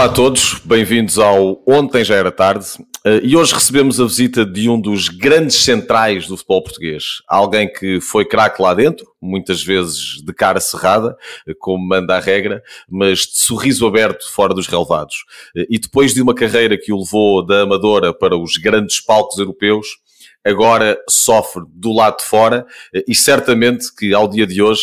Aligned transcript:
Olá 0.00 0.08
a 0.08 0.14
todos, 0.14 0.54
bem-vindos 0.64 1.18
ao 1.18 1.62
Ontem 1.66 2.02
Já 2.02 2.14
Era 2.14 2.32
Tarde. 2.32 2.66
Eh, 3.04 3.20
e 3.22 3.36
hoje 3.36 3.52
recebemos 3.52 4.00
a 4.00 4.06
visita 4.06 4.46
de 4.46 4.66
um 4.66 4.80
dos 4.80 5.10
grandes 5.10 5.56
centrais 5.56 6.26
do 6.26 6.38
futebol 6.38 6.62
português. 6.62 7.04
Alguém 7.28 7.70
que 7.70 8.00
foi 8.00 8.24
craque 8.24 8.62
lá 8.62 8.72
dentro, 8.72 9.06
muitas 9.20 9.62
vezes 9.62 10.22
de 10.24 10.32
cara 10.32 10.58
cerrada, 10.58 11.14
eh, 11.46 11.52
como 11.60 11.86
manda 11.86 12.16
a 12.16 12.18
regra, 12.18 12.62
mas 12.88 13.26
de 13.26 13.40
sorriso 13.40 13.86
aberto 13.86 14.24
fora 14.32 14.54
dos 14.54 14.66
relevados. 14.66 15.16
Eh, 15.54 15.66
e 15.68 15.78
depois 15.78 16.14
de 16.14 16.22
uma 16.22 16.34
carreira 16.34 16.78
que 16.78 16.94
o 16.94 17.00
levou 17.00 17.44
da 17.44 17.64
amadora 17.64 18.14
para 18.14 18.38
os 18.38 18.56
grandes 18.56 19.02
palcos 19.02 19.38
europeus, 19.38 19.86
agora 20.42 20.98
sofre 21.10 21.62
do 21.74 21.92
lado 21.92 22.20
de 22.20 22.24
fora 22.24 22.66
e 23.06 23.14
certamente 23.14 23.94
que 23.94 24.14
ao 24.14 24.26
dia 24.26 24.46
de 24.46 24.62
hoje 24.62 24.80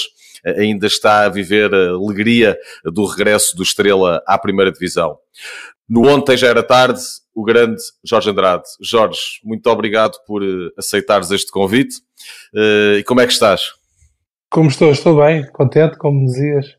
ainda 0.57 0.87
está 0.87 1.25
a 1.25 1.29
viver 1.29 1.73
a 1.73 1.91
alegria 1.91 2.57
do 2.85 3.05
regresso 3.05 3.55
do 3.55 3.63
Estrela 3.63 4.21
à 4.25 4.37
primeira 4.37 4.71
divisão. 4.71 5.17
No 5.89 6.07
ontem 6.07 6.35
já 6.35 6.47
era 6.47 6.61
tarde, 6.61 7.01
o 7.33 7.43
grande 7.43 7.81
Jorge 8.03 8.29
Andrade. 8.29 8.63
Jorge, 8.81 9.39
muito 9.43 9.65
obrigado 9.69 10.17
por 10.25 10.43
eh, 10.43 10.71
aceitares 10.77 11.31
este 11.31 11.51
convite. 11.51 12.01
Eh, 12.53 12.97
e 12.99 13.03
como 13.03 13.21
é 13.21 13.27
que 13.27 13.31
estás? 13.31 13.61
Como 14.49 14.67
estou? 14.69 14.91
Estou 14.91 15.17
bem, 15.17 15.45
contente, 15.51 15.97
como 15.97 16.25
dizias, 16.25 16.77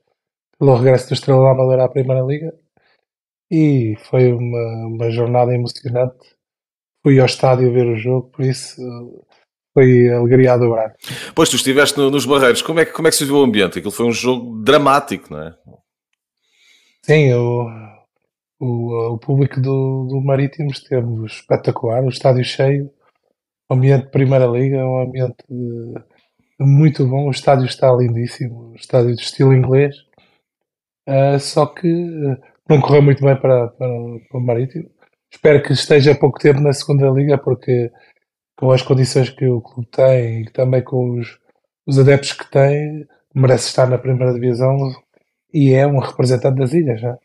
pelo 0.59 0.77
regresso 0.77 1.09
do 1.09 1.15
Estrela 1.15 1.43
da 1.43 1.51
Amadora 1.53 1.85
à 1.85 1.89
Primeira 1.89 2.23
Liga. 2.23 2.53
E 3.51 3.97
foi 4.11 4.33
uma, 4.33 4.87
uma 4.87 5.11
jornada 5.11 5.55
emocionante. 5.55 6.37
Fui 7.03 7.19
ao 7.19 7.27
estádio 7.27 7.73
ver 7.73 7.87
o 7.87 7.97
jogo, 7.97 8.29
por 8.31 8.45
isso 8.45 8.81
foi 9.75 10.09
alegria 10.09 10.55
a 10.55 10.57
dobrar. 10.57 10.95
Pois, 11.35 11.49
tu 11.49 11.57
estiveste 11.57 11.99
no, 11.99 12.11
nos 12.11 12.27
Barreiros, 12.27 12.63
como 12.63 12.81
é, 12.81 12.85
que, 12.85 12.93
como 12.93 13.09
é 13.09 13.11
que 13.11 13.17
se 13.17 13.25
viu 13.25 13.37
o 13.37 13.45
ambiente? 13.45 13.79
Aquilo 13.79 13.93
foi 13.93 14.07
um 14.07 14.13
jogo 14.13 14.63
dramático, 14.63 15.33
não 15.33 15.43
é? 15.43 15.55
Sim, 17.03 17.33
o, 17.35 17.67
o, 18.61 19.15
o 19.15 19.19
público 19.19 19.61
do, 19.61 20.07
do 20.11 20.21
Marítimo 20.21 20.71
esteve 20.71 21.25
espetacular, 21.27 22.03
o 22.03 22.09
estádio 22.09 22.45
cheio, 22.45 22.91
ambiente 23.71 24.07
de 24.07 24.11
Primeira 24.11 24.47
Liga, 24.47 24.85
um 24.85 25.01
ambiente 25.01 25.45
muito 26.59 27.07
bom, 27.07 27.29
o 27.29 27.31
estádio 27.31 27.67
está 27.67 27.93
lindíssimo, 27.93 28.73
o 28.73 28.75
estádio 28.75 29.15
de 29.15 29.23
estilo 29.23 29.55
inglês, 29.55 29.95
uh, 31.09 31.39
só 31.39 31.67
que 31.67 31.89
uh, 31.89 32.37
não 32.69 32.81
correu 32.81 33.03
muito 33.03 33.25
bem 33.25 33.37
para, 33.37 33.69
para, 33.69 33.89
para 34.29 34.39
o 34.39 34.41
Marítimo. 34.41 34.91
Espero 35.31 35.63
que 35.63 35.73
esteja 35.73 36.15
pouco 36.15 36.39
tempo 36.39 36.61
na 36.61 36.73
segunda 36.73 37.09
liga, 37.11 37.39
porque 37.39 37.91
com 38.59 38.73
as 38.73 38.83
condições 38.83 39.31
que 39.31 39.47
o 39.47 39.61
clube 39.61 39.89
tem 39.89 40.43
e 40.43 40.51
também 40.51 40.83
com 40.83 41.17
os, 41.17 41.39
os 41.87 41.97
adeptos 41.97 42.33
que 42.33 42.51
tem, 42.51 43.07
merece 43.33 43.69
estar 43.69 43.89
na 43.89 43.97
primeira 43.97 44.35
divisão 44.35 44.77
e 45.55 45.73
é 45.73 45.87
um 45.87 46.01
representante 46.01 46.59
das 46.59 46.73
ilhas. 46.73 47.01
Já. 47.01 47.17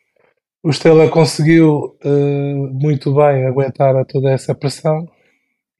O 0.62 0.70
Estrela 0.70 1.08
conseguiu 1.08 1.98
uh, 2.04 2.72
muito 2.72 3.12
bem 3.12 3.46
aguentar 3.46 3.96
a 3.96 4.04
toda 4.04 4.30
essa 4.30 4.54
pressão 4.54 5.08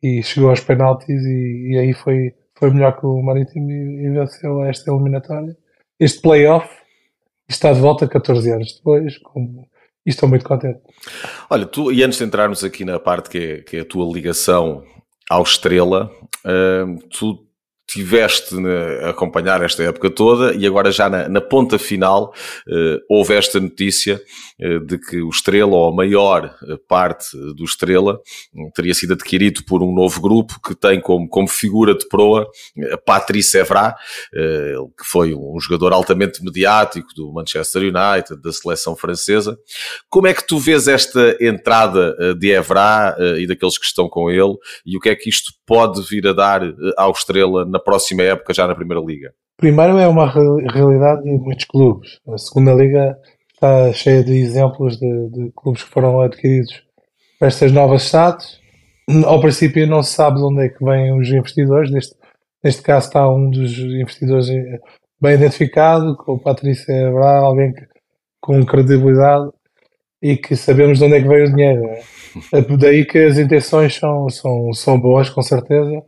e 0.02 0.25
chegou 0.25 0.50
aos 0.50 0.58
penaltis 0.58 1.22
e, 1.22 1.69
e 1.70 1.78
aí 1.78 1.92
foi, 1.92 2.34
foi 2.58 2.70
melhor 2.70 2.98
que 2.98 3.06
o 3.06 3.22
Marítimo 3.22 3.70
e, 3.70 4.06
e 4.06 4.10
venceu 4.10 4.64
esta 4.64 4.91
eliminatória. 4.91 5.56
Este 6.00 6.20
playoff 6.20 6.69
está 7.48 7.72
de 7.72 7.78
volta 7.78 8.08
14 8.08 8.50
anos 8.50 8.75
depois, 8.77 9.19
como, 9.19 9.69
e 10.05 10.10
estou 10.10 10.28
muito 10.28 10.44
contente. 10.44 10.80
Olha, 11.48 11.64
tu, 11.64 11.92
e 11.92 12.02
antes 12.02 12.19
de 12.19 12.25
entrarmos 12.25 12.64
aqui 12.64 12.84
na 12.84 12.98
parte 12.98 13.30
que 13.30 13.38
é, 13.38 13.58
que 13.58 13.77
é 13.77 13.80
a 13.82 13.84
tua 13.84 14.12
ligação 14.12 14.82
ao 15.30 15.42
Estrela, 15.42 16.11
uh, 16.44 17.08
tu 17.08 17.44
tiveste 17.95 18.56
a 19.03 19.11
acompanhar 19.11 19.62
esta 19.62 19.84
época 19.84 20.11
toda 20.11 20.53
e 20.53 20.67
agora 20.67 20.91
já 20.91 21.09
na, 21.09 21.28
na 21.28 21.41
ponta 21.41 21.78
final 21.78 22.34
uh, 22.67 22.98
houve 23.09 23.34
esta 23.34 23.61
notícia 23.61 24.20
uh, 24.61 24.81
de 24.81 24.99
que 24.99 25.22
o 25.22 25.28
Estrela, 25.28 25.71
ou 25.71 25.88
a 25.88 25.94
maior 25.94 26.53
parte 26.88 27.37
do 27.55 27.65
Estrela, 27.65 28.19
teria 28.75 28.94
sido 28.94 29.12
adquirido 29.12 29.65
por 29.65 29.82
um 29.82 29.94
novo 29.94 30.21
grupo 30.21 30.60
que 30.60 30.75
tem 30.75 31.00
como, 31.00 31.28
como 31.28 31.47
figura 31.47 31.94
de 31.94 32.09
proa 32.09 32.49
a 32.93 32.97
Patrice 32.97 33.59
Evra, 33.59 33.94
que 34.32 35.05
foi 35.05 35.34
um 35.34 35.59
jogador 35.61 35.93
altamente 35.93 36.43
mediático 36.43 37.09
do 37.15 37.32
Manchester 37.32 37.82
United, 37.82 38.41
da 38.43 38.53
seleção 38.53 38.97
francesa. 38.97 39.56
Como 40.09 40.26
é 40.26 40.34
que 40.34 40.47
tu 40.47 40.59
vês 40.59 40.88
esta 40.88 41.37
entrada 41.41 42.34
de 42.34 42.50
Evra 42.50 43.16
e 43.38 43.47
daqueles 43.47 43.78
que 43.78 43.87
estão 43.87 44.09
com 44.09 44.31
ele 44.31 44.55
e 44.84 44.97
o 44.97 45.00
que 45.00 45.09
é 45.09 45.16
que 45.16 45.28
isto 45.28 45.53
pode 45.66 46.03
vir 46.03 46.26
a 46.26 46.32
dar 46.32 46.62
ao 46.97 47.12
Estrela 47.12 47.65
na 47.65 47.78
próxima 47.84 48.22
época, 48.22 48.55
já 48.55 48.67
na 48.67 48.75
Primeira 48.75 49.03
Liga? 49.05 49.33
Primeiro, 49.56 49.99
é 49.99 50.09
uma 50.09 50.31
realidade 50.31 51.22
de 51.22 51.31
muitos 51.31 51.65
clubes. 51.65 52.21
A 52.28 52.37
Segunda 52.39 52.72
Liga 52.72 53.17
está 53.53 53.93
cheia 53.93 54.25
de 54.25 54.37
exemplos 54.37 54.97
de, 54.99 55.28
de 55.31 55.53
clubes 55.55 55.84
que 55.84 55.91
foram 55.91 56.21
adquiridos 56.21 56.83
para 57.39 57.49
estas 57.49 57.71
novas 57.71 58.03
SADs. 58.03 58.59
Ao 59.25 59.41
princípio, 59.41 59.87
não 59.87 60.03
se 60.03 60.15
sabe 60.15 60.39
de 60.39 60.44
onde 60.44 60.65
é 60.65 60.69
que 60.69 60.84
vêm 60.84 61.17
os 61.17 61.28
investidores. 61.28 61.91
Neste, 61.91 62.17
neste 62.62 62.83
caso, 62.83 63.09
está 63.09 63.28
um 63.28 63.50
dos 63.50 63.78
investidores 63.78 64.49
bem 65.21 65.34
identificado, 65.34 66.17
com 66.17 66.33
o 66.33 66.41
Patrícia 66.41 66.93
Ebra, 66.93 67.39
alguém 67.39 67.73
que, 67.73 67.87
com 68.41 68.65
credibilidade 68.65 69.50
e 70.21 70.37
que 70.37 70.56
sabemos 70.56 70.99
de 70.99 71.05
onde 71.05 71.17
é 71.17 71.23
que 71.23 71.28
veio 71.28 71.47
o 71.47 71.50
dinheiro. 71.55 71.84
É? 71.87 72.61
Daí 72.77 73.05
que 73.05 73.19
as 73.19 73.39
intenções 73.39 73.94
são, 73.94 74.28
são, 74.28 74.73
são 74.73 74.99
boas, 74.99 75.31
com 75.31 75.43
certeza 75.43 76.03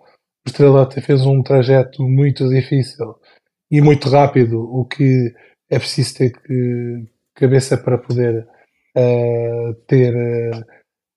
Estrela 0.46 0.88
fez 0.90 1.26
um 1.26 1.42
trajeto 1.42 2.02
muito 2.02 2.48
difícil 2.48 3.16
e 3.70 3.80
muito 3.80 4.08
rápido, 4.08 4.60
o 4.60 4.84
que 4.84 5.34
é 5.68 5.78
preciso 5.78 6.16
ter 6.16 6.32
que, 6.32 7.04
cabeça 7.34 7.76
para 7.76 7.98
poder 7.98 8.46
uh, 8.96 9.74
ter 9.86 10.14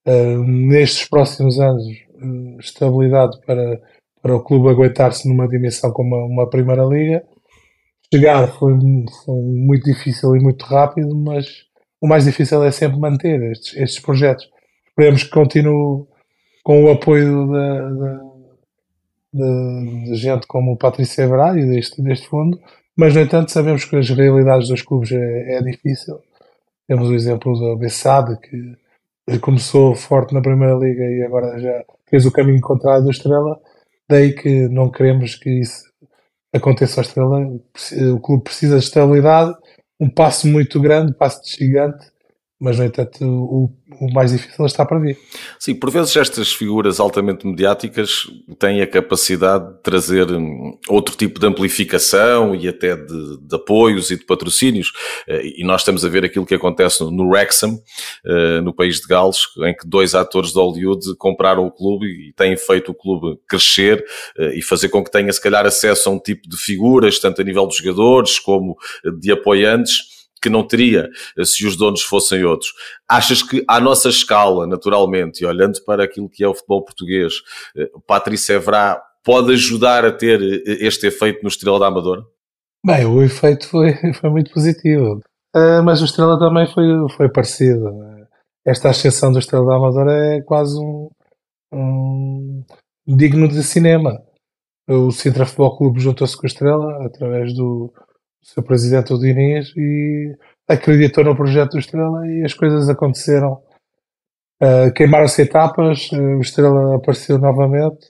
uh, 0.08 0.44
nestes 0.44 1.08
próximos 1.08 1.60
anos 1.60 1.86
estabilidade 2.60 3.40
para, 3.46 3.80
para 4.22 4.36
o 4.36 4.44
clube 4.44 4.70
aguentar-se 4.70 5.28
numa 5.28 5.48
dimensão 5.48 5.92
como 5.92 6.16
uma, 6.16 6.26
uma 6.26 6.50
primeira 6.50 6.84
liga. 6.84 7.24
Chegar 8.14 8.48
foi, 8.48 8.74
foi, 9.26 9.36
muito 9.36 9.84
difícil 9.84 10.36
e 10.36 10.40
muito 10.40 10.66
rápido, 10.66 11.16
mas 11.16 11.66
o 12.02 12.08
mais 12.08 12.26
difícil 12.26 12.64
é 12.64 12.72
sempre 12.72 13.00
manter 13.00 13.42
estes, 13.52 13.78
estes 13.78 14.00
projetos. 14.02 14.50
Esperemos 14.88 15.24
que 15.24 15.30
continue 15.30 16.06
com 16.64 16.84
o 16.84 16.92
apoio 16.92 17.48
da, 17.48 17.90
da 17.90 18.29
de, 19.34 20.16
gente 20.16 20.48
como 20.48 20.72
o 20.72 20.78
Patrício 20.78 21.24
Evra 21.24 21.58
e 21.60 21.66
deste, 21.66 22.02
deste 22.02 22.28
fundo, 22.28 22.60
mas 22.98 23.14
no 23.14 23.22
entanto 23.22 23.52
sabemos 23.52 23.86
que 23.86 23.96
as 23.96 24.10
realidades 24.10 24.70
dos 24.70 24.82
clubes 24.82 25.12
é, 25.12 25.58
é 25.58 25.62
difícil. 25.62 26.20
Temos 26.88 27.10
o 27.10 27.16
exemplo 27.16 27.54
do 27.54 27.78
Bessade, 27.78 28.38
que 28.40 29.40
começou 29.40 29.94
forte 29.96 30.34
na 30.34 30.42
Primeira 30.42 30.74
Liga 30.74 31.04
e 31.04 31.24
agora 31.24 31.60
já 31.60 31.84
fez 32.10 32.26
o 32.26 32.32
caminho 32.32 32.60
contrário 32.62 33.04
do 33.04 33.12
Estrela, 33.12 33.60
daí 34.10 34.34
que 34.34 34.68
não 34.68 34.90
queremos 34.90 35.36
que 35.36 35.50
isso 35.62 35.84
aconteça 36.54 37.00
ao 37.00 37.06
Estrela. 37.06 37.40
O 38.16 38.20
clube 38.20 38.44
precisa 38.44 38.80
de 38.80 38.84
estabilidade, 38.84 39.56
um 40.00 40.10
passo 40.10 40.48
muito 40.48 40.82
grande, 40.82 41.12
um 41.12 41.16
passo 41.16 41.44
de 41.44 41.52
gigante, 41.52 42.08
mas 42.60 42.78
no 42.78 42.84
entanto 42.84 43.24
o, 43.24 43.72
o, 44.02 44.14
mais 44.14 44.34
difícil 44.34 44.66
está 44.66 44.86
para 44.86 45.00
vir. 45.00 45.18
Sim, 45.58 45.76
por 45.76 45.90
vezes 45.90 46.16
estas 46.18 46.52
figuras 46.52 47.00
altamente 47.00 47.48
mediáticas 47.48 48.28
têm 48.60 48.82
a 48.82 48.88
capacidade 48.88 49.76
de 49.76 49.82
trazer 49.82 50.30
hum, 50.30 50.78
outro 50.90 51.16
tipo 51.16 51.40
de 51.40 51.48
amplificação 51.48 52.54
e 52.54 52.68
até 52.68 52.98
de, 52.98 53.38
de 53.40 53.56
apoios 53.56 54.12
e 54.12 54.18
de 54.18 54.26
patrocínios, 54.26 54.92
eh, 55.26 55.54
e 55.60 55.64
nós 55.64 55.82
estamos 55.82 56.04
a 56.04 56.10
ver 56.10 56.26
aquilo 56.26 56.46
que 56.46 56.54
acontece 56.54 57.02
no 57.02 57.30
Wrexham, 57.30 57.80
eh, 58.26 58.60
no 58.60 58.74
país 58.74 59.00
de 59.00 59.08
Gales, 59.08 59.40
em 59.60 59.74
que 59.74 59.88
dois 59.88 60.14
atores 60.14 60.52
de 60.52 60.60
Hollywood 60.60 61.16
compraram 61.18 61.66
o 61.66 61.72
clube 61.72 62.08
e 62.08 62.34
têm 62.34 62.58
feito 62.58 62.92
o 62.92 62.96
clube 62.96 63.40
crescer 63.48 64.04
eh, 64.38 64.58
e 64.58 64.62
fazer 64.62 64.90
com 64.90 65.02
que 65.02 65.12
tenha 65.12 65.32
se 65.32 65.42
calhar 65.42 65.66
acesso 65.66 66.10
a 66.10 66.12
um 66.12 66.20
tipo 66.20 66.50
de 66.50 66.58
figuras, 66.58 67.20
tanto 67.20 67.42
a 67.42 67.44
nível 67.46 67.66
dos 67.66 67.78
jogadores 67.78 68.38
como 68.38 68.76
de 69.22 69.32
apoiantes, 69.32 70.19
que 70.42 70.50
não 70.50 70.66
teria 70.66 71.10
eh, 71.38 71.46
se 71.46 71.66
os 71.66 71.76
donos 71.76 72.02
fossem 72.02 72.44
outros. 72.44 72.74
Achas 73.08 73.44
que, 73.44 73.64
à 73.68 73.80
nossa 73.80 74.10
escala, 74.10 74.66
naturalmente, 74.66 75.44
e 75.44 75.46
olhando 75.46 75.84
para 75.86 76.04
aquilo 76.04 76.30
que 76.30 76.44
é 76.44 76.48
o 76.48 76.54
futebol 76.54 76.84
português, 76.84 77.34
eh, 77.76 77.90
o 77.94 78.02
Patrício 78.02 78.56
Evra 78.56 79.02
pode 79.24 79.54
ajudar 79.54 80.06
a 80.06 80.12
ter 80.12 80.42
eh, 80.42 80.86
este 80.86 81.08
efeito 81.08 81.42
no 81.44 81.50
Estrela 81.50 81.80
da 81.80 81.88
Amadora? 81.88 82.24
Bem, 82.86 83.06
o 83.06 83.22
efeito 83.22 83.68
foi, 83.68 83.94
foi 84.20 84.30
muito 84.30 84.52
positivo. 84.52 85.22
Uh, 85.56 85.82
mas 85.84 86.02
o 86.02 86.06
Estrela 86.06 86.38
também 86.38 86.68
foi, 86.68 86.86
foi 87.18 87.30
parecido. 87.30 87.90
Esta 88.66 88.90
ascensão 88.90 89.32
do 89.32 89.40
Estrela 89.40 89.66
da 89.66 89.76
Amadora 89.76 90.36
é 90.36 90.42
quase 90.42 90.80
um, 90.80 91.10
um 91.74 92.64
digno 93.08 93.48
de 93.48 93.64
cinema. 93.64 94.22
O 94.88 95.12
Sintra 95.12 95.46
Futebol 95.46 95.78
Clube 95.78 96.00
juntou-se 96.00 96.36
com 96.36 96.44
o 96.44 96.48
Estrela 96.48 97.06
através 97.06 97.54
do, 97.54 97.92
seu 98.42 98.64
presidente, 98.64 99.14
o 99.14 99.18
Diniz, 99.18 99.74
e 99.76 100.36
acreditou 100.68 101.24
no 101.24 101.36
projeto 101.36 101.72
do 101.72 101.80
Estrela 101.80 102.28
e 102.28 102.44
as 102.44 102.54
coisas 102.54 102.90
aconteceram. 102.90 103.62
Uh, 104.62 104.92
Queimaram-se 104.94 105.42
etapas, 105.42 106.12
uh, 106.12 106.38
o 106.38 106.42
Estrela 106.42 106.96
apareceu 106.96 107.38
novamente. 107.38 108.08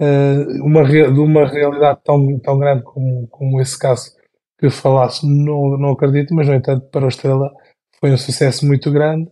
Uh, 0.00 0.62
uma 0.62 0.84
de 0.84 1.20
uma 1.20 1.46
realidade 1.46 2.00
tão, 2.04 2.38
tão 2.40 2.58
grande 2.58 2.82
como, 2.82 3.26
como 3.28 3.60
esse 3.62 3.78
caso 3.78 4.14
que 4.58 4.68
falaste, 4.68 5.24
não, 5.24 5.78
não 5.78 5.90
acredito, 5.90 6.34
mas 6.34 6.48
no 6.48 6.54
entanto, 6.54 6.86
para 6.90 7.06
o 7.06 7.08
Estrela 7.08 7.50
foi 7.98 8.10
um 8.12 8.16
sucesso 8.18 8.66
muito 8.66 8.90
grande 8.92 9.30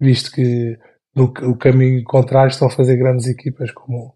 visto 0.00 0.30
que 0.30 0.78
no 1.14 1.24
o 1.24 1.56
caminho 1.56 2.02
contrário 2.04 2.50
estão 2.50 2.68
a 2.68 2.70
fazer 2.70 2.96
grandes 2.96 3.26
equipas 3.26 3.70
como, 3.72 4.14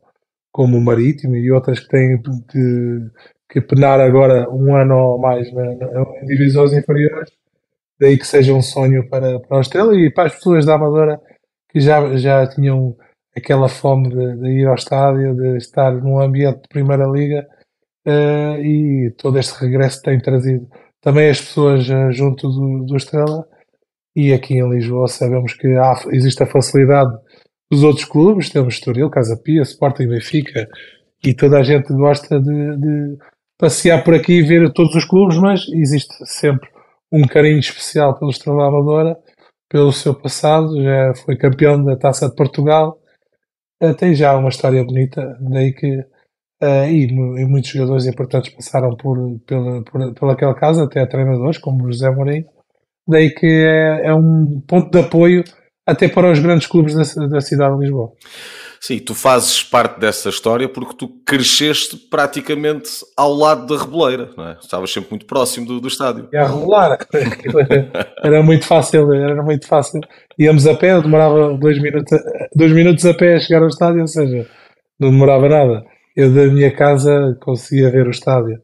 como 0.52 0.78
o 0.78 0.80
Marítimo 0.80 1.36
e 1.36 1.50
outras 1.50 1.80
que 1.80 1.88
têm 1.88 2.20
que, 2.22 3.10
que 3.52 3.60
penar 3.60 4.00
agora 4.00 4.48
um 4.50 4.74
ano 4.74 4.96
ou 4.96 5.18
mais 5.18 5.46
em 5.46 6.26
divisões 6.26 6.72
inferiores, 6.72 7.30
daí 8.00 8.16
que 8.16 8.26
seja 8.26 8.54
um 8.54 8.62
sonho 8.62 9.06
para, 9.10 9.38
para 9.40 9.58
a 9.58 9.60
Estrela 9.60 9.94
e 9.94 10.10
para 10.10 10.28
as 10.28 10.34
pessoas 10.34 10.64
da 10.64 10.74
Amadora 10.74 11.20
que 11.68 11.78
já, 11.78 12.16
já 12.16 12.46
tinham 12.46 12.96
aquela 13.36 13.68
fome 13.68 14.08
de, 14.08 14.36
de 14.36 14.48
ir 14.60 14.66
ao 14.66 14.74
estádio, 14.74 15.34
de 15.34 15.58
estar 15.58 15.92
num 15.92 16.18
ambiente 16.18 16.62
de 16.62 16.68
Primeira 16.68 17.04
Liga 17.06 17.46
uh, 18.06 18.58
e 18.58 19.14
todo 19.18 19.38
este 19.38 19.60
regresso 19.60 20.00
tem 20.00 20.18
trazido 20.18 20.66
também 21.02 21.28
as 21.28 21.40
pessoas 21.40 21.86
uh, 21.90 22.10
junto 22.10 22.48
do, 22.48 22.86
do 22.86 22.96
Estrela. 22.96 23.46
E 24.16 24.32
aqui 24.32 24.54
em 24.54 24.68
Lisboa 24.70 25.08
sabemos 25.08 25.52
que 25.52 25.66
há, 25.76 25.94
existe 26.10 26.42
a 26.42 26.46
facilidade 26.46 27.12
dos 27.70 27.82
outros 27.82 28.06
clubes, 28.06 28.48
temos 28.48 28.74
Estoril, 28.74 29.10
Casa 29.10 29.36
Pia, 29.36 29.62
Sporting, 29.62 30.08
Benfica 30.08 30.68
e 31.22 31.34
toda 31.34 31.58
a 31.58 31.62
gente 31.62 31.92
gosta 31.92 32.40
de, 32.40 32.76
de 32.76 33.18
passear 33.62 34.02
por 34.02 34.12
aqui 34.12 34.40
e 34.40 34.42
ver 34.42 34.72
todos 34.72 34.92
os 34.96 35.04
clubes, 35.04 35.38
mas 35.38 35.68
existe 35.68 36.12
sempre 36.26 36.68
um 37.12 37.22
carinho 37.22 37.60
especial 37.60 38.18
pelo 38.18 38.32
Estrela 38.32 38.66
Amadora, 38.66 39.16
pelo 39.70 39.92
seu 39.92 40.12
passado, 40.12 40.82
já 40.82 41.14
foi 41.24 41.36
campeão 41.36 41.80
da 41.84 41.96
Taça 41.96 42.28
de 42.28 42.34
Portugal, 42.34 42.98
tem 43.98 44.16
já 44.16 44.36
uma 44.36 44.48
história 44.48 44.82
bonita, 44.82 45.38
daí 45.40 45.72
que 45.72 45.96
uh, 45.96 46.88
e, 46.90 47.04
e, 47.04 47.44
muitos 47.46 47.70
jogadores 47.70 48.06
importantes 48.06 48.52
passaram 48.52 48.96
por, 48.96 49.38
pela, 49.46 49.84
por, 49.84 50.12
pelaquela 50.12 50.54
casa, 50.56 50.82
até 50.82 51.06
treinadores 51.06 51.58
como 51.58 51.86
José 51.86 52.10
Mourinho, 52.10 52.46
daí 53.06 53.30
que 53.30 53.46
é, 53.46 54.06
é, 54.06 54.14
um 54.14 54.60
ponto 54.66 54.90
de 54.90 54.98
apoio 54.98 55.44
até 55.86 56.08
para 56.08 56.32
os 56.32 56.40
grandes 56.40 56.66
clubes 56.66 56.94
da, 56.94 57.26
da 57.26 57.40
cidade 57.40 57.76
de 57.76 57.82
Lisboa. 57.82 58.10
Sim, 58.84 58.98
tu 58.98 59.14
fazes 59.14 59.62
parte 59.62 60.00
dessa 60.00 60.28
história 60.28 60.68
porque 60.68 60.96
tu 60.96 61.08
cresceste 61.24 61.96
praticamente 61.96 62.90
ao 63.16 63.32
lado 63.32 63.64
da 63.64 63.80
Reboleira, 63.80 64.30
não 64.36 64.48
é? 64.48 64.58
Estavas 64.60 64.92
sempre 64.92 65.10
muito 65.10 65.24
próximo 65.24 65.64
do, 65.64 65.80
do 65.80 65.86
estádio. 65.86 66.28
E 66.32 66.36
a 66.36 66.48
rebolar, 66.48 66.98
era 68.24 68.42
muito 68.42 68.66
fácil, 68.66 69.12
era 69.14 69.40
muito 69.40 69.68
fácil. 69.68 70.00
Íamos 70.36 70.66
a 70.66 70.74
pé, 70.74 71.00
demorava 71.00 71.56
dois 71.56 71.80
minutos, 71.80 72.18
dois 72.56 72.72
minutos 72.72 73.06
a 73.06 73.14
pé 73.14 73.36
a 73.36 73.38
chegar 73.38 73.62
ao 73.62 73.68
estádio, 73.68 74.00
ou 74.00 74.08
seja, 74.08 74.50
não 74.98 75.12
demorava 75.12 75.48
nada. 75.48 75.84
Eu 76.16 76.34
da 76.34 76.46
minha 76.46 76.74
casa 76.74 77.38
conseguia 77.40 77.88
ver 77.88 78.08
o 78.08 78.10
estádio. 78.10 78.60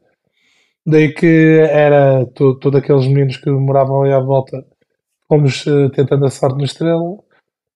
Daí 0.85 1.15
que 1.15 1.61
era 1.71 2.27
todos 2.35 2.59
todo 2.59 2.77
aqueles 2.77 3.07
meninos 3.07 3.37
que 3.37 3.49
moravam 3.51 4.03
ali 4.03 4.13
à 4.13 4.19
volta. 4.19 4.65
Fomos 5.29 5.65
uh, 5.65 5.89
tentando 5.91 6.27
a 6.27 6.31
sorte 6.31 6.59
no 6.59 6.65
Estrela. 6.65 7.05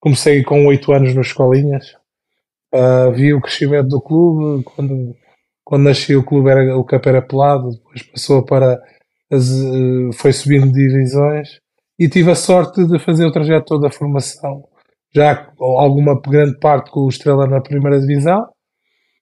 Comecei 0.01 0.43
com 0.43 0.67
oito 0.67 0.93
anos 0.93 1.15
nas 1.15 1.29
escolinhas. 1.29 2.02
Uh, 2.75 3.13
vi 3.13 3.35
o 3.35 3.41
crescimento 3.41 3.89
do 3.89 4.01
clube. 4.01 4.65
Quando, 4.65 5.15
quando 5.65 5.85
nasci 5.85 6.15
o 6.17 6.25
clube 6.25 6.51
era, 6.51 6.77
o 6.77 6.85
campo 6.85 7.09
era 7.09 7.23
pelado. 7.23 7.71
Depois 7.71 8.03
passou 8.03 8.45
para... 8.45 8.81
As, 9.31 9.51
uh, 9.51 10.13
foi 10.15 10.33
subindo 10.33 10.73
divisões. 10.73 11.61
E 11.99 12.09
tive 12.09 12.31
a 12.31 12.35
sorte 12.35 12.85
de 12.87 12.99
fazer 12.99 13.25
o 13.27 13.33
trajeto 13.33 13.67
todo 13.67 13.83
da 13.83 13.91
formação. 13.91 14.65
Já 15.15 15.51
alguma 15.59 16.21
grande 16.21 16.59
parte 16.59 16.91
com 16.91 17.01
o 17.01 17.09
Estrela 17.09 17.47
na 17.47 17.61
primeira 17.61 18.01
divisão. 18.01 18.47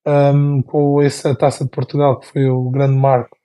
Um, 0.07 0.63
com 0.63 1.03
essa 1.03 1.35
Taça 1.37 1.63
de 1.63 1.71
Portugal, 1.71 2.19
que 2.19 2.27
foi 2.27 2.49
o 2.49 2.71
grande 2.71 2.97
marco 2.97 3.37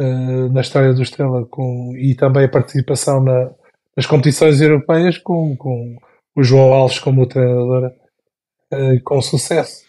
uh, 0.00 0.52
na 0.52 0.60
história 0.60 0.92
do 0.92 1.02
Estrela 1.02 1.46
com, 1.46 1.92
e 1.96 2.14
também 2.14 2.44
a 2.44 2.48
participação 2.48 3.22
na, 3.22 3.50
nas 3.96 4.06
competições 4.06 4.60
europeias 4.60 5.18
com, 5.18 5.56
com 5.56 5.96
o 6.36 6.42
João 6.42 6.72
Alves 6.72 6.98
como 6.98 7.26
treinador 7.26 7.92
uh, 8.74 9.02
com 9.02 9.20
sucesso. 9.22 9.84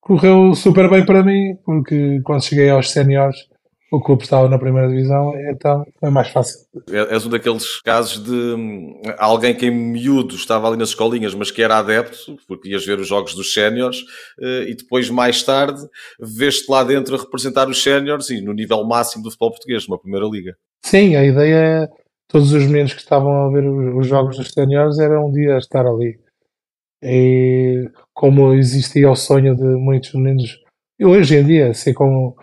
Correu 0.00 0.54
super 0.54 0.88
bem 0.88 1.04
para 1.04 1.22
mim, 1.22 1.56
porque 1.64 2.20
quando 2.24 2.44
cheguei 2.44 2.70
aos 2.70 2.90
séniores 2.90 3.36
o 3.90 4.00
clube 4.00 4.22
estava 4.22 4.48
na 4.48 4.58
primeira 4.58 4.88
divisão, 4.88 5.32
então 5.50 5.84
foi 5.98 6.10
mais 6.10 6.28
fácil. 6.28 6.60
É, 6.90 7.14
és 7.14 7.24
um 7.24 7.30
daqueles 7.30 7.80
casos 7.80 8.22
de 8.22 8.30
hum, 8.30 9.00
alguém 9.16 9.54
que 9.54 9.66
em 9.66 9.70
miúdo 9.70 10.34
estava 10.34 10.68
ali 10.68 10.76
nas 10.76 10.90
escolinhas, 10.90 11.34
mas 11.34 11.50
que 11.50 11.62
era 11.62 11.78
adepto, 11.78 12.36
porque 12.46 12.68
ias 12.68 12.84
ver 12.84 12.98
os 13.00 13.08
jogos 13.08 13.34
dos 13.34 13.52
séniores, 13.52 13.98
eh, 14.40 14.66
e 14.68 14.74
depois, 14.74 15.08
mais 15.08 15.42
tarde, 15.42 15.80
veste 16.20 16.70
lá 16.70 16.84
dentro 16.84 17.14
a 17.14 17.18
representar 17.18 17.68
os 17.68 17.82
séniores 17.82 18.28
e 18.28 18.42
no 18.42 18.52
nível 18.52 18.84
máximo 18.84 19.22
do 19.22 19.30
futebol 19.30 19.52
português, 19.52 19.88
numa 19.88 19.98
primeira 19.98 20.26
liga. 20.26 20.54
Sim, 20.84 21.16
a 21.16 21.24
ideia 21.24 21.56
é 21.56 21.88
todos 22.28 22.52
os 22.52 22.66
meninos 22.66 22.92
que 22.92 23.00
estavam 23.00 23.46
a 23.46 23.50
ver 23.50 23.66
os 23.66 24.06
jogos 24.06 24.36
dos 24.36 24.50
séniores 24.50 24.98
era 24.98 25.18
um 25.18 25.32
dia 25.32 25.56
estar 25.56 25.86
ali. 25.86 26.18
E 27.02 27.88
como 28.18 28.52
existia 28.52 29.08
o 29.08 29.14
sonho 29.14 29.54
de 29.54 29.62
muitos 29.62 30.12
meninos, 30.12 30.60
hoje 31.00 31.36
em 31.36 31.46
dia, 31.46 31.70
assim 31.70 31.94
como 31.94 32.34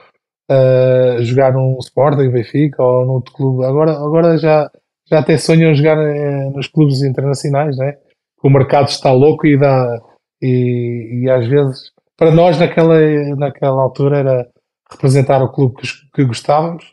uh, 0.49 1.21
jogar 1.21 1.51
num 1.51 1.77
Sporting, 1.79 2.31
Benfica 2.31 2.81
ou 2.81 3.05
num 3.05 3.11
outro 3.15 3.33
clube. 3.33 3.65
Agora, 3.65 3.91
agora 3.91 4.37
já, 4.37 4.71
já 5.05 5.19
até 5.19 5.37
sonham 5.37 5.75
jogar 5.75 5.97
uh, 5.97 6.51
nos 6.51 6.69
clubes 6.69 7.03
internacionais, 7.03 7.75
né? 7.77 7.97
O 8.41 8.49
mercado 8.49 8.87
está 8.87 9.11
louco 9.11 9.45
e 9.45 9.59
dá. 9.59 10.01
E, 10.41 11.23
e 11.23 11.29
às 11.29 11.45
vezes, 11.45 11.91
para 12.15 12.31
nós 12.31 12.57
naquela, 12.57 12.97
naquela 13.35 13.81
altura 13.81 14.19
era 14.19 14.47
representar 14.89 15.43
o 15.43 15.51
clube 15.51 15.75
que, 15.75 15.87
que 16.13 16.23
gostávamos 16.23 16.85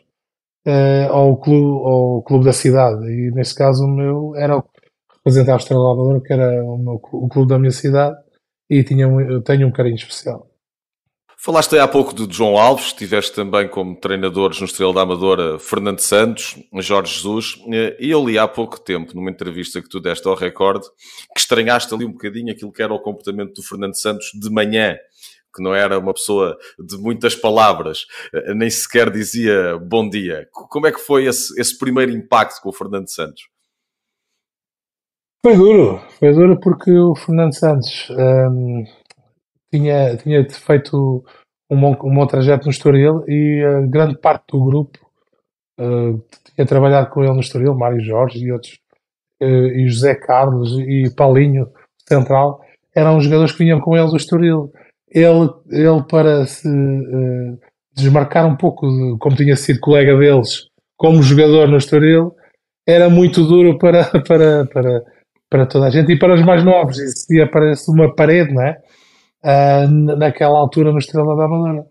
uh, 0.67 1.13
ou, 1.13 1.31
o 1.31 1.37
clube, 1.37 1.65
ou 1.65 2.17
o 2.17 2.21
clube 2.21 2.43
da 2.43 2.51
cidade. 2.51 3.05
E 3.05 3.31
neste 3.31 3.55
caso 3.55 3.85
o 3.85 3.87
meu 3.87 4.35
era 4.35 4.61
representar 5.15 5.53
o 5.53 5.57
Estrela 5.57 5.93
Amadora, 5.93 6.19
que 6.19 6.33
era 6.33 6.65
o, 6.65 6.77
meu, 6.77 6.99
o 7.13 7.29
clube 7.29 7.47
da 7.47 7.57
minha 7.57 7.71
cidade, 7.71 8.17
e 8.69 8.83
tinha, 8.83 9.07
tenho 9.43 9.67
um 9.67 9.71
carinho 9.71 9.95
especial. 9.95 10.49
Falaste 11.45 11.77
há 11.77 11.85
pouco 11.85 12.13
de 12.15 12.33
João 12.33 12.57
Alves, 12.57 12.93
tiveste 12.93 13.33
também 13.33 13.67
como 13.67 13.99
treinadores 13.99 14.61
no 14.61 14.65
Estrela 14.65 14.93
da 14.93 15.01
Amadora 15.01 15.59
Fernando 15.59 15.99
Santos, 15.99 16.55
Jorge 16.75 17.15
Jesus, 17.15 17.59
e 17.99 18.09
eu 18.09 18.25
li 18.25 18.37
há 18.37 18.47
pouco 18.47 18.79
tempo, 18.79 19.13
numa 19.13 19.29
entrevista 19.29 19.81
que 19.81 19.89
tu 19.89 19.99
deste 19.99 20.25
ao 20.25 20.35
Record, 20.35 20.83
que 21.33 21.39
estranhaste 21.41 21.93
ali 21.93 22.05
um 22.05 22.13
bocadinho 22.13 22.49
aquilo 22.53 22.71
que 22.71 22.81
era 22.81 22.93
o 22.93 22.99
comportamento 22.99 23.55
do 23.55 23.61
Fernando 23.61 23.99
Santos 23.99 24.27
de 24.33 24.49
manhã, 24.49 24.95
que 25.53 25.61
não 25.61 25.75
era 25.75 25.99
uma 25.99 26.13
pessoa 26.13 26.57
de 26.79 26.97
muitas 26.97 27.35
palavras, 27.35 28.05
nem 28.55 28.69
sequer 28.69 29.11
dizia 29.11 29.77
bom 29.77 30.09
dia. 30.09 30.47
Como 30.53 30.87
é 30.87 30.93
que 30.93 30.99
foi 30.99 31.25
esse, 31.25 31.59
esse 31.59 31.77
primeiro 31.77 32.13
impacto 32.13 32.61
com 32.61 32.69
o 32.69 32.73
Fernando 32.73 33.09
Santos? 33.09 33.43
Foi 35.45 35.57
duro, 35.57 35.99
foi 36.19 36.31
duro 36.31 36.57
porque 36.57 36.89
o 36.89 37.13
Fernando 37.15 37.53
Santos 37.53 38.07
hum, 38.11 38.85
tinha, 39.69 40.15
tinha 40.15 40.49
feito 40.49 41.21
um 41.69 41.79
bom, 41.79 41.97
um 42.03 42.15
bom 42.15 42.25
trajeto 42.25 42.65
no 42.65 42.71
Estoril 42.71 43.25
e 43.27 43.61
a 43.61 43.81
grande 43.81 44.17
parte 44.17 44.45
do 44.53 44.63
grupo 44.63 44.99
uh, 45.79 46.23
tinha 46.55 46.65
trabalhado 46.65 47.09
com 47.09 47.23
ele 47.23 47.33
no 47.33 47.41
Estoril, 47.41 47.75
Mário 47.75 47.99
Jorge 47.99 48.39
e 48.39 48.51
outros, 48.53 48.79
uh, 49.41 49.45
e 49.45 49.87
José 49.89 50.15
Carlos 50.15 50.79
e 50.79 51.13
Paulinho 51.13 51.67
Central, 52.07 52.61
eram 52.95 53.17
os 53.17 53.25
jogadores 53.25 53.51
que 53.51 53.63
vinham 53.63 53.81
com 53.81 53.97
ele 53.97 54.07
do 54.07 54.17
Estoril. 54.17 54.71
Ele, 55.09 55.49
ele 55.69 56.03
para 56.09 56.45
se 56.45 56.67
uh, 56.67 57.59
desmarcar 57.93 58.45
um 58.45 58.55
pouco, 58.55 58.87
de, 58.87 59.17
como 59.19 59.35
tinha 59.35 59.55
sido 59.55 59.79
colega 59.79 60.17
deles, 60.17 60.67
como 60.95 61.21
jogador 61.21 61.67
no 61.67 61.77
Estoril, 61.77 62.35
era 62.87 63.09
muito 63.09 63.43
duro 63.43 63.77
para, 63.77 64.05
para, 64.27 64.65
para, 64.67 65.03
para 65.53 65.67
toda 65.67 65.85
a 65.85 65.89
gente 65.91 66.11
e 66.11 66.17
para 66.17 66.33
os 66.33 66.43
mais 66.43 66.63
novos. 66.63 66.97
Existia, 66.97 67.47
parece, 67.47 67.91
uma 67.91 68.13
parede, 68.15 68.51
não 68.51 68.63
é? 68.63 68.75
uh, 69.43 70.17
naquela 70.17 70.57
altura 70.57 70.91
no 70.91 70.97
Estrela 70.97 71.35
da 71.35 71.45
Amadora. 71.45 71.85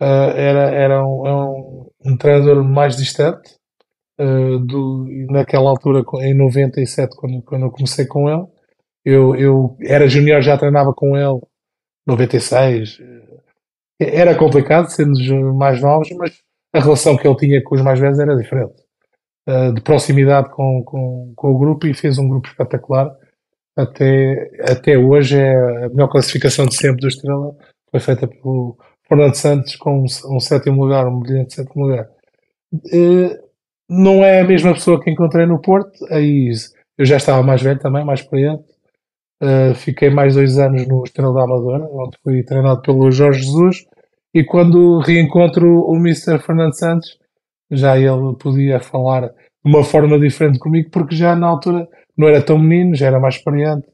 Uh, 0.00 0.36
era 0.36 0.70
era 0.70 1.06
um, 1.06 1.26
é 1.26 1.34
um, 1.34 1.90
um, 2.04 2.16
treinador 2.16 2.64
mais 2.64 2.96
distante. 2.96 3.54
Uh, 4.18 4.58
do, 4.58 5.06
naquela 5.30 5.70
altura, 5.70 6.02
em 6.22 6.34
97, 6.34 7.14
quando, 7.16 7.42
quando 7.42 7.66
eu 7.66 7.70
comecei 7.70 8.06
com 8.06 8.28
ele, 8.28 8.46
eu, 9.04 9.36
eu 9.36 9.76
era 9.82 10.08
junior, 10.08 10.40
já 10.40 10.56
treinava 10.58 10.92
com 10.94 11.16
ele, 11.16 11.40
96. 12.06 12.98
Era 14.00 14.34
complicado, 14.34 14.88
sendo 14.88 15.54
mais 15.54 15.80
novos, 15.80 16.08
mas 16.12 16.42
a 16.74 16.80
relação 16.80 17.16
que 17.16 17.28
ele 17.28 17.36
tinha 17.36 17.62
com 17.62 17.74
os 17.76 17.82
mais 17.82 18.00
velhos 18.00 18.18
era 18.18 18.34
diferente. 18.34 18.85
Uh, 19.48 19.72
de 19.72 19.80
proximidade 19.80 20.50
com, 20.50 20.82
com, 20.82 21.32
com 21.36 21.52
o 21.52 21.58
grupo 21.58 21.86
e 21.86 21.94
fez 21.94 22.18
um 22.18 22.28
grupo 22.28 22.48
espetacular 22.48 23.14
até, 23.76 24.50
até 24.62 24.96
hoje 24.96 25.38
é 25.38 25.84
a 25.84 25.88
melhor 25.90 26.08
classificação 26.08 26.64
de 26.64 26.74
sempre 26.74 27.02
do 27.02 27.08
Estrela. 27.08 27.54
Foi 27.90 28.00
feita 28.00 28.26
pelo 28.26 28.76
Fernando 29.06 29.34
Santos 29.34 29.76
com 29.76 30.00
um, 30.00 30.34
um 30.34 30.40
sétimo 30.40 30.82
lugar, 30.82 31.06
um 31.06 31.20
brilhante 31.20 31.54
sétimo 31.54 31.84
lugar. 31.84 32.08
Uh, 32.72 33.36
não 33.88 34.24
é 34.24 34.40
a 34.40 34.44
mesma 34.46 34.72
pessoa 34.72 35.00
que 35.00 35.10
encontrei 35.10 35.44
no 35.44 35.60
Porto. 35.60 35.92
Aí 36.10 36.50
eu 36.96 37.04
já 37.04 37.18
estava 37.18 37.42
mais 37.42 37.60
velho 37.60 37.78
também, 37.78 38.04
mais 38.04 38.20
experiente. 38.20 38.64
Uh, 39.42 39.74
fiquei 39.74 40.08
mais 40.08 40.34
dois 40.34 40.58
anos 40.58 40.88
no 40.88 41.04
Estrela 41.04 41.34
da 41.34 41.44
Amadora, 41.44 41.84
onde 41.84 42.16
fui 42.24 42.42
treinado 42.42 42.80
pelo 42.80 43.10
Jorge 43.10 43.42
Jesus. 43.42 43.84
E 44.34 44.42
quando 44.42 45.00
reencontro 45.00 45.82
o 45.86 45.96
Mr. 45.96 46.38
Fernando 46.38 46.74
Santos, 46.74 47.18
já 47.70 47.98
ele 47.98 48.36
podia 48.38 48.80
falar 48.80 49.28
de 49.28 49.32
uma 49.64 49.84
forma 49.84 50.18
diferente 50.18 50.58
comigo, 50.58 50.90
porque 50.90 51.16
já 51.16 51.34
na 51.34 51.48
altura 51.48 51.88
não 52.16 52.28
era 52.28 52.42
tão 52.42 52.58
menino, 52.58 52.94
já 52.94 53.06
era 53.06 53.20
mais 53.20 53.36
experiente 53.36 53.86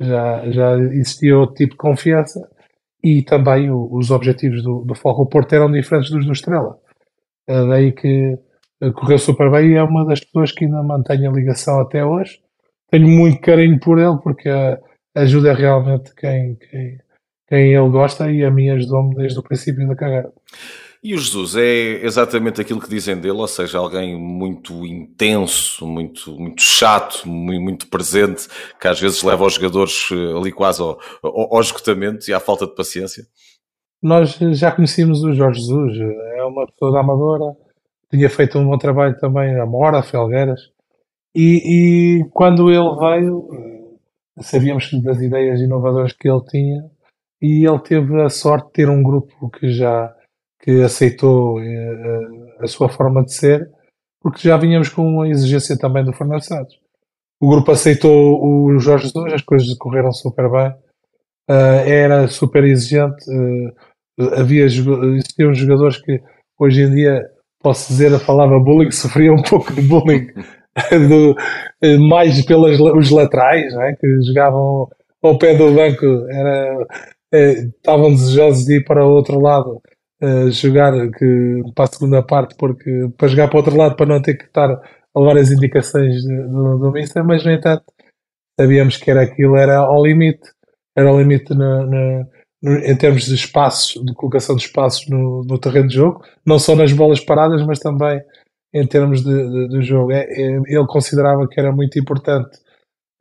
já, 0.00 0.50
já 0.50 0.76
existia 0.76 1.36
outro 1.36 1.56
tipo 1.56 1.72
de 1.72 1.78
confiança 1.78 2.48
e 3.02 3.22
também 3.22 3.70
o, 3.70 3.88
os 3.92 4.10
objetivos 4.10 4.62
do, 4.62 4.84
do 4.84 4.94
Foco 4.94 5.28
Porto 5.28 5.52
eram 5.54 5.70
diferentes 5.70 6.10
dos 6.10 6.24
do 6.24 6.32
Estrela. 6.32 6.78
É 7.46 7.66
daí 7.66 7.92
que 7.92 8.38
correu 8.94 9.18
super 9.18 9.50
bem 9.50 9.72
e 9.72 9.74
é 9.74 9.82
uma 9.82 10.06
das 10.06 10.20
pessoas 10.20 10.52
que 10.52 10.64
ainda 10.64 10.82
mantém 10.82 11.26
a 11.26 11.30
ligação 11.30 11.80
até 11.80 12.04
hoje. 12.04 12.40
Tenho 12.90 13.08
muito 13.08 13.40
carinho 13.40 13.78
por 13.80 13.98
ele 13.98 14.18
porque 14.22 14.48
ajuda 15.14 15.52
realmente 15.52 16.14
quem, 16.14 16.56
quem, 16.56 16.98
quem 17.48 17.74
ele 17.74 17.90
gosta 17.90 18.30
e 18.30 18.44
a 18.44 18.50
mim 18.50 18.70
ajudou-me 18.70 19.16
desde 19.16 19.38
o 19.38 19.42
princípio 19.42 19.86
da 19.88 19.96
carreira. 19.96 20.32
E 21.02 21.14
o 21.14 21.18
Jesus 21.18 21.54
é 21.54 22.04
exatamente 22.04 22.60
aquilo 22.60 22.80
que 22.80 22.88
dizem 22.88 23.16
dele, 23.16 23.38
ou 23.38 23.46
seja, 23.46 23.78
alguém 23.78 24.18
muito 24.18 24.84
intenso, 24.84 25.86
muito, 25.86 26.32
muito 26.32 26.60
chato, 26.60 27.28
muito, 27.28 27.86
presente, 27.88 28.48
que 28.80 28.88
às 28.88 29.00
vezes 29.00 29.22
leva 29.22 29.44
os 29.44 29.54
jogadores 29.54 30.08
eh, 30.10 30.36
ali 30.36 30.50
quase 30.50 30.82
ao, 30.82 30.98
ao, 31.22 31.54
ao 31.54 31.60
esgotamento 31.60 32.28
e 32.28 32.34
à 32.34 32.40
falta 32.40 32.66
de 32.66 32.74
paciência? 32.74 33.24
Nós 34.02 34.36
já 34.58 34.72
conhecíamos 34.72 35.22
o 35.22 35.32
Jorge 35.32 35.60
Jesus, 35.60 35.98
é 36.36 36.44
uma 36.44 36.66
pessoa 36.66 36.98
Amadora, 36.98 37.56
tinha 38.10 38.28
feito 38.28 38.58
um 38.58 38.66
bom 38.66 38.76
trabalho 38.76 39.16
também 39.18 39.54
na 39.54 39.66
Mora, 39.66 40.02
Felgueiras, 40.02 40.60
e, 41.34 42.22
e 42.22 42.24
quando 42.30 42.70
ele 42.70 42.96
veio, 42.98 43.48
eh, 43.54 44.42
sabíamos 44.42 44.90
das 45.04 45.20
ideias 45.20 45.60
inovadoras 45.60 46.12
que 46.12 46.28
ele 46.28 46.44
tinha, 46.50 46.90
e 47.40 47.64
ele 47.64 47.78
teve 47.78 48.20
a 48.20 48.28
sorte 48.28 48.66
de 48.66 48.72
ter 48.72 48.90
um 48.90 49.00
grupo 49.00 49.48
que 49.50 49.68
já 49.68 50.12
que 50.60 50.82
aceitou 50.82 51.60
eh, 51.60 52.26
a 52.60 52.66
sua 52.66 52.88
forma 52.88 53.24
de 53.24 53.32
ser, 53.32 53.70
porque 54.20 54.46
já 54.46 54.56
vínhamos 54.56 54.88
com 54.88 55.02
uma 55.02 55.28
exigência 55.28 55.78
também 55.78 56.04
do 56.04 56.12
Fernando 56.12 56.42
Santos. 56.42 56.78
O 57.40 57.48
grupo 57.48 57.70
aceitou 57.70 58.42
o 58.42 58.78
Jorge 58.78 59.06
Jesus, 59.06 59.32
as 59.32 59.42
coisas 59.42 59.72
correram 59.78 60.12
super 60.12 60.50
bem, 60.50 60.70
uh, 61.48 61.86
era 61.86 62.26
super 62.26 62.64
exigente, 62.64 63.24
havia 64.36 64.64
existiam 64.64 65.54
jogadores 65.54 65.98
que 65.98 66.20
hoje 66.58 66.82
em 66.82 66.90
dia 66.92 67.22
posso 67.62 67.88
dizer 67.92 68.12
a 68.12 68.18
palavra 68.18 68.58
bullying, 68.58 68.90
sofriam 68.92 69.36
um 69.36 69.42
pouco 69.42 69.72
de 69.72 69.82
bullying 69.82 70.26
do, 71.08 71.36
mais 72.08 72.44
pelos 72.44 73.10
laterais, 73.10 73.72
é? 73.72 73.92
que 73.92 74.06
jogavam 74.26 74.88
ao 75.22 75.38
pé 75.38 75.56
do 75.56 75.72
banco, 75.72 76.06
era, 76.28 76.86
estavam 77.32 78.10
desejosos 78.10 78.64
de 78.64 78.78
ir 78.78 78.84
para 78.84 79.06
o 79.06 79.10
outro 79.10 79.40
lado 79.40 79.80
uh, 80.22 80.50
jogar 80.50 80.92
que, 81.10 81.62
para 81.74 81.84
a 81.84 81.88
segunda 81.88 82.22
parte, 82.22 82.54
porque 82.56 83.08
para 83.16 83.28
jogar 83.28 83.48
para 83.48 83.56
o 83.56 83.58
outro 83.58 83.76
lado, 83.76 83.96
para 83.96 84.06
não 84.06 84.22
ter 84.22 84.34
que 84.34 84.44
estar 84.44 84.70
a 84.70 85.20
levar 85.20 85.38
as 85.38 85.50
indicações 85.50 86.22
do, 86.24 86.78
do 86.78 86.92
Mister, 86.92 87.24
mas 87.24 87.44
no 87.44 87.50
entanto 87.50 87.84
sabíamos 88.58 88.96
que 88.96 89.10
era 89.10 89.22
aquilo, 89.22 89.56
era 89.56 89.78
ao 89.78 90.04
limite, 90.04 90.50
era 90.96 91.08
ao 91.08 91.18
limite 91.18 91.54
na, 91.54 91.84
no, 91.84 92.26
em 92.62 92.96
termos 92.96 93.26
de 93.26 93.34
espaços, 93.34 94.02
de 94.04 94.12
colocação 94.14 94.56
de 94.56 94.62
espaços 94.62 95.08
no, 95.08 95.44
no, 95.44 95.58
terreno 95.58 95.88
de 95.88 95.94
jogo, 95.94 96.24
não 96.44 96.58
só 96.58 96.74
nas 96.74 96.92
bolas 96.92 97.20
paradas, 97.20 97.64
mas 97.64 97.78
também 97.78 98.20
em 98.74 98.86
termos 98.86 99.22
de, 99.22 99.32
de, 99.32 99.68
de 99.68 99.82
jogo. 99.82 100.12
É, 100.12 100.24
é, 100.24 100.56
ele 100.66 100.86
considerava 100.88 101.46
que 101.48 101.58
era 101.58 101.72
muito 101.72 101.98
importante 101.98 102.58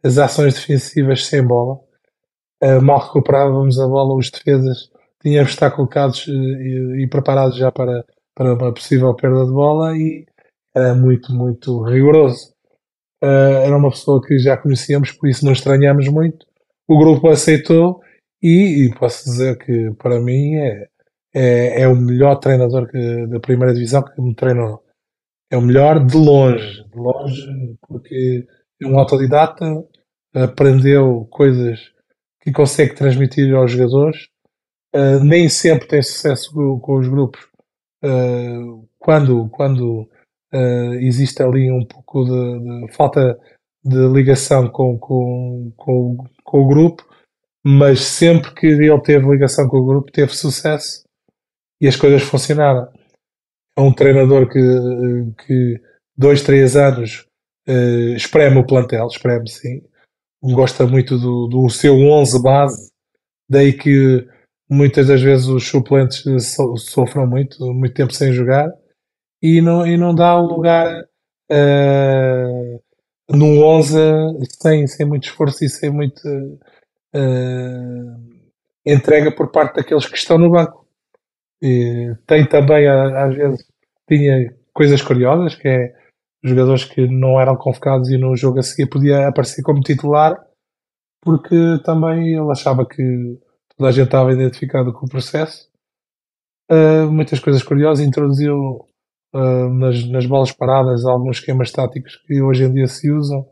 as 0.04 0.18
ações 0.18 0.56
defensivas 0.56 1.26
sem 1.26 1.46
bola. 1.46 1.80
Uh, 2.64 2.82
mal 2.82 3.00
recuperávamos 3.00 3.80
a 3.80 3.88
bola, 3.88 4.16
os 4.16 4.32
defesas 4.32 4.90
tínhamos 5.22 5.50
de 5.50 5.56
estar 5.56 5.72
colocados 5.72 6.28
eh, 6.28 6.32
e, 6.32 7.04
e, 7.04 7.08
preparados 7.08 7.58
já 7.58 7.72
para, 7.72 8.06
para 8.36 8.54
uma 8.54 8.74
possível 8.74 9.14
perda 9.16 9.46
de 9.46 9.52
bola 9.52 9.98
e 9.98 10.26
era 10.76 10.94
muito, 10.94 11.34
muito 11.34 11.84
rigoroso. 11.84 12.54
Uh, 13.24 13.66
era 13.66 13.76
uma 13.76 13.90
pessoa 13.90 14.22
que 14.22 14.38
já 14.38 14.56
conhecíamos, 14.56 15.12
por 15.12 15.28
isso 15.28 15.44
não 15.44 15.52
estranhamos 15.52 16.08
muito. 16.08 16.46
O 16.88 16.98
grupo 17.00 17.30
aceitou 17.30 18.00
e, 18.42 18.86
e 18.86 18.96
posso 18.96 19.24
dizer 19.26 19.58
que 19.58 19.92
para 19.98 20.20
mim 20.20 20.56
é, 20.56 20.88
é, 21.34 21.82
é 21.82 21.88
o 21.88 21.96
melhor 21.96 22.36
treinador 22.36 22.88
que, 22.88 23.28
da 23.28 23.40
primeira 23.40 23.74
divisão 23.74 24.04
que 24.04 24.22
me 24.22 24.36
treinou. 24.36 24.84
É 25.52 25.58
o 25.58 25.62
melhor 25.62 26.06
de 26.06 26.16
longe, 26.16 26.84
de 26.84 26.98
longe, 26.98 27.78
porque 27.88 28.46
é 28.82 28.86
um 28.86 29.00
autodidata, 29.00 29.66
aprendeu 30.34 31.28
coisas 31.32 31.80
que 32.42 32.52
consegue 32.52 32.96
transmitir 32.96 33.54
aos 33.56 33.72
jogadores 33.72 34.30
Uh, 34.98 35.24
nem 35.24 35.48
sempre 35.48 35.88
tem 35.88 36.02
sucesso 36.02 36.52
com, 36.82 36.98
os 36.98 37.08
grupos 37.08 37.48
uh, 38.04 38.90
quando, 38.98 39.48
quando 39.50 40.10
uh, 40.52 40.94
existe 40.96 41.44
ali 41.44 41.72
um 41.72 41.86
pouco 41.86 42.26
de, 42.26 42.88
de, 42.88 42.94
falta 42.94 43.40
de 43.84 44.08
ligação 44.08 44.68
com, 44.68 44.98
com, 44.98 45.72
com, 45.78 46.18
com, 46.44 46.62
o 46.62 46.68
grupo, 46.68 47.08
mas 47.64 48.00
sempre 48.00 48.52
que 48.56 48.66
ele 48.66 49.02
teve 49.02 49.30
ligação 49.30 49.70
com 49.70 49.78
o 49.78 49.86
grupo 49.86 50.12
teve 50.12 50.34
sucesso 50.34 51.04
e 51.80 51.88
as 51.88 51.96
coisas 51.96 52.24
funcionaram. 52.24 52.92
É 53.78 53.82
um 53.82 53.94
treinador 53.94 54.50
que, 54.50 54.60
que 55.46 55.80
dois, 56.18 56.42
três 56.42 56.76
anos 56.76 57.28
espreme 58.16 58.58
o 58.58 58.66
plantel, 58.66 59.06
espreme 59.06 59.48
sim, 59.48 59.84
gosta 60.42 60.88
muito 60.88 61.20
do, 61.20 61.46
do 61.46 61.70
seu 61.70 61.94
11 61.94 62.42
base, 62.42 62.92
daí 63.48 63.74
que 63.74 64.26
muitas 64.70 65.08
das 65.08 65.22
vezes 65.22 65.48
os 65.48 65.68
suplentes 65.68 66.24
so, 66.54 66.76
sofram 66.78 67.26
muito, 67.26 67.74
muito 67.74 67.94
tempo 67.94 68.14
sem 68.14 68.32
jogar 68.32 68.70
e 69.42 69.62
não, 69.62 69.86
e 69.86 69.98
não 69.98 70.14
dá 70.14 70.40
lugar 70.40 71.04
uh, 71.52 72.82
num 73.30 73.64
11 73.64 73.96
sem, 74.62 74.88
sem 74.88 75.06
muito 75.06 75.26
esforço 75.26 75.64
e 75.64 75.70
sem 75.70 75.90
muita 75.90 76.30
uh, 76.30 78.18
entrega 78.86 79.32
por 79.32 79.52
parte 79.52 79.76
daqueles 79.76 80.06
que 80.06 80.18
estão 80.18 80.38
no 80.38 80.52
banco. 80.52 80.86
E 81.62 82.16
tem 82.26 82.48
também, 82.48 82.88
às 82.88 83.36
vezes, 83.36 83.66
tinha 84.08 84.54
coisas 84.74 85.02
curiosas, 85.02 85.56
que 85.56 85.68
é 85.68 85.94
jogadores 86.44 86.86
que 86.86 87.08
não 87.08 87.40
eram 87.40 87.56
convocados 87.56 88.10
e 88.10 88.18
no 88.18 88.36
jogo 88.36 88.60
a 88.60 88.64
seguir 88.64 88.88
podia 88.88 89.28
aparecer 89.28 89.64
como 89.64 89.82
titular, 89.82 90.38
porque 91.22 91.56
também 91.84 92.36
ele 92.36 92.52
achava 92.52 92.86
que 92.86 93.40
toda 93.78 93.90
a 93.90 93.92
gente 93.92 94.06
estava 94.06 94.34
identificado 94.34 94.92
com 94.92 95.06
o 95.06 95.10
processo. 95.10 95.68
Uh, 96.70 97.10
muitas 97.10 97.40
coisas 97.40 97.64
curiosas, 97.64 98.06
introduziu 98.06 98.86
uh, 99.34 99.70
nas, 99.74 100.06
nas 100.10 100.26
bolas 100.26 100.52
paradas 100.52 101.06
alguns 101.06 101.38
esquemas 101.38 101.72
táticos 101.72 102.18
que 102.28 102.42
hoje 102.42 102.66
em 102.66 102.74
dia 102.74 102.88
se 102.88 103.10
usam. 103.12 103.48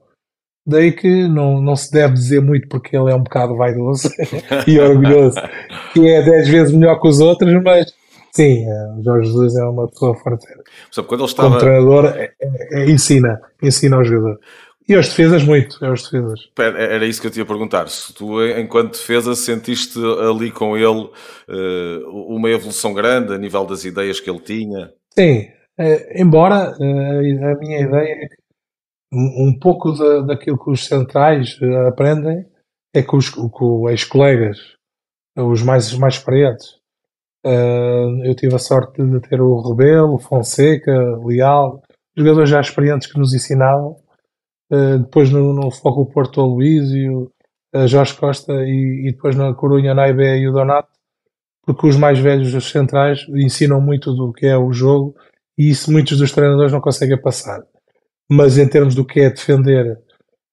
Daí 0.67 0.91
que 0.91 1.27
não, 1.27 1.61
não 1.61 1.75
se 1.75 1.91
deve 1.91 2.15
dizer 2.15 2.41
muito 2.41 2.67
porque 2.67 2.97
ele 2.97 3.11
é 3.11 3.15
um 3.15 3.21
bocado 3.21 3.55
vaidoso 3.55 4.09
e 4.67 4.79
orgulhoso, 4.79 5.39
que 5.93 6.07
é 6.09 6.23
10 6.23 6.49
vezes 6.49 6.73
melhor 6.73 6.99
que 6.99 7.07
os 7.07 7.19
outros, 7.19 7.53
mas 7.63 7.93
sim, 8.31 8.65
o 8.97 9.03
Jorge 9.03 9.27
Jesus 9.27 9.55
é 9.55 9.63
uma 9.63 9.87
pessoa 9.87 10.15
forte. 10.15 10.47
Quando 11.07 11.21
ele 11.21 11.29
estava... 11.29 11.49
Como 11.49 11.59
treinador, 11.59 12.05
é, 12.05 12.33
é, 12.41 12.81
é, 12.81 12.89
ensina, 12.89 13.39
ensina 13.61 13.97
ao 13.97 14.03
jogador. 14.03 14.39
E 14.87 14.93
aos 14.93 15.09
defesas, 15.09 15.43
muito. 15.43 15.83
Aos 15.83 16.03
defesas. 16.03 16.39
Era 16.57 17.05
isso 17.05 17.19
que 17.19 17.27
eu 17.27 17.31
te 17.31 17.39
ia 17.39 17.45
perguntar. 17.45 17.89
Se 17.89 18.13
tu, 18.13 18.45
enquanto 18.45 18.91
defesa, 18.91 19.33
sentiste 19.33 19.99
ali 20.29 20.51
com 20.51 20.77
ele 20.77 21.09
uh, 21.49 22.09
uma 22.27 22.49
evolução 22.49 22.93
grande 22.93 23.33
a 23.33 23.37
nível 23.37 23.65
das 23.65 23.83
ideias 23.83 24.19
que 24.19 24.29
ele 24.29 24.39
tinha? 24.39 24.91
Sim. 25.11 25.47
Uh, 25.79 26.21
embora 26.21 26.71
uh, 26.71 27.51
a 27.51 27.57
minha 27.57 27.81
ideia 27.81 28.13
é 28.13 28.27
que 28.27 28.35
um, 29.11 29.57
pouco 29.59 29.91
da, 29.93 30.21
daquilo 30.21 30.63
que 30.63 30.69
os 30.69 30.85
centrais 30.85 31.57
aprendem 31.87 32.45
é 32.93 33.01
com 33.01 33.17
os, 33.17 33.29
com 33.29 33.89
ex-colegas, 33.89 34.57
os 35.35 35.63
mais, 35.63 35.91
os 35.91 35.97
mais 35.97 36.15
experientes. 36.15 36.75
eu 38.23 38.35
tive 38.35 38.55
a 38.55 38.59
sorte 38.59 39.01
de 39.01 39.19
ter 39.21 39.41
o 39.41 39.61
Rebelo, 39.61 40.19
Fonseca, 40.19 40.91
Leal, 41.23 41.81
jogadores 42.17 42.49
já 42.49 42.59
experientes 42.59 43.07
que 43.11 43.17
nos 43.17 43.33
ensinavam 43.33 43.95
Uh, 44.71 44.99
depois 44.99 45.29
no, 45.29 45.53
no 45.53 45.69
Foco 45.69 46.05
Porto 46.11 46.41
o 46.41 46.55
Luísio, 46.55 47.31
uh, 47.75 47.87
Jorge 47.87 48.15
Costa 48.15 48.51
e, 48.51 49.07
e, 49.07 49.11
depois 49.11 49.35
na 49.35 49.53
Corunha 49.53 49.93
Naibé 49.93 50.39
e 50.39 50.47
o 50.47 50.51
Donato, 50.51 50.89
porque 51.63 51.87
os 51.87 51.95
mais 51.95 52.17
velhos, 52.17 52.53
os 52.53 52.71
centrais, 52.71 53.27
ensinam 53.29 53.79
muito 53.79 54.13
do 54.13 54.31
que 54.33 54.47
é 54.47 54.57
o 54.57 54.71
jogo 54.73 55.15
e 55.57 55.69
isso 55.69 55.91
muitos 55.91 56.17
dos 56.17 56.31
treinadores 56.31 56.71
não 56.71 56.81
conseguem 56.81 57.21
passar. 57.21 57.61
Mas 58.29 58.57
em 58.57 58.67
termos 58.67 58.95
do 58.95 59.05
que 59.05 59.19
é 59.19 59.29
defender 59.29 59.99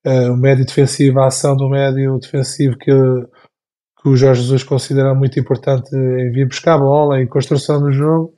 uh, 0.07 0.33
o 0.33 0.37
médio 0.37 0.66
defensivo, 0.66 1.21
a 1.21 1.28
ação 1.28 1.57
do 1.57 1.71
médio 1.71 2.19
defensivo 2.19 2.76
que, 2.76 2.92
que 2.92 4.09
o 4.09 4.16
Jorge 4.16 4.42
Jesus 4.42 4.62
considera 4.62 5.14
muito 5.14 5.40
importante 5.40 5.88
em 5.97 6.31
vir 6.33 6.47
buscar 6.47 6.75
a 6.75 6.78
bola 6.78 7.23
e 7.23 7.26
construção 7.26 7.81
do 7.81 7.92
jogo, 7.92 8.35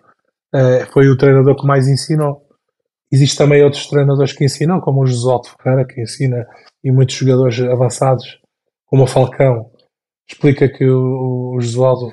foi 0.92 1.08
o 1.08 1.16
treinador 1.16 1.56
que 1.56 1.66
mais 1.66 1.88
ensinou. 1.88 2.43
Existem 3.14 3.46
também 3.46 3.62
outros 3.62 3.86
treinadores 3.86 4.32
que 4.32 4.44
ensinam, 4.44 4.80
como 4.80 5.00
o 5.00 5.06
Josualdo 5.06 5.48
Ferreira, 5.48 5.86
que 5.86 6.00
ensina, 6.00 6.44
e 6.82 6.90
muitos 6.90 7.14
jogadores 7.14 7.60
avançados, 7.60 8.40
como 8.86 9.04
o 9.04 9.06
Falcão, 9.06 9.70
explica 10.28 10.68
que 10.68 10.84
o, 10.84 11.54
o 11.54 11.60
Josualdo, 11.60 12.12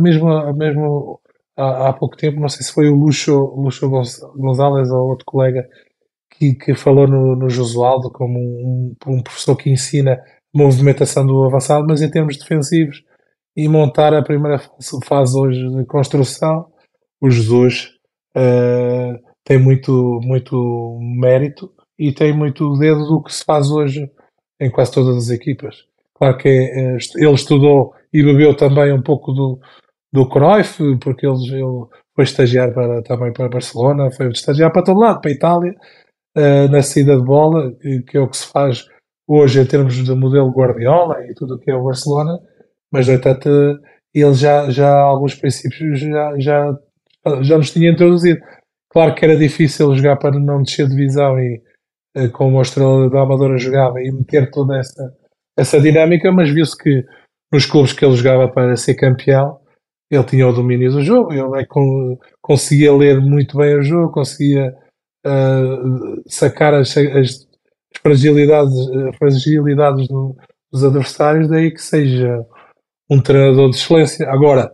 mesmo, 0.00 0.52
mesmo 0.54 1.20
há, 1.56 1.88
há, 1.88 1.92
pouco 1.92 2.16
tempo, 2.16 2.40
não 2.40 2.48
sei 2.48 2.66
se 2.66 2.72
foi 2.72 2.88
o 2.88 2.96
Luxo, 2.96 3.32
Luxo 3.56 3.88
Gonzalez 3.88 4.90
ou 4.90 5.08
outro 5.08 5.24
colega, 5.24 5.68
que, 6.32 6.56
que 6.56 6.74
falou 6.74 7.06
no, 7.06 7.36
no 7.36 7.48
Josualdo 7.48 8.10
como 8.10 8.36
um, 8.36 8.92
um 9.06 9.22
professor 9.22 9.54
que 9.54 9.70
ensina 9.70 10.20
movimentação 10.52 11.24
do 11.24 11.44
avançado, 11.44 11.86
mas 11.88 12.02
em 12.02 12.10
termos 12.10 12.36
defensivos 12.36 13.04
e 13.56 13.68
montar 13.68 14.12
a 14.12 14.24
primeira 14.24 14.60
fase 15.04 15.38
hoje 15.38 15.60
de 15.68 15.84
construção, 15.86 16.66
o 17.20 17.30
Jesus 17.30 17.90
uh, 18.36 19.33
tem 19.44 19.58
muito, 19.58 20.20
muito 20.22 20.98
mérito 21.00 21.72
e 21.98 22.12
tem 22.12 22.32
muito 22.32 22.76
dedo 22.78 23.06
do 23.06 23.22
que 23.22 23.32
se 23.32 23.44
faz 23.44 23.70
hoje 23.70 24.10
em 24.60 24.70
quase 24.70 24.92
todas 24.92 25.16
as 25.16 25.30
equipas. 25.30 25.84
Claro 26.14 26.38
que 26.38 26.48
é, 26.48 26.96
ele 27.16 27.34
estudou 27.34 27.94
e 28.12 28.22
bebeu 28.22 28.56
também 28.56 28.92
um 28.92 29.02
pouco 29.02 29.32
do, 29.32 29.60
do 30.12 30.28
Cruyff, 30.28 30.78
porque 30.98 31.26
ele, 31.26 31.36
ele 31.52 31.86
foi 32.14 32.24
estagiar 32.24 32.72
para, 32.72 33.02
também 33.02 33.32
para 33.32 33.48
Barcelona, 33.48 34.10
foi 34.10 34.28
estagiar 34.28 34.72
para 34.72 34.84
todo 34.84 35.00
lado, 35.00 35.20
para 35.20 35.30
a 35.30 35.34
Itália, 35.34 35.74
uh, 36.36 36.68
na 36.70 36.82
saída 36.82 37.16
de 37.16 37.24
bola, 37.24 37.72
que 38.08 38.16
é 38.16 38.20
o 38.20 38.28
que 38.28 38.36
se 38.36 38.46
faz 38.46 38.86
hoje 39.26 39.60
em 39.60 39.66
termos 39.66 39.94
de 39.94 40.14
modelo 40.14 40.50
Guardiola 40.50 41.24
e 41.26 41.34
tudo 41.34 41.54
o 41.54 41.58
que 41.58 41.70
é 41.70 41.74
o 41.74 41.84
Barcelona, 41.84 42.38
mas 42.92 43.08
no 43.08 43.14
entanto 43.14 43.48
ele 44.14 44.34
já, 44.34 44.70
já 44.70 44.94
alguns 44.96 45.34
princípios 45.34 45.98
já, 45.98 46.38
já, 46.38 46.78
já 47.42 47.58
nos 47.58 47.72
tinha 47.72 47.90
introduzido. 47.90 48.40
Claro 48.94 49.12
que 49.12 49.24
era 49.24 49.36
difícil 49.36 49.92
jogar 49.96 50.16
para 50.16 50.38
não 50.38 50.62
descer 50.62 50.86
de 50.86 50.94
divisão 50.94 51.36
e 51.36 51.60
uh, 52.16 52.30
como 52.30 52.60
a 52.60 52.62
Estrela 52.62 53.10
da 53.10 53.22
Amadora 53.22 53.58
jogava 53.58 54.00
e 54.00 54.12
meter 54.12 54.48
toda 54.52 54.78
essa, 54.78 55.12
essa 55.58 55.80
dinâmica, 55.80 56.30
mas 56.30 56.48
viu-se 56.48 56.78
que 56.78 57.04
nos 57.52 57.66
clubes 57.66 57.92
que 57.92 58.04
ele 58.04 58.14
jogava 58.14 58.46
para 58.46 58.76
ser 58.76 58.94
campeão, 58.94 59.60
ele 60.08 60.22
tinha 60.22 60.46
o 60.46 60.52
domínio 60.52 60.92
do 60.92 61.02
jogo, 61.02 61.32
ele 61.32 61.60
é, 61.60 61.66
conseguia 62.40 62.94
ler 62.94 63.20
muito 63.20 63.58
bem 63.58 63.76
o 63.76 63.82
jogo, 63.82 64.12
conseguia 64.12 64.72
uh, 65.26 66.22
sacar 66.28 66.72
as, 66.74 66.96
as, 66.96 67.48
fragilidades, 68.00 68.74
fragilidades 69.18 70.06
do, 70.06 70.36
dos 70.72 70.84
adversários, 70.84 71.48
daí 71.48 71.72
que 71.72 71.82
seja 71.82 72.46
um 73.10 73.20
treinador 73.20 73.70
de 73.70 73.76
excelência. 73.76 74.28
Agora, 74.30 74.70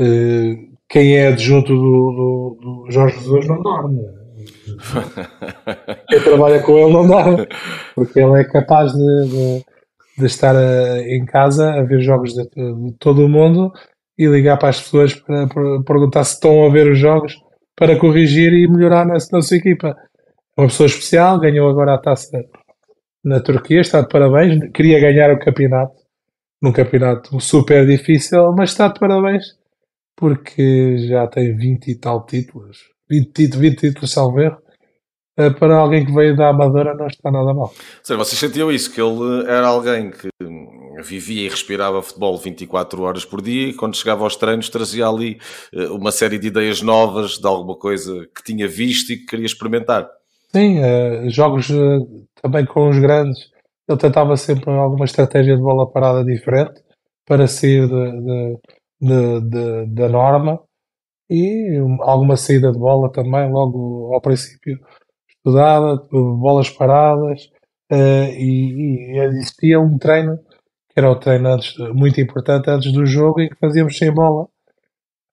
uh, 0.00 0.71
quem 0.92 1.16
é 1.16 1.28
adjunto 1.28 1.74
do, 1.74 1.80
do, 1.80 2.58
do 2.60 2.90
Jorge 2.90 3.18
Jesus 3.18 3.48
não 3.48 3.62
dorme. 3.62 4.02
Quem 6.06 6.20
trabalha 6.20 6.62
com 6.62 6.76
ele 6.76 6.92
não 6.92 7.06
dorme, 7.06 7.48
porque 7.94 8.20
ele 8.20 8.40
é 8.40 8.44
capaz 8.44 8.92
de, 8.92 9.26
de, 9.26 9.64
de 10.18 10.26
estar 10.26 10.54
eh, 10.54 11.16
em 11.16 11.24
casa 11.24 11.72
a 11.72 11.82
ver 11.82 12.00
jogos 12.00 12.34
de, 12.34 12.44
de 12.44 12.92
todo 12.98 13.24
o 13.24 13.28
mundo 13.28 13.72
e 14.18 14.26
ligar 14.26 14.58
para 14.58 14.68
as 14.68 14.82
pessoas 14.82 15.14
para, 15.14 15.46
para, 15.46 15.82
perguntar 15.82 16.24
se 16.24 16.34
estão 16.34 16.66
a 16.66 16.68
ver 16.68 16.90
os 16.90 16.98
jogos 16.98 17.34
para 17.74 17.98
corrigir 17.98 18.52
e 18.52 18.68
melhorar 18.68 19.06
na, 19.06 19.14
na 19.14 19.42
sua 19.42 19.56
equipa. 19.56 19.96
É 20.56 20.60
uma 20.60 20.68
pessoa 20.68 20.86
especial, 20.86 21.40
ganhou 21.40 21.70
agora 21.70 21.94
a 21.94 21.98
taça 21.98 22.44
na 23.24 23.40
Turquia, 23.40 23.80
está 23.80 24.02
de 24.02 24.08
parabéns. 24.08 24.58
Queria 24.72 25.00
ganhar 25.00 25.32
o 25.32 25.38
campeonato, 25.38 25.94
num 26.60 26.72
campeonato 26.72 27.40
super 27.40 27.86
difícil, 27.86 28.52
mas 28.52 28.70
está 28.70 28.88
de 28.88 29.00
parabéns 29.00 29.61
porque 30.16 30.98
já 31.08 31.26
tem 31.26 31.56
20 31.56 31.88
e 31.88 31.98
tal 31.98 32.24
títulos. 32.24 32.78
20, 33.10 33.32
títulos, 33.32 33.60
20 33.60 33.76
títulos, 33.78 34.10
salvo 34.12 34.40
erro. 34.40 34.58
Eh, 35.36 35.50
para 35.50 35.76
alguém 35.76 36.04
que 36.04 36.12
veio 36.12 36.36
da 36.36 36.50
Amadora 36.50 36.94
não 36.94 37.06
está 37.06 37.30
nada 37.30 37.54
mal. 37.54 37.72
Seja, 38.02 38.18
vocês 38.18 38.38
sentiam 38.38 38.70
isso, 38.70 38.92
que 38.92 39.00
ele 39.00 39.44
era 39.48 39.66
alguém 39.66 40.10
que 40.10 40.28
vivia 41.02 41.46
e 41.46 41.48
respirava 41.48 42.02
futebol 42.02 42.36
24 42.36 43.02
horas 43.02 43.24
por 43.24 43.40
dia 43.40 43.68
e 43.68 43.74
quando 43.74 43.96
chegava 43.96 44.24
aos 44.24 44.36
treinos 44.36 44.68
trazia 44.68 45.06
ali 45.06 45.38
eh, 45.74 45.86
uma 45.88 46.12
série 46.12 46.38
de 46.38 46.48
ideias 46.48 46.82
novas 46.82 47.38
de 47.38 47.46
alguma 47.46 47.76
coisa 47.76 48.26
que 48.34 48.44
tinha 48.44 48.68
visto 48.68 49.12
e 49.12 49.16
que 49.16 49.26
queria 49.26 49.46
experimentar. 49.46 50.08
Sim, 50.54 50.80
uh, 50.80 51.30
jogos 51.30 51.68
também 52.42 52.66
com 52.66 52.90
os 52.90 52.98
grandes. 52.98 53.50
Ele 53.88 53.98
tentava 53.98 54.36
sempre 54.36 54.70
alguma 54.70 55.06
estratégia 55.06 55.56
de 55.56 55.62
bola 55.62 55.90
parada 55.90 56.22
diferente 56.22 56.82
para 57.26 57.46
sair 57.46 57.88
de, 57.88 58.20
de, 58.20 58.58
de, 59.02 59.40
de 59.40 59.86
da 59.86 60.08
norma 60.08 60.60
e 61.28 61.76
alguma 62.00 62.36
saída 62.36 62.70
de 62.70 62.78
bola 62.78 63.10
também, 63.10 63.50
logo 63.50 64.14
ao 64.14 64.20
princípio 64.20 64.78
estudada, 65.28 65.96
bolas 66.10 66.70
paradas, 66.70 67.50
uh, 67.90 68.30
e, 68.36 69.14
e, 69.14 69.18
existia 69.18 69.80
um 69.80 69.98
treino, 69.98 70.36
que 70.36 70.98
era 70.98 71.10
o 71.10 71.16
treino 71.16 71.48
antes, 71.48 71.76
muito 71.94 72.20
importante 72.20 72.70
antes 72.70 72.92
do 72.92 73.06
jogo, 73.06 73.40
e 73.40 73.48
que 73.48 73.56
fazíamos 73.56 73.96
sem 73.96 74.12
bola. 74.12 74.46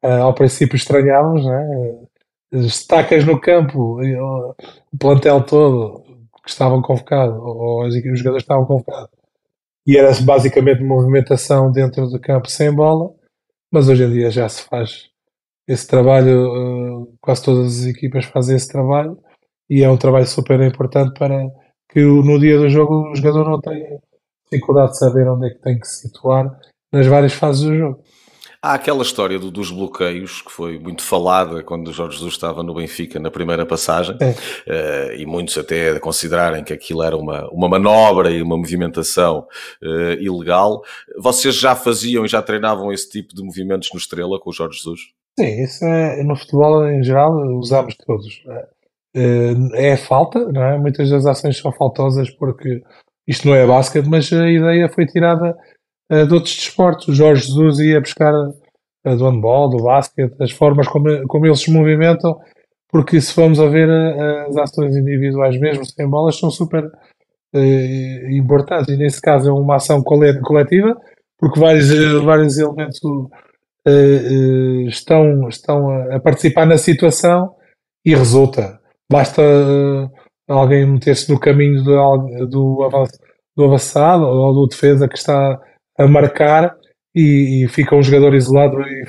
Uh, 0.04 0.24
ao 0.24 0.34
princípio 0.34 0.78
estranhávamos, 0.78 1.46
né? 1.46 2.08
estacas 2.54 3.26
no 3.26 3.40
campo, 3.40 4.00
o 4.02 4.98
plantel 4.98 5.44
todo 5.44 6.04
que 6.44 6.50
estavam 6.50 6.82
convocados, 6.82 7.38
ou, 7.38 7.86
os 7.86 7.94
jogadores 8.18 8.44
estavam 8.44 8.66
convocados, 8.66 9.12
e 9.86 9.98
era 9.98 10.12
basicamente 10.22 10.82
movimentação 10.82 11.72
dentro 11.72 12.08
do 12.08 12.20
campo 12.20 12.50
sem 12.50 12.74
bola, 12.74 13.12
mas 13.72 13.88
hoje 13.90 14.04
em 14.04 14.12
dia 14.12 14.32
já 14.32 14.48
se 14.50 14.64
faz 14.64 15.10
esse 15.68 15.88
trabalho, 15.88 17.04
uh, 17.04 17.18
quase 17.22 17.44
todas 17.44 17.80
as 17.80 17.86
equipas 17.86 18.26
fazem 18.26 18.56
esse 18.56 18.68
trabalho, 18.68 19.18
e 19.70 19.84
é 19.84 19.90
um 19.90 19.98
trabalho 19.98 20.26
super 20.26 20.60
importante 20.62 21.18
para 21.18 21.48
que 21.90 22.00
no 22.02 22.40
dia 22.40 22.58
do 22.58 22.70
jogo 22.70 23.12
o 23.12 23.16
jogador 23.16 23.50
não 23.50 23.62
tenha 23.62 24.00
dificuldade 24.52 24.92
de 24.94 25.00
saber 25.00 25.28
onde 25.28 25.48
é 25.48 25.50
que 25.52 25.62
tem 25.62 25.80
que 25.80 25.88
se 25.88 26.08
situar 26.08 26.60
nas 26.92 27.06
várias 27.06 27.34
fases 27.34 27.64
do 27.64 27.76
jogo. 27.76 28.04
Há 28.62 28.74
aquela 28.74 29.02
história 29.02 29.40
do, 29.40 29.50
dos 29.50 29.72
bloqueios 29.72 30.42
que 30.42 30.52
foi 30.52 30.78
muito 30.78 31.02
falada 31.02 31.64
quando 31.64 31.88
o 31.88 31.94
Jorge 31.94 32.18
Jesus 32.18 32.34
estava 32.34 32.62
no 32.62 32.74
Benfica 32.74 33.18
na 33.18 33.32
primeira 33.32 33.66
passagem 33.66 34.18
é. 34.20 34.32
uh, 34.32 35.14
e 35.16 35.26
muitos 35.26 35.58
até 35.58 35.98
considerarem 36.00 36.64
que 36.64 36.74
aquilo 36.74 37.02
era 37.02 37.16
uma, 37.16 37.50
uma 37.52 37.70
manobra 37.70 38.30
e 38.30 38.42
uma 38.42 38.58
movimentação 38.58 39.48
uh, 39.82 40.22
ilegal. 40.22 40.84
Vocês 41.18 41.56
já 41.56 41.74
faziam 41.74 42.26
e 42.26 42.28
já 42.28 42.42
treinavam 42.42 42.92
esse 42.92 43.10
tipo 43.10 43.34
de 43.34 43.42
movimentos 43.42 43.90
no 43.94 43.98
Estrela 43.98 44.40
com 44.40 44.50
o 44.50 44.54
Jorge 44.54 44.78
Jesus? 44.78 45.00
Sim, 45.40 45.64
isso 45.64 45.86
é, 45.86 46.22
no 46.24 46.36
futebol 46.36 46.86
em 46.86 47.02
geral 47.02 47.32
usamos 47.58 47.96
todos. 48.06 48.44
Eh, 49.16 49.54
é 49.74 49.98
falta, 49.98 50.40
não 50.52 50.64
é? 50.64 50.78
Muitas 50.78 51.10
das 51.10 51.26
ações 51.26 51.58
são 51.58 51.72
faltosas 51.72 52.30
porque 52.30 52.84
isto 53.28 53.48
não 53.48 53.56
é 53.56 53.66
basquete, 53.66 54.08
mas 54.08 54.32
a 54.32 54.50
ideia 54.50 54.90
foi 54.90 55.06
tirada 55.06 55.58
uh, 56.12 56.26
de 56.26 56.34
outros 56.34 56.56
desportos. 56.56 57.08
O 57.08 57.14
Jorge 57.14 57.48
Jesus 57.48 57.80
ia 57.80 58.00
buscar 58.00 58.32
do 59.04 59.30
handball, 59.30 59.70
do 59.70 59.84
basquete, 59.84 60.36
as 60.40 60.52
formas 60.52 60.88
como, 60.88 61.26
como 61.28 61.46
eles 61.46 61.62
se 61.62 61.72
movimentam, 61.72 62.38
porque 62.90 63.22
se 63.22 63.36
vamos 63.36 63.60
a 63.60 63.68
ver 63.68 63.88
uh, 63.88 64.50
as 64.50 64.58
ações 64.58 64.96
individuais 64.96 65.60
mesmo 65.60 65.86
sem 65.86 66.08
bolas 66.08 66.38
são 66.38 66.52
super 66.52 66.86
uh, 66.86 68.30
importantes 68.32 68.94
e 68.94 68.98
nesse 68.98 69.22
caso 69.22 69.50
é 69.50 69.54
uma 69.54 69.76
ação 69.76 70.02
coletiva 70.02 70.98
porque 71.38 71.60
vários, 71.60 71.90
vários 72.22 72.58
elementos 72.58 73.00
estão, 74.88 75.48
estão 75.48 75.90
a 76.12 76.20
participar 76.20 76.66
na 76.66 76.78
situação 76.78 77.56
e 78.06 78.14
resulta 78.14 78.78
basta 79.10 79.42
alguém 80.48 80.86
meter-se 80.86 81.32
no 81.32 81.40
caminho 81.40 81.82
do, 81.84 82.90
do 83.56 83.64
avançado 83.64 84.26
ou 84.26 84.54
do 84.54 84.68
defesa 84.68 85.08
que 85.08 85.18
está 85.18 85.60
a 86.00 86.08
marcar 86.08 86.76
e, 87.14 87.66
e 87.66 87.68
fica 87.68 87.96
um 87.96 88.02
jogador 88.02 88.34
isolado 88.34 88.82
e 88.82 89.06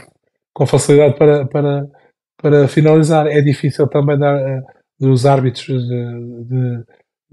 com 0.52 0.66
facilidade 0.66 1.16
para, 1.16 1.46
para, 1.46 1.86
para 2.42 2.68
finalizar. 2.68 3.26
É 3.28 3.40
difícil 3.40 3.86
também 3.88 4.18
dar, 4.18 4.36
uh, 4.36 4.62
dos 4.98 5.24
árbitros 5.24 5.86
de, 5.86 6.44
de, 6.44 6.84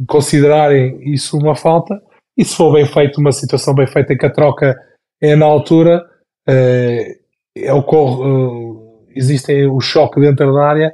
considerarem 0.07 1.11
isso 1.11 1.37
uma 1.37 1.55
falta 1.55 1.99
e 2.37 2.45
se 2.45 2.55
for 2.55 2.71
bem 2.71 2.85
feito, 2.85 3.19
uma 3.19 3.31
situação 3.31 3.73
bem 3.73 3.87
feita 3.87 4.13
em 4.13 4.17
que 4.17 4.27
a 4.27 4.31
troca 4.31 4.75
é 5.19 5.35
na 5.35 5.47
altura, 5.47 6.05
uh, 6.47 7.73
ocorre, 7.75 8.23
uh, 8.23 9.07
existe 9.15 9.65
o 9.65 9.79
choque 9.79 10.21
dentro 10.21 10.53
da 10.53 10.63
área 10.63 10.93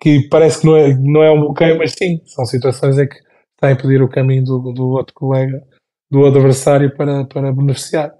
que 0.00 0.26
parece 0.28 0.62
que 0.62 0.66
não 0.66 0.76
é, 0.76 0.94
não 0.94 1.22
é 1.22 1.30
um 1.30 1.40
bloqueio, 1.40 1.78
mas 1.78 1.92
sim, 1.92 2.20
são 2.24 2.44
situações 2.44 2.98
em 2.98 3.06
que 3.06 3.16
está 3.54 3.68
a 3.68 3.72
impedir 3.72 4.02
o 4.02 4.08
caminho 4.08 4.42
do, 4.42 4.72
do 4.72 4.88
outro 4.88 5.14
colega, 5.14 5.62
do 6.10 6.26
adversário 6.26 6.94
para, 6.96 7.24
para 7.24 7.52
beneficiar. 7.52 8.10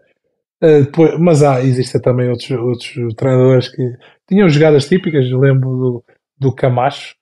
Uh, 0.62 0.84
depois, 0.84 1.18
mas 1.18 1.42
há, 1.42 1.62
existem 1.62 2.00
também 2.00 2.28
outros, 2.28 2.50
outros 2.50 3.14
treinadores 3.16 3.68
que 3.68 3.82
tinham 4.28 4.48
jogadas 4.48 4.86
típicas, 4.86 5.24
lembro 5.30 5.70
do, 5.70 6.04
do 6.38 6.54
Camacho, 6.54 7.14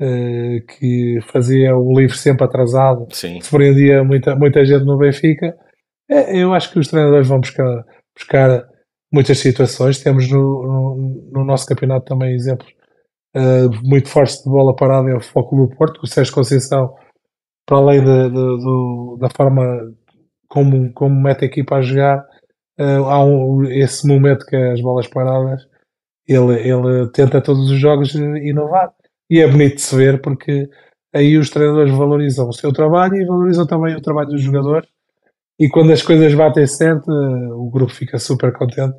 uh, 0.00 0.66
que 0.66 1.18
fazia 1.30 1.76
o 1.76 1.98
livro 1.98 2.16
sempre 2.16 2.44
atrasado, 2.44 3.06
Sim. 3.12 3.40
surpreendia 3.40 4.02
muita, 4.02 4.34
muita 4.34 4.64
gente 4.64 4.84
no 4.84 4.96
Benfica. 4.96 5.54
É, 6.08 6.38
eu 6.38 6.54
acho 6.54 6.72
que 6.72 6.78
os 6.78 6.88
treinadores 6.88 7.28
vão 7.28 7.40
buscar, 7.40 7.84
buscar 8.16 8.66
muitas 9.12 9.38
situações. 9.38 10.02
Temos 10.02 10.30
no, 10.30 10.38
no, 10.38 11.30
no 11.32 11.44
nosso 11.44 11.66
campeonato 11.66 12.06
também 12.06 12.34
exemplos 12.34 12.72
uh, 13.36 13.70
muito 13.82 14.08
forte 14.08 14.42
de 14.42 14.48
bola 14.48 14.74
parada 14.74 15.10
é 15.10 15.14
o 15.14 15.20
Foco 15.20 15.56
do 15.56 15.76
Porto, 15.76 16.00
o 16.02 16.06
Sérgio 16.06 16.34
Conceição, 16.34 16.94
para 17.66 17.76
além 17.76 18.00
de, 18.00 18.30
de, 18.30 18.30
do, 18.30 19.18
da 19.20 19.28
forma 19.28 19.62
como, 20.48 20.92
como 20.92 21.20
mete 21.20 21.44
a 21.44 21.46
equipa 21.46 21.76
a 21.76 21.82
jogar, 21.82 22.18
uh, 22.78 23.04
há 23.06 23.24
um, 23.24 23.64
esse 23.64 24.06
momento 24.06 24.46
que 24.46 24.56
as 24.56 24.80
bolas 24.80 25.06
paradas, 25.08 25.66
ele, 26.26 26.54
ele 26.60 27.08
tenta 27.12 27.40
todos 27.40 27.70
os 27.70 27.78
jogos 27.78 28.14
inovar. 28.14 28.92
E 29.30 29.40
é 29.40 29.48
bonito 29.48 29.76
de 29.76 29.82
se 29.82 29.96
ver 29.96 30.20
porque 30.20 30.68
aí 31.14 31.36
os 31.36 31.50
treinadores 31.50 31.92
valorizam 31.92 32.48
o 32.48 32.52
seu 32.52 32.72
trabalho 32.72 33.16
e 33.16 33.26
valorizam 33.26 33.66
também 33.66 33.96
o 33.96 34.00
trabalho 34.00 34.28
dos 34.28 34.42
jogadores 34.42 34.88
e 35.58 35.68
quando 35.68 35.92
as 35.92 36.02
coisas 36.02 36.34
batem 36.34 36.66
certo, 36.66 37.10
o 37.10 37.70
grupo 37.70 37.92
fica 37.92 38.18
super 38.18 38.52
contente, 38.52 38.94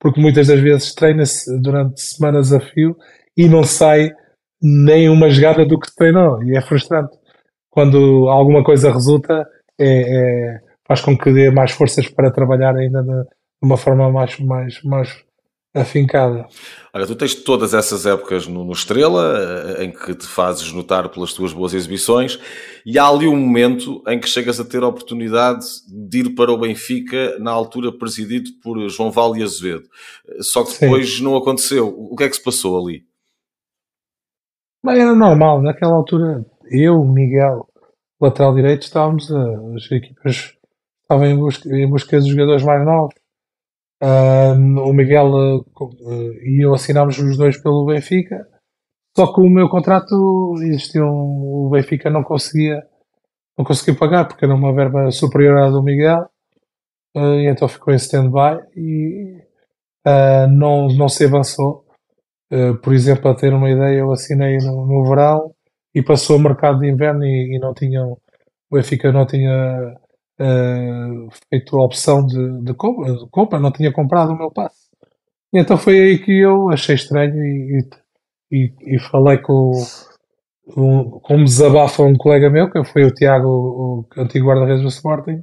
porque 0.00 0.20
muitas 0.20 0.46
das 0.46 0.58
vezes 0.58 0.94
treina-se 0.94 1.60
durante 1.60 2.00
semanas 2.00 2.52
a 2.52 2.60
fio 2.60 2.96
e 3.36 3.46
não 3.46 3.62
sai 3.62 4.10
nem 4.60 5.08
uma 5.10 5.28
jogada 5.28 5.66
do 5.66 5.78
que 5.78 5.94
treinou, 5.94 6.42
e 6.42 6.56
é 6.56 6.60
frustrante. 6.62 7.16
Quando 7.70 8.28
alguma 8.28 8.64
coisa 8.64 8.90
resulta, 8.90 9.46
é, 9.78 9.86
é, 9.86 10.60
faz 10.88 11.02
com 11.02 11.16
que 11.16 11.30
dê 11.30 11.50
mais 11.50 11.70
forças 11.70 12.08
para 12.08 12.32
trabalhar 12.32 12.74
ainda 12.74 13.02
de, 13.02 13.24
uma 13.62 13.76
forma 13.76 14.10
mais, 14.10 14.38
mais, 14.40 14.82
mais 14.82 15.22
afincada. 15.74 16.46
Olha, 16.94 17.06
tu 17.06 17.14
tens 17.14 17.34
todas 17.34 17.74
essas 17.74 18.06
épocas 18.06 18.48
no, 18.48 18.64
no, 18.64 18.72
Estrela, 18.72 19.76
eh, 19.78 19.84
em 19.84 19.92
que 19.92 20.14
te 20.14 20.26
fazes 20.26 20.72
notar 20.72 21.10
pelas 21.10 21.34
tuas 21.34 21.52
boas 21.52 21.74
exibições, 21.74 22.40
e 22.86 22.98
há 22.98 23.06
ali 23.06 23.28
um 23.28 23.36
momento 23.36 24.02
em 24.08 24.18
que 24.18 24.28
chegas 24.28 24.58
a 24.58 24.64
ter 24.64 24.82
a 24.82 24.88
oportunidade 24.88 25.66
de 25.88 26.20
ir 26.20 26.34
para 26.34 26.50
o 26.50 26.58
Benfica, 26.58 27.38
na 27.38 27.50
altura 27.50 27.92
presidido 27.92 28.50
por 28.62 28.88
João 28.88 29.10
Val 29.10 29.36
e 29.36 29.42
Azevedo. 29.42 29.84
Eh, 30.26 30.38
só 30.40 30.64
que 30.64 30.80
depois 30.80 31.16
Sim. 31.16 31.24
não 31.24 31.36
aconteceu. 31.36 31.88
O 31.88 32.16
que 32.16 32.24
é 32.24 32.28
que 32.28 32.36
se 32.36 32.42
passou 32.42 32.80
ali? 32.80 33.02
Bem, 34.82 35.00
era 35.00 35.14
normal, 35.14 35.60
naquela 35.60 35.94
altura, 35.94 36.46
eu, 36.70 37.04
Miguel, 37.04 37.66
lateral 38.20 38.54
direito, 38.54 38.82
estávamos, 38.82 39.30
a, 39.30 39.76
as 39.76 39.90
equipas 39.90 40.57
estavam 41.08 41.26
em 41.26 41.36
busca, 41.36 41.68
em 41.74 41.88
busca 41.88 42.18
dos 42.18 42.28
jogadores 42.28 42.62
mais 42.62 42.84
novos. 42.84 43.14
O 44.84 44.92
Miguel 44.92 45.26
uh, 45.26 46.32
e 46.44 46.64
eu 46.64 46.74
assinámos 46.74 47.18
os 47.18 47.36
dois 47.36 47.56
pelo 47.60 47.86
Benfica, 47.86 48.46
só 49.16 49.32
que 49.32 49.40
o 49.40 49.48
meu 49.48 49.68
contrato 49.68 50.14
existia 50.62 51.02
um, 51.02 51.66
o 51.66 51.70
Benfica 51.70 52.08
não 52.08 52.22
conseguia 52.22 52.86
não 53.58 53.64
conseguia 53.64 53.98
pagar 53.98 54.28
porque 54.28 54.44
era 54.44 54.54
uma 54.54 54.72
verba 54.72 55.10
superior 55.10 55.58
à 55.58 55.70
do 55.70 55.82
Miguel. 55.82 56.28
Uh, 57.16 57.40
e 57.40 57.48
então 57.48 57.66
ficou 57.66 57.92
em 57.92 57.96
stand-by 57.96 58.60
e 58.76 59.42
uh, 60.06 60.46
não, 60.48 60.86
não 60.88 61.08
se 61.08 61.24
avançou. 61.24 61.84
por 62.82 62.94
exemplo, 62.94 63.30
a 63.30 63.34
ter 63.34 63.52
uma 63.52 63.70
ideia, 63.70 63.98
eu 63.98 64.12
assinei 64.12 64.58
no, 64.58 64.86
no 64.86 65.04
verão 65.08 65.52
e 65.94 66.02
passou 66.02 66.36
o 66.36 66.40
mercado 66.40 66.80
de 66.80 66.88
inverno 66.88 67.24
e, 67.24 67.56
e 67.56 67.58
não 67.58 67.74
tinham 67.74 68.16
o 68.70 68.76
Benfica 68.76 69.10
não 69.10 69.26
tinha 69.26 69.98
uh, 70.40 71.28
feito 71.50 71.76
a 71.76 71.84
opção 71.84 72.24
de, 72.24 72.62
de, 72.62 72.74
compra, 72.74 73.12
de, 73.12 73.28
compra, 73.30 73.60
não 73.60 73.72
tinha 73.72 73.92
comprado 73.92 74.32
o 74.32 74.38
meu 74.38 74.50
passe. 74.50 74.88
E 75.52 75.58
então 75.58 75.76
foi 75.76 76.00
aí 76.00 76.18
que 76.18 76.40
eu 76.40 76.70
achei 76.70 76.94
estranho 76.94 77.34
e, 77.34 77.88
e, 78.52 78.72
e 78.96 78.98
falei 78.98 79.38
com, 79.38 79.72
um, 80.76 81.10
com 81.20 81.36
um 81.36 81.44
desabafo 81.44 82.02
a 82.02 82.06
um 82.06 82.16
colega 82.16 82.50
meu, 82.50 82.70
que 82.70 82.84
foi 82.84 83.04
o 83.04 83.14
Tiago, 83.14 83.48
o, 83.48 84.06
antigo 84.20 84.48
guarda-redes 84.48 84.82
do 84.82 84.88
Sporting, 84.88 85.42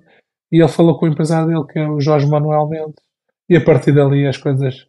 e 0.52 0.62
ele 0.62 0.68
falou 0.68 0.98
com 0.98 1.06
o 1.06 1.10
empresário 1.10 1.48
dele, 1.48 1.66
que 1.72 1.80
é 1.80 1.90
o 1.90 2.00
Jorge 2.00 2.28
Manuel 2.28 2.68
Mendes, 2.68 3.04
e 3.50 3.56
a 3.56 3.64
partir 3.64 3.94
dali 3.94 4.28
as 4.28 4.38
coisas, 4.38 4.88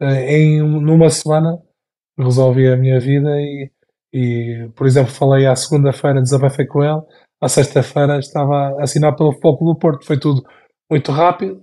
uh, 0.00 0.06
em 0.06 0.60
numa 0.62 1.10
semana, 1.10 1.58
resolvi 2.18 2.68
a 2.68 2.76
minha 2.76 3.00
vida 3.00 3.30
e, 3.40 3.70
e 4.12 4.68
por 4.76 4.86
exemplo, 4.86 5.12
falei 5.12 5.46
à 5.46 5.54
segunda-feira, 5.56 6.20
desabafei 6.20 6.66
com 6.66 6.82
ele, 6.82 7.02
à 7.40 7.48
sexta-feira 7.48 8.18
estava 8.18 8.78
a 8.78 8.82
assinar 8.82 9.14
pelo 9.16 9.32
Futebol 9.32 9.74
do 9.74 9.78
Porto. 9.78 10.04
Foi 10.04 10.18
tudo 10.18 10.42
muito 10.90 11.12
rápido 11.12 11.62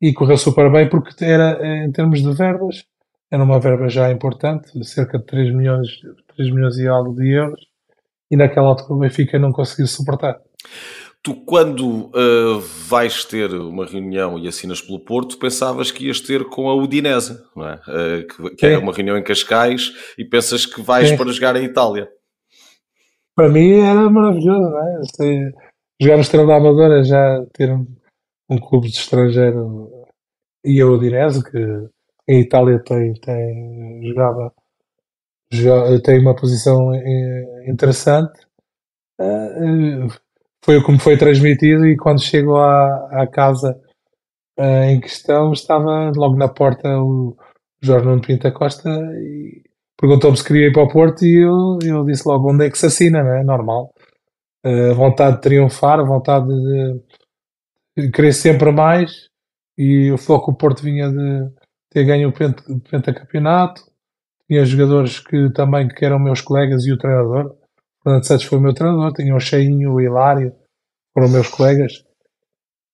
e 0.00 0.12
correu 0.12 0.36
super 0.36 0.70
bem 0.70 0.88
porque 0.88 1.24
era, 1.24 1.84
em 1.84 1.90
termos 1.90 2.22
de 2.22 2.32
verbas, 2.32 2.84
era 3.30 3.42
uma 3.42 3.58
verba 3.58 3.88
já 3.88 4.10
importante, 4.10 4.72
cerca 4.84 5.18
de 5.18 5.26
3 5.26 5.54
milhões, 5.54 5.88
3 6.36 6.50
milhões 6.50 6.78
e 6.78 6.86
algo 6.86 7.14
de 7.14 7.30
euros, 7.30 7.60
e 8.30 8.36
naquela 8.36 8.68
altura 8.68 8.94
o 8.94 8.98
Benfica 8.98 9.38
não 9.38 9.52
conseguiu 9.52 9.86
suportar. 9.86 10.38
Tu, 11.22 11.34
quando 11.44 12.06
uh, 12.06 12.60
vais 12.86 13.24
ter 13.24 13.52
uma 13.52 13.84
reunião 13.84 14.38
e 14.38 14.46
assinas 14.46 14.80
pelo 14.80 15.00
Porto, 15.00 15.36
pensavas 15.36 15.90
que 15.90 16.06
ias 16.06 16.20
ter 16.20 16.44
com 16.44 16.70
a 16.70 16.74
Udinese, 16.74 17.38
não 17.56 17.68
é? 17.68 17.74
Uh, 17.74 18.50
que, 18.50 18.56
que 18.56 18.66
é 18.66 18.78
uma 18.78 18.92
reunião 18.92 19.18
em 19.18 19.22
Cascais, 19.22 19.92
e 20.16 20.24
pensas 20.24 20.64
que 20.64 20.80
vais 20.80 21.08
Sim. 21.08 21.16
para 21.16 21.32
jogar 21.32 21.56
em 21.56 21.64
Itália 21.64 22.08
para 23.38 23.48
mim 23.48 23.78
era 23.78 24.10
maravilhoso, 24.10 24.68
não 24.68 24.78
é? 24.80 25.52
Jogar 26.02 26.16
no 26.16 26.22
Estrela 26.22 26.46
da 26.48 26.56
Amadora, 26.56 27.04
já 27.04 27.46
ter 27.52 27.72
um, 27.72 27.86
um 28.50 28.58
clube 28.58 28.88
de 28.88 28.96
estrangeiro 28.96 29.88
e 30.64 30.80
a 30.80 30.86
Udinese, 30.86 31.48
que 31.48 31.56
em 32.28 32.40
Itália 32.40 32.82
tem, 32.82 33.12
tem 33.14 34.02
jogava, 34.02 34.52
tem 36.02 36.20
uma 36.20 36.34
posição 36.34 36.92
interessante. 37.64 38.40
Uh, 39.20 40.08
foi 40.64 40.82
como 40.82 40.98
foi 40.98 41.16
transmitido 41.16 41.86
e 41.86 41.96
quando 41.96 42.20
chego 42.20 42.56
à, 42.56 43.22
à 43.22 43.26
casa 43.28 43.80
uh, 44.58 44.82
em 44.82 45.00
questão 45.00 45.52
estava 45.52 46.10
logo 46.14 46.36
na 46.36 46.48
porta 46.48 46.88
o 47.00 47.36
Jorge 47.80 48.04
Nuno 48.04 48.20
Pinta 48.20 48.50
Costa 48.50 48.90
e 48.90 49.62
perguntou-me 49.98 50.36
se 50.36 50.44
queria 50.44 50.68
ir 50.68 50.72
para 50.72 50.84
o 50.84 50.88
Porto 50.88 51.24
e 51.24 51.44
eu, 51.44 51.78
eu 51.82 52.04
disse 52.04 52.26
logo 52.26 52.52
onde 52.52 52.66
é 52.66 52.70
que 52.70 52.78
se 52.78 52.86
assina, 52.86 53.22
não 53.22 53.34
é? 53.34 53.44
Normal. 53.44 53.92
Uh, 54.64 54.94
vontade 54.94 55.36
de 55.36 55.42
triunfar, 55.42 56.04
vontade 56.06 56.46
de, 56.46 57.02
de 57.96 58.10
querer 58.10 58.32
sempre 58.32 58.70
mais 58.72 59.28
e 59.76 60.10
o 60.10 60.18
foco 60.18 60.52
o 60.52 60.56
Porto 60.56 60.82
vinha 60.82 61.10
de 61.10 61.50
ter 61.90 62.04
ganho 62.04 62.30
o 62.30 62.80
pentacampeonato. 62.80 63.82
Tinha 64.46 64.64
jogadores 64.64 65.20
que 65.20 65.50
também 65.52 65.88
que 65.88 66.04
eram 66.04 66.18
meus 66.18 66.40
colegas 66.40 66.84
e 66.86 66.92
o 66.92 66.98
treinador. 66.98 67.54
Fernando 68.02 68.24
Santos 68.24 68.44
foi 68.46 68.58
o 68.58 68.62
meu 68.62 68.74
treinador. 68.74 69.12
Tinha 69.12 69.34
o 69.34 69.40
Cheinho, 69.40 69.92
o 69.92 70.00
Hilário, 70.00 70.52
foram 71.12 71.28
meus 71.28 71.48
colegas. 71.48 71.92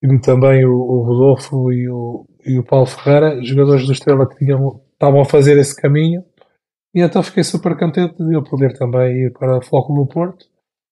E 0.02 0.20
também 0.20 0.64
o, 0.64 0.72
o 0.74 1.02
Rodolfo 1.02 1.72
e 1.72 1.88
o, 1.88 2.26
e 2.44 2.58
o 2.58 2.64
Paulo 2.64 2.86
Ferreira, 2.86 3.42
jogadores 3.42 3.86
do 3.86 3.92
Estrela 3.92 4.28
que 4.28 4.36
tinham, 4.36 4.82
estavam 4.92 5.20
a 5.20 5.24
fazer 5.24 5.56
esse 5.56 5.74
caminho 5.80 6.22
e 6.94 7.00
então 7.02 7.22
fiquei 7.22 7.42
super 7.42 7.76
contente 7.76 8.16
de 8.22 8.34
eu 8.34 8.42
poder 8.42 8.78
também 8.78 9.26
ir 9.26 9.32
para 9.32 9.58
o 9.58 9.62
Foco 9.62 9.92
no 9.92 10.06
Porto. 10.06 10.46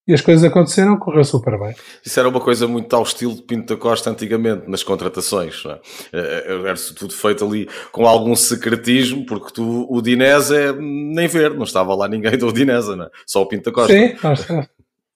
E 0.06 0.12
as 0.12 0.20
coisas 0.20 0.42
aconteceram, 0.42 0.98
correu 0.98 1.22
super 1.22 1.56
bem. 1.60 1.76
Isso 2.04 2.18
era 2.18 2.28
uma 2.28 2.40
coisa 2.40 2.66
muito 2.66 2.92
ao 2.94 3.04
estilo 3.04 3.36
de 3.36 3.42
Pinto 3.42 3.72
da 3.72 3.80
Costa 3.80 4.10
antigamente, 4.10 4.68
nas 4.68 4.82
contratações. 4.82 5.62
Não 5.64 5.70
é? 5.70 5.80
Eh, 6.12 6.44
eh, 6.48 6.68
era 6.68 6.74
tudo 6.96 7.12
feito 7.12 7.44
ali 7.44 7.68
com 7.92 8.04
algum 8.04 8.34
secretismo, 8.34 9.24
porque 9.24 9.52
tu, 9.54 9.86
o 9.88 10.02
Dinese 10.02 10.56
é 10.56 10.72
nem 10.72 11.28
ver, 11.28 11.54
não 11.54 11.62
estava 11.62 11.94
lá 11.94 12.08
ninguém 12.08 12.36
do 12.36 12.52
Dinese, 12.52 12.96
não 12.96 13.04
é? 13.04 13.10
só 13.24 13.42
o 13.42 13.46
Pinto 13.46 13.70
da 13.70 13.72
Costa. 13.72 13.92
Sim, 13.92 14.16
não 14.20 14.32
estava. 14.32 14.68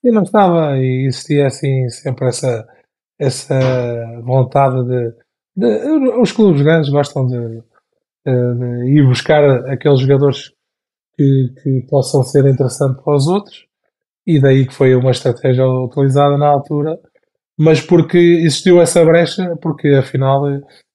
E 0.04 0.10
não 0.12 0.22
estava, 0.22 0.78
e 0.78 1.06
existia 1.08 1.48
assim 1.48 1.88
sempre 1.88 2.28
essa, 2.28 2.64
essa 3.18 3.58
vontade 4.22 4.84
de, 4.84 5.12
de 5.56 6.08
Os 6.20 6.30
clubes 6.30 6.62
grandes 6.62 6.90
gostam 6.90 7.26
de, 7.26 7.60
de, 8.24 8.54
de 8.54 8.98
ir 9.00 9.04
buscar 9.04 9.42
aqueles 9.68 9.98
jogadores 9.98 10.55
que, 11.16 11.54
que 11.62 11.86
possam 11.88 12.22
ser 12.22 12.46
interessantes 12.46 13.02
para 13.02 13.14
os 13.14 13.26
outros, 13.26 13.66
e 14.26 14.40
daí 14.40 14.66
que 14.66 14.74
foi 14.74 14.94
uma 14.94 15.10
estratégia 15.10 15.66
utilizada 15.66 16.36
na 16.36 16.48
altura, 16.48 16.98
mas 17.58 17.80
porque 17.80 18.18
existiu 18.18 18.80
essa 18.80 19.04
brecha, 19.04 19.56
porque 19.62 19.88
afinal 19.88 20.42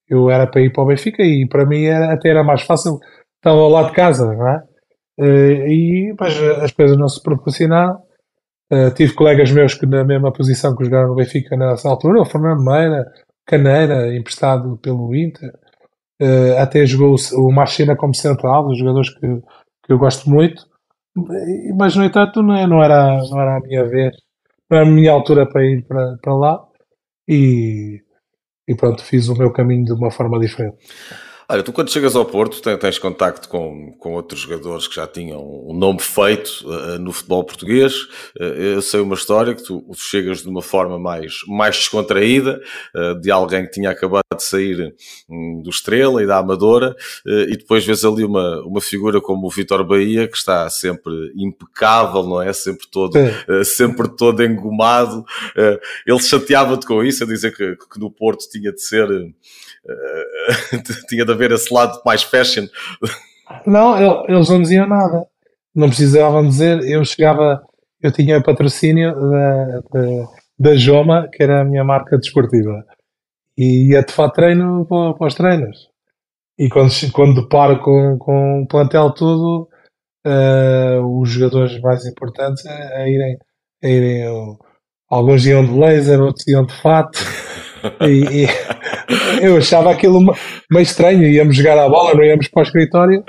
eu 0.08 0.30
era 0.30 0.46
para 0.46 0.62
ir 0.62 0.72
para 0.72 0.84
o 0.84 0.88
Benfica 0.88 1.24
e 1.24 1.48
para 1.48 1.66
mim 1.66 1.86
era, 1.86 2.14
até 2.14 2.30
era 2.30 2.44
mais 2.44 2.62
fácil, 2.64 3.00
estava 3.38 3.60
ao 3.60 3.70
lado 3.70 3.88
de 3.88 3.96
casa, 3.96 4.26
não 4.26 4.48
é? 4.48 4.64
Eh, 5.20 5.68
e 5.70 6.16
mas 6.20 6.38
as 6.62 6.72
coisas 6.72 6.98
não 6.98 7.08
se 7.08 7.22
proporcionaram. 7.22 8.02
Uh, 8.72 8.90
tive 8.96 9.14
colegas 9.14 9.52
meus 9.52 9.74
que 9.74 9.86
na 9.86 10.04
mesma 10.06 10.32
posição 10.32 10.74
que 10.76 10.86
jogaram 10.86 11.10
no 11.10 11.16
Benfica 11.16 11.58
nessa 11.58 11.90
altura, 11.90 12.22
o 12.22 12.26
Fernando 12.26 12.64
Meira, 12.64 13.06
Caneira, 13.46 14.16
emprestado 14.16 14.78
pelo 14.78 15.14
Inter, 15.14 15.52
uh, 16.22 16.58
até 16.58 16.86
jogou 16.86 17.16
o 17.34 17.52
Machina 17.52 17.98
como 17.98 18.16
central, 18.16 18.68
dos 18.68 18.80
jogadores 18.80 19.10
que 19.10 19.28
que 19.92 19.94
eu 19.94 20.00
gosto 20.00 20.30
muito, 20.30 20.66
mas 21.76 21.98
no 21.98 22.06
entanto 22.06 22.42
não, 22.42 22.56
é, 22.56 22.66
não, 22.66 22.82
era, 22.82 23.22
não 23.30 23.42
era 23.42 23.58
a 23.58 23.60
minha 23.60 23.86
vez, 23.86 24.16
não 24.70 24.78
era 24.78 24.88
a 24.88 24.90
minha 24.90 25.12
altura 25.12 25.46
para 25.46 25.66
ir 25.66 25.84
para, 25.86 26.18
para 26.22 26.34
lá 26.34 26.66
e, 27.28 28.02
e 28.66 28.74
pronto, 28.74 29.04
fiz 29.04 29.28
o 29.28 29.36
meu 29.36 29.52
caminho 29.52 29.84
de 29.84 29.92
uma 29.92 30.10
forma 30.10 30.40
diferente. 30.40 30.78
Olha, 31.52 31.64
tu 31.64 31.74
quando 31.74 31.92
chegas 31.92 32.16
ao 32.16 32.24
Porto 32.24 32.62
tens 32.78 32.98
contacto 32.98 33.50
com, 33.50 33.92
com 34.00 34.14
outros 34.14 34.40
jogadores 34.40 34.88
que 34.88 34.96
já 34.96 35.06
tinham 35.06 35.42
um 35.68 35.78
nome 35.78 36.00
feito 36.00 36.64
uh, 36.64 36.98
no 36.98 37.12
futebol 37.12 37.44
português. 37.44 37.94
Uh, 38.40 38.44
eu 38.78 38.82
sei 38.82 39.02
uma 39.02 39.16
história 39.16 39.54
que 39.54 39.62
tu, 39.62 39.82
tu, 39.82 40.00
chegas 40.00 40.44
de 40.44 40.48
uma 40.48 40.62
forma 40.62 40.98
mais, 40.98 41.40
mais 41.50 41.76
descontraída, 41.76 42.62
uh, 42.96 43.20
de 43.20 43.30
alguém 43.30 43.66
que 43.66 43.72
tinha 43.72 43.90
acabado 43.90 44.24
de 44.34 44.42
sair 44.42 44.96
um, 45.30 45.62
do 45.62 45.70
Estrela 45.70 46.24
e 46.24 46.26
da 46.26 46.38
Amadora, 46.38 46.96
e 47.26 47.58
depois 47.58 47.86
vês 47.86 48.06
ali 48.06 48.24
uma, 48.24 48.62
uma 48.62 48.80
figura 48.80 49.20
como 49.20 49.46
o 49.46 49.50
Vitor 49.50 49.84
Bahia, 49.86 50.30
que 50.30 50.38
está 50.38 50.70
sempre 50.70 51.34
impecável, 51.36 52.24
não 52.24 52.42
é? 52.42 52.54
Sempre 52.54 52.88
todo, 52.90 53.12
sempre 53.66 54.08
todo 54.16 54.42
engomado. 54.42 55.26
ele 56.08 56.20
chateava-te 56.20 56.86
com 56.86 57.04
isso, 57.04 57.26
a 57.26 57.28
dizer 57.28 57.54
que, 57.54 57.76
que 57.76 58.00
no 58.00 58.10
Porto 58.10 58.48
tinha 58.50 58.72
de 58.72 58.82
ser 58.82 59.10
tinha 61.08 61.26
de 61.26 61.32
haver 61.32 61.52
esse 61.52 61.74
lado 61.74 62.02
mais 62.06 62.24
fashion. 62.24 62.68
Não, 63.66 64.26
eles 64.28 64.50
não 64.50 64.62
diziam 64.62 64.88
nada. 64.88 65.26
Não 65.76 65.88
precisavam 65.88 66.48
dizer. 66.48 66.82
Eu 66.84 67.04
chegava, 67.06 67.62
eu 68.02 68.12
tinha 68.12 68.42
patrocínio 68.42 69.14
da, 69.14 69.80
da, 69.92 70.28
da 70.60 70.76
Joma, 70.76 71.28
que 71.32 71.44
era 71.44 71.62
a 71.62 71.66
minha 71.66 71.84
marca 71.84 72.18
desportiva. 72.18 72.86
e 73.58 73.92
ia 73.92 74.04
de 74.04 74.14
fato 74.14 74.36
treino 74.36 74.86
para, 74.86 75.14
para 75.14 75.28
os 75.28 75.36
treinos. 75.36 75.90
E 76.58 76.70
quando, 76.70 76.92
quando 77.12 77.42
deparo 77.42 77.80
com, 77.82 78.18
com 78.20 78.62
o 78.62 78.68
plantel 78.68 79.12
todo, 79.14 79.68
uh, 80.26 81.20
os 81.20 81.30
jogadores 81.30 81.80
mais 81.82 82.06
importantes 82.06 82.66
a, 82.66 82.98
a 82.98 83.10
irem, 83.10 83.38
a 83.84 83.88
irem 83.88 84.28
uh, 84.30 84.60
alguns 85.10 85.46
iam 85.46 85.66
de 85.66 85.72
blazer, 85.72 86.22
outros 86.22 86.48
iam 86.48 86.66
de 86.66 86.74
fato. 86.82 87.20
e, 88.08 88.44
e 88.44 88.48
eu 89.42 89.58
achava 89.58 89.92
aquilo 89.92 90.22
meio 90.72 90.84
estranho, 90.84 91.24
íamos 91.24 91.56
jogar 91.56 91.78
a 91.78 91.90
bola, 91.90 92.14
não 92.14 92.24
íamos 92.24 92.48
para 92.48 92.62
o 92.62 92.64
escritório, 92.64 93.24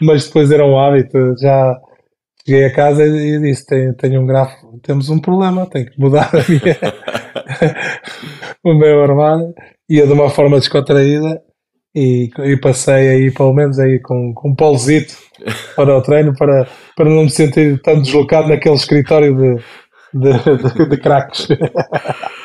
mas 0.00 0.26
depois 0.26 0.50
era 0.50 0.64
um 0.64 0.78
hábito, 0.78 1.34
já 1.40 1.76
cheguei 2.46 2.64
a 2.64 2.74
casa 2.74 3.06
e 3.06 3.38
disse, 3.40 3.66
tenho, 3.66 3.94
tenho 3.94 4.22
um 4.22 4.26
grafo, 4.26 4.78
temos 4.82 5.08
um 5.08 5.18
problema, 5.18 5.66
tenho 5.66 5.86
que 5.86 6.00
mudar 6.00 6.30
a 6.34 6.50
minha, 6.50 6.78
o 8.64 8.74
meu 8.74 9.02
armário, 9.02 9.54
ia 9.88 10.06
de 10.06 10.12
uma 10.12 10.30
forma 10.30 10.58
descontraída 10.58 11.40
e, 11.94 12.30
e 12.38 12.56
passei 12.56 13.08
aí 13.08 13.30
pelo 13.30 13.52
menos 13.52 13.78
aí 13.78 14.00
com, 14.00 14.32
com 14.34 14.50
um 14.50 14.54
polzito 14.54 15.14
para 15.74 15.96
o 15.96 16.02
treino 16.02 16.34
para, 16.36 16.66
para 16.96 17.10
não 17.10 17.24
me 17.24 17.30
sentir 17.30 17.80
tão 17.82 18.00
deslocado 18.00 18.48
naquele 18.48 18.76
escritório 18.76 19.36
de, 19.36 19.56
de, 20.14 20.74
de, 20.74 20.88
de 20.88 20.96
craques. 20.96 21.48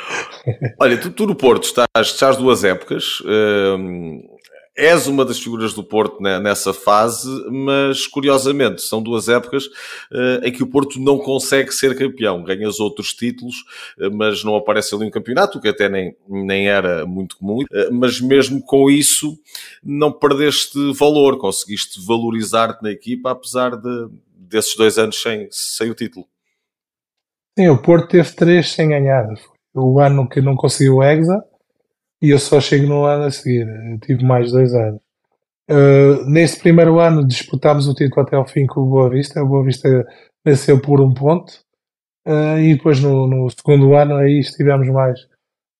Olha, 0.80 0.98
tu, 0.98 1.12
tu, 1.12 1.26
no 1.26 1.36
Porto 1.36 1.64
estás, 1.64 2.08
estás 2.08 2.38
duas 2.38 2.64
épocas, 2.64 3.22
hum, 3.26 4.22
és 4.76 5.08
uma 5.08 5.24
das 5.24 5.40
figuras 5.40 5.74
do 5.74 5.84
Porto 5.84 6.22
nessa 6.22 6.74
fase, 6.74 7.30
mas 7.50 8.06
curiosamente 8.08 8.82
são 8.82 9.02
duas 9.02 9.30
épocas 9.30 9.66
uh, 9.66 10.44
em 10.44 10.52
que 10.52 10.62
o 10.62 10.68
Porto 10.68 11.00
não 11.00 11.18
consegue 11.18 11.72
ser 11.72 11.98
campeão. 11.98 12.44
Ganhas 12.44 12.80
outros 12.80 13.14
títulos, 13.14 13.56
uh, 13.98 14.12
mas 14.14 14.44
não 14.44 14.56
aparece 14.56 14.94
ali 14.94 15.06
um 15.06 15.10
campeonato, 15.10 15.62
que 15.62 15.70
até 15.70 15.88
nem, 15.88 16.16
nem 16.28 16.68
era 16.68 17.06
muito 17.06 17.38
comum. 17.38 17.64
Uh, 17.64 17.94
mas 17.94 18.20
mesmo 18.20 18.62
com 18.62 18.90
isso, 18.90 19.40
não 19.82 20.12
perdeste 20.12 20.78
valor, 20.94 21.38
conseguiste 21.38 22.06
valorizar-te 22.06 22.84
na 22.84 22.92
equipa, 22.92 23.32
apesar 23.32 23.78
de, 23.78 24.10
desses 24.36 24.76
dois 24.76 24.98
anos 24.98 25.22
sem, 25.22 25.48
sem 25.52 25.90
o 25.90 25.96
título. 25.96 26.28
Sim, 27.58 27.70
o 27.70 27.82
Porto 27.82 28.10
teve 28.10 28.30
três 28.36 28.74
sem 28.74 28.90
ganhar. 28.90 29.26
O 29.76 30.00
ano 30.00 30.28
que 30.28 30.42
não 30.42 30.56
conseguiu 30.56 30.98
o 30.98 31.04
Hexa 31.04 31.44
e 32.22 32.30
eu 32.30 32.40
só 32.40 32.62
chego 32.62 32.88
no 32.88 33.06
ano 33.06 33.26
a 33.26 33.32
seguir. 33.32 33.68
Eu 33.68 34.00
tive 34.00 34.24
mais 34.24 34.52
dois 34.52 34.74
anos. 34.74 35.02
Uh, 35.70 36.24
neste 36.30 36.60
primeiro 36.60 37.00
ano 37.00 37.28
disputámos 37.28 37.88
o 37.88 37.94
título 37.94 38.22
até 38.22 38.36
ao 38.36 38.48
fim 38.48 38.66
com 38.66 38.82
o 38.82 38.90
Boa 38.90 39.10
Vista. 39.10 39.44
O 39.44 39.48
Boa 39.48 39.64
Vista 39.64 39.88
venceu 40.46 40.82
por 40.82 41.02
um 41.02 41.14
ponto. 41.14 41.52
Uh, 42.26 42.58
e 42.60 42.76
depois 42.76 43.02
no, 43.02 43.28
no, 43.28 43.50
segundo 43.50 43.94
ano 43.96 44.16
aí 44.16 44.40
estivemos 44.40 44.88
mais, 44.90 45.20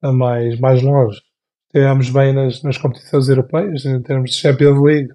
mais, 0.04 0.60
mais 0.60 0.82
longe. 0.82 1.22
Estivemos 1.68 2.10
bem 2.10 2.34
nas, 2.34 2.62
nas 2.64 2.78
competições 2.78 3.30
europeias, 3.30 3.86
em 3.86 4.02
termos 4.02 4.32
de 4.32 4.38
Champions 4.38 4.82
League. 4.82 5.12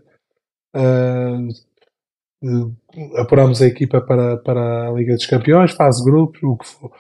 Uh, 0.75 1.49
apuramos 3.19 3.61
a 3.61 3.67
equipa 3.67 4.01
para, 4.01 4.39
para 4.39 4.89
a 4.89 4.93
Liga 4.93 5.15
dos 5.15 5.27
Campeões, 5.27 5.73
fase 5.73 6.05
grupos, 6.05 6.43
o 6.43 6.57
que 6.57 6.67
for, 6.67 6.91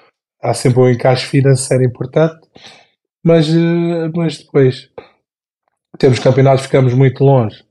há 0.42 0.55
sempre 0.55 0.81
um 0.81 0.88
encaixe 0.88 1.26
financeiro 1.26 1.85
importante 1.85 2.40
mas, 3.22 3.48
eh, 3.48 4.11
mas 4.14 4.38
depois 4.38 4.90
temos 5.98 6.18
campeonatos, 6.18 6.64
ficamos 6.64 6.94
muito 6.94 7.22
longe. 7.24 7.62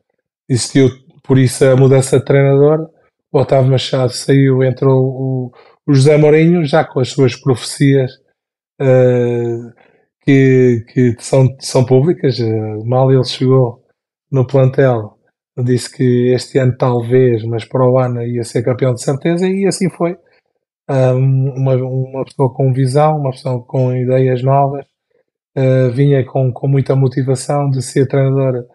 Existiu 0.48 0.90
por 1.24 1.38
isso 1.38 1.66
a 1.66 1.76
mudança 1.76 2.20
de 2.20 2.26
treinador. 2.26 2.90
O 3.32 3.40
Otávio 3.40 3.72
Machado 3.72 4.12
saiu, 4.12 4.64
entrou 4.64 5.04
o, 5.04 5.52
o 5.88 5.94
José 5.94 6.18
Mourinho, 6.18 6.66
já 6.66 6.84
com 6.84 7.00
as 7.00 7.10
suas 7.10 7.36
profecias 7.40 8.12
uh, 8.82 9.72
que, 10.22 10.84
que 10.94 11.16
são, 11.20 11.48
são 11.60 11.86
públicas. 11.86 12.40
Uh, 12.40 12.86
mal 12.86 13.12
ele 13.12 13.24
chegou 13.24 13.84
no 14.32 14.46
plantel, 14.46 15.18
disse 15.58 15.92
que 15.92 16.34
este 16.34 16.60
ano 16.60 16.76
talvez, 16.78 17.44
mas 17.44 17.66
para 17.66 17.88
o 17.90 17.98
ano 18.00 18.24
ia 18.24 18.44
ser 18.44 18.64
campeão 18.64 18.94
de 18.94 19.04
certeza, 19.04 19.48
e 19.48 19.66
assim 19.68 19.90
foi. 19.90 20.18
Um, 20.90 21.52
uma, 21.56 21.76
uma 21.76 22.26
pessoa 22.26 22.52
com 22.52 22.74
visão, 22.74 23.18
uma 23.18 23.30
pessoa 23.30 23.64
com 23.64 23.96
ideias 23.96 24.42
novas, 24.42 24.86
uh, 25.56 25.92
vinha 25.92 26.26
com, 26.26 26.52
com 26.52 26.68
muita 26.68 26.96
motivação 26.96 27.70
de 27.70 27.82
ser 27.84 28.08
treinador 28.08 28.66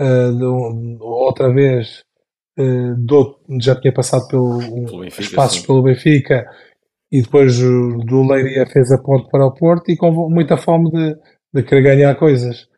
uh, 0.00 0.36
de, 0.36 0.98
outra 1.00 1.52
vez. 1.52 2.02
Uh, 2.58 2.96
do, 2.98 3.38
já 3.60 3.80
tinha 3.80 3.92
passado 3.92 4.26
pelo, 4.26 4.58
pelo 4.58 5.00
Benfica, 5.00 5.22
espaços 5.22 5.60
sim. 5.60 5.66
pelo 5.66 5.82
Benfica 5.82 6.44
e 7.10 7.22
depois 7.22 7.58
do 7.58 8.22
Leiria 8.28 8.66
fez 8.66 8.90
a 8.92 8.98
ponte 8.98 9.28
para 9.30 9.46
o 9.46 9.54
Porto 9.54 9.90
e 9.90 9.96
com 9.96 10.10
muita 10.28 10.56
fome 10.56 10.90
de, 10.90 11.16
de 11.54 11.62
querer 11.62 11.82
ganhar 11.82 12.14
coisas. 12.16 12.68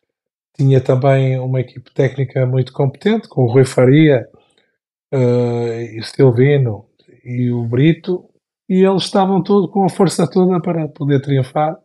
Tinha 0.54 0.80
também 0.80 1.38
uma 1.38 1.60
equipe 1.60 1.92
técnica 1.94 2.46
muito 2.46 2.72
competente, 2.72 3.26
com 3.28 3.44
o 3.44 3.50
Rui 3.50 3.64
Faria, 3.64 4.26
uh, 5.14 5.98
o 5.98 6.02
Silvino 6.02 6.86
e 7.24 7.50
o 7.50 7.64
Brito, 7.64 8.28
e 8.72 8.84
eles 8.84 9.04
estavam 9.04 9.42
todos 9.42 9.70
com 9.70 9.84
a 9.84 9.88
força 9.88 10.28
toda 10.28 10.60
para 10.60 10.88
poder 10.88 11.20
triunfar, 11.20 11.76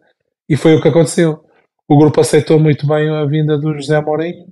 e 0.50 0.56
foi 0.56 0.76
o 0.76 0.82
que 0.82 0.88
aconteceu. 0.88 1.44
O 1.88 1.98
grupo 1.98 2.22
aceitou 2.22 2.60
muito 2.60 2.88
bem 2.88 3.10
a 3.10 3.26
vinda 3.26 3.58
do 3.58 3.74
José 3.74 4.00
Mourinho, 4.02 4.48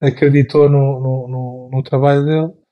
acreditou 0.00 0.68
no, 0.68 1.00
no, 1.00 1.28
no, 1.28 1.70
no 1.72 1.82
trabalho 1.82 2.24
dele 2.24 2.62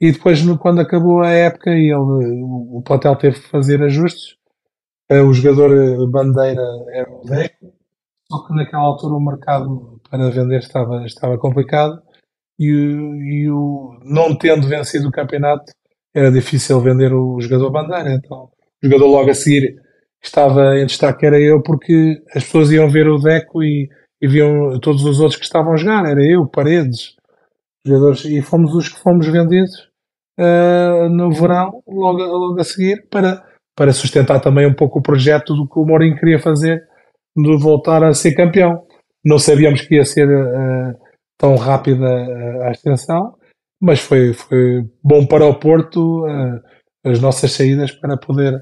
e 0.00 0.12
depois, 0.12 0.40
quando 0.58 0.80
acabou 0.80 1.22
a 1.22 1.30
época, 1.30 1.70
ele, 1.70 1.92
o, 1.94 2.78
o 2.78 2.82
plantel 2.82 3.16
teve 3.16 3.40
que 3.40 3.48
fazer 3.48 3.82
ajustes. 3.82 4.36
Eh, 5.08 5.22
o 5.22 5.32
jogador 5.32 5.72
eh, 5.76 6.06
bandeira 6.08 6.62
era 6.92 7.10
o 7.10 7.22
Deco, 7.24 7.72
só 8.30 8.46
que 8.46 8.54
naquela 8.54 8.84
altura 8.84 9.14
o 9.14 9.20
mercado 9.20 10.00
para 10.08 10.30
vender 10.30 10.58
estava, 10.58 11.04
estava 11.04 11.38
complicado 11.38 12.00
e, 12.58 12.66
e 12.66 13.50
o, 13.50 13.98
não 14.04 14.36
tendo 14.36 14.68
vencido 14.68 15.08
o 15.08 15.12
campeonato 15.12 15.72
era 16.14 16.30
difícil 16.30 16.80
vender 16.80 17.12
o 17.12 17.40
jogador 17.40 17.70
bandeira. 17.70 18.12
Então, 18.12 18.50
jogador 18.82 19.06
logo 19.06 19.30
a 19.30 19.34
seguir 19.34 19.76
estava 20.22 20.78
em 20.78 20.86
destaque 20.86 21.26
era 21.26 21.40
eu 21.40 21.62
porque 21.62 22.22
as 22.34 22.44
pessoas 22.44 22.70
iam 22.70 22.88
ver 22.88 23.08
o 23.08 23.18
Deco 23.18 23.62
e, 23.62 23.88
e 24.20 24.28
viam 24.28 24.78
todos 24.80 25.04
os 25.04 25.20
outros 25.20 25.38
que 25.38 25.44
estavam 25.44 25.72
a 25.72 25.76
jogar, 25.76 26.06
era 26.06 26.20
eu, 26.24 26.46
Paredes, 26.46 27.14
jogadores, 27.86 28.24
e 28.24 28.42
fomos 28.42 28.74
os 28.74 28.88
que 28.88 29.00
fomos 29.00 29.26
vendidos 29.26 29.88
uh, 30.38 31.08
no 31.08 31.30
verão, 31.32 31.82
logo, 31.86 32.22
logo 32.22 32.60
a 32.60 32.64
seguir, 32.64 33.06
para, 33.08 33.44
para 33.76 33.92
sustentar 33.92 34.40
também 34.40 34.66
um 34.66 34.74
pouco 34.74 34.98
o 34.98 35.02
projeto 35.02 35.54
do 35.54 35.68
que 35.68 35.78
o 35.78 35.84
Mourinho 35.84 36.18
queria 36.18 36.38
fazer 36.38 36.86
de 37.36 37.56
voltar 37.56 38.02
a 38.02 38.12
ser 38.12 38.34
campeão. 38.34 38.84
Não 39.24 39.38
sabíamos 39.38 39.82
que 39.82 39.96
ia 39.96 40.04
ser 40.04 40.28
uh, 40.28 40.96
tão 41.38 41.54
rápida 41.56 42.06
a 42.64 42.70
ascensão, 42.70 43.34
mas 43.80 44.00
foi, 44.00 44.32
foi 44.32 44.84
bom 45.02 45.24
para 45.26 45.46
o 45.46 45.58
Porto 45.58 46.26
uh, 46.26 46.60
as 47.04 47.20
nossas 47.20 47.52
saídas 47.52 47.92
para 47.92 48.16
poder 48.16 48.54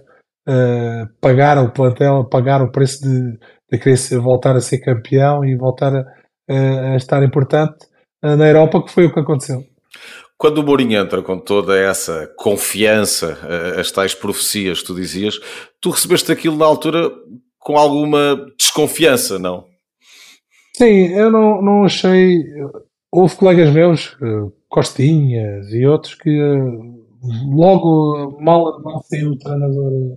uh, 0.49 1.09
pagar 1.21 1.59
o 1.59 1.71
plantel, 1.71 2.25
pagar 2.25 2.63
o 2.63 2.71
preço 2.71 3.03
de, 3.03 3.39
de 3.71 3.79
querer 3.79 3.99
voltar 4.21 4.57
a 4.57 4.61
ser 4.61 4.79
campeão 4.79 5.45
e 5.45 5.57
voltar 5.57 5.95
a, 5.95 6.93
a 6.93 6.97
estar 6.97 7.23
importante 7.23 7.87
uh, 8.25 8.37
na 8.37 8.47
Europa, 8.47 8.83
que 8.83 8.93
foi 8.93 9.07
o 9.07 9.13
que 9.13 9.21
aconteceu. 9.21 9.65
Quando 10.39 10.59
o 10.59 10.63
Mourinho 10.63 11.01
entra 11.01 11.23
com 11.23 11.39
toda 11.39 11.79
essa 11.79 12.31
confiança, 12.37 13.39
uh, 13.43 13.81
as 13.81 13.91
tais 13.91 14.15
profecias 14.15 14.81
que 14.81 14.87
tu 14.87 14.95
dizias, 14.95 15.39
tu 15.81 15.91
recebeste 15.91 16.31
aquilo 16.31 16.57
na 16.57 16.67
altura 16.67 17.11
com 17.59 17.77
alguma 17.77 18.47
desconfiança, 18.57 19.39
não? 19.39 19.65
Sim, 20.77 21.09
eu 21.15 21.31
não, 21.31 21.63
não 21.63 21.85
achei. 21.85 22.45
Houve 23.11 23.35
colegas 23.35 23.73
meus, 23.73 24.17
Costinhas 24.69 25.73
e 25.73 25.87
outros, 25.87 26.15
que 26.15 26.31
logo 27.51 28.39
mal, 28.41 28.81
mal 28.83 29.03
saiu 29.03 29.31
o 29.31 29.39
treinador 29.39 30.17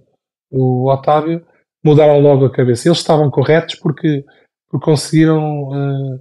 o 0.51 0.89
Otávio, 0.91 1.45
mudaram 1.83 2.19
logo 2.19 2.45
a 2.45 2.51
cabeça. 2.51 2.87
Eles 2.87 2.99
estavam 2.99 3.29
corretos 3.29 3.75
porque, 3.75 4.23
porque 4.69 4.85
conseguiram 4.85 5.63
uh, 5.63 6.15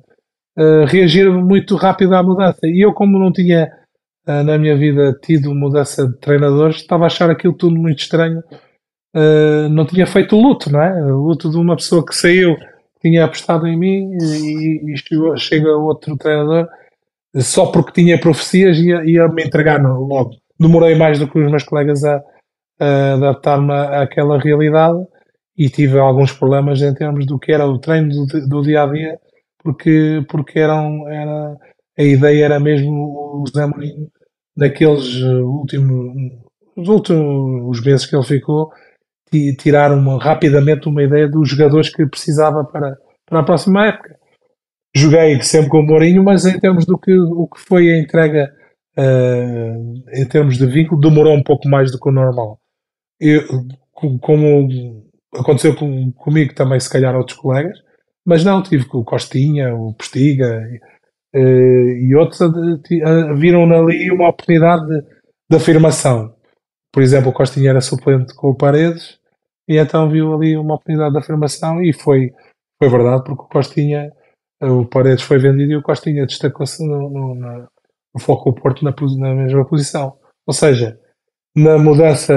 uh, 0.59 0.85
reagir 0.87 1.31
muito 1.31 1.77
rápido 1.77 2.15
à 2.15 2.23
mudança. 2.23 2.61
E 2.65 2.85
eu, 2.85 2.93
como 2.93 3.19
não 3.19 3.33
tinha 3.33 3.71
uh, 4.27 4.43
na 4.43 4.59
minha 4.59 4.77
vida 4.77 5.19
tido 5.23 5.55
mudança 5.55 6.07
de 6.07 6.19
treinadores, 6.19 6.77
estava 6.77 7.05
a 7.05 7.07
achar 7.07 7.31
aquilo 7.31 7.55
tudo 7.55 7.77
muito 7.77 8.01
estranho. 8.01 8.43
não 9.71 9.87
tinha 9.87 10.07
feito 10.07 10.37
o 10.37 10.41
luto, 10.41 10.71
não 10.71 10.83
é? 10.83 11.13
O 11.13 11.29
luto 11.29 11.51
de 11.51 11.57
uma 11.57 11.77
pessoa 11.77 12.05
que 12.05 12.15
saiu, 12.15 12.57
tinha 13.01 13.25
apostado 13.25 13.67
em 13.67 13.79
mim 13.79 14.11
e, 14.21 14.93
e 14.93 14.97
chegou, 14.97 15.37
chega 15.37 15.71
outro 15.77 16.17
treinador 16.17 16.69
só 17.37 17.71
porque 17.71 17.93
tinha 17.93 18.21
profecias 18.21 18.77
e 18.79 18.89
ia, 18.89 19.05
ia 19.05 19.29
me 19.29 19.45
entregar 19.45 19.81
logo. 19.83 20.31
Demorei 20.59 20.95
mais 20.97 21.19
do 21.19 21.29
que 21.29 21.39
os 21.39 21.51
meus 21.51 21.63
colegas 21.63 22.03
a, 22.05 22.23
adaptar-me 22.81 23.73
àquela 23.73 24.39
realidade 24.39 25.05
e 25.57 25.69
tive 25.69 25.99
alguns 25.99 26.33
problemas 26.33 26.81
em 26.81 26.95
termos 26.95 27.27
do 27.27 27.39
que 27.39 27.53
era 27.53 27.67
o 27.67 27.79
treino 27.79 28.09
do, 28.09 28.49
do 28.49 28.63
dia 28.63 28.85
a 28.85 28.87
dia, 28.87 29.19
porque, 29.59 30.25
porque 30.29 30.59
eram, 30.59 31.09
era, 31.09 31.57
a 31.99 32.03
ideia 32.03 32.45
era 32.45 32.61
mesmo 32.61 32.93
o 32.93 33.45
Zé 33.53 33.67
Mourinho, 33.67 34.09
naqueles 34.57 35.21
últimos, 35.21 36.15
os 36.77 36.89
últimos 36.89 37.85
meses 37.85 38.07
que 38.07 38.15
ele 38.15 38.25
ficou, 38.25 38.71
tirar 39.59 39.93
uma, 39.93 40.23
rapidamente 40.23 40.89
uma 40.89 41.03
ideia 41.03 41.29
dos 41.29 41.49
jogadores 41.49 41.91
que 41.91 42.07
precisava 42.07 42.65
para, 42.65 42.97
para 43.27 43.41
a 43.41 43.45
próxima 43.45 43.89
época. 43.89 44.17
joguei 44.95 45.43
sempre 45.43 45.71
com 45.71 45.81
o 45.81 45.87
Mourinho, 45.87 46.23
mas 46.23 46.47
em 46.47 46.59
termos 46.59 46.87
do 46.87 46.97
que, 46.97 47.13
o 47.13 47.49
que 47.49 47.61
foi 47.61 47.93
a 47.93 47.99
entrega 47.99 48.53
uh, 48.99 50.03
em 50.13 50.29
termos 50.29 50.59
de 50.59 50.67
vínculo, 50.67 51.01
demorou 51.01 51.35
um 51.35 51.43
pouco 51.43 51.69
mais 51.69 51.93
do 51.93 51.99
que 51.99 52.09
o 52.09 52.13
normal. 52.13 52.59
Eu, 53.21 53.43
como 54.21 54.69
aconteceu 55.35 55.75
com, 55.77 56.13
comigo 56.13 56.55
também, 56.55 56.81
se 56.81 56.91
calhar 56.91 57.17
outros 57.17 57.39
colegas, 57.39 57.79
mas 58.27 58.45
não, 58.45 58.63
tive 58.63 58.85
com 58.85 58.99
o 58.99 59.05
Costinha, 59.05 59.75
o 59.75 59.95
Postiga 59.95 60.63
e 61.35 62.15
outros 62.15 62.41
uh, 62.41 63.37
viram 63.37 63.65
ali 63.65 64.11
uma 64.11 64.29
oportunidade 64.29 64.87
de, 64.87 65.03
de 65.51 65.57
afirmação. 65.57 66.35
Por 66.93 67.03
exemplo, 67.03 67.31
o 67.31 67.35
Costinha 67.35 67.71
era 67.71 67.81
suplente 67.81 68.35
com 68.35 68.49
o 68.49 68.57
Paredes 68.57 69.19
e 69.69 69.77
então 69.77 70.11
viu 70.11 70.35
ali 70.35 70.57
uma 70.57 70.75
oportunidade 70.75 71.13
de 71.13 71.19
afirmação 71.19 71.83
e 71.83 71.93
foi, 71.93 72.33
foi 72.79 72.89
verdade, 72.89 73.25
porque 73.25 73.43
o 73.43 73.49
Costinha, 73.49 74.11
o 74.63 74.87
Paredes 74.87 75.23
foi 75.23 75.39
vendido 75.39 75.73
e 75.73 75.77
o 75.77 75.83
Costinha 75.83 76.27
destacou-se 76.27 76.83
no, 76.87 77.11
no 77.11 77.69
foco 78.19 78.51
do 78.51 78.61
Porto 78.61 78.85
na, 78.85 78.95
na, 79.19 79.35
mesma 79.35 79.65
posição. 79.65 80.17
Ou 80.47 80.55
seja, 80.55 80.99
na 81.55 81.79
mudança, 81.79 82.35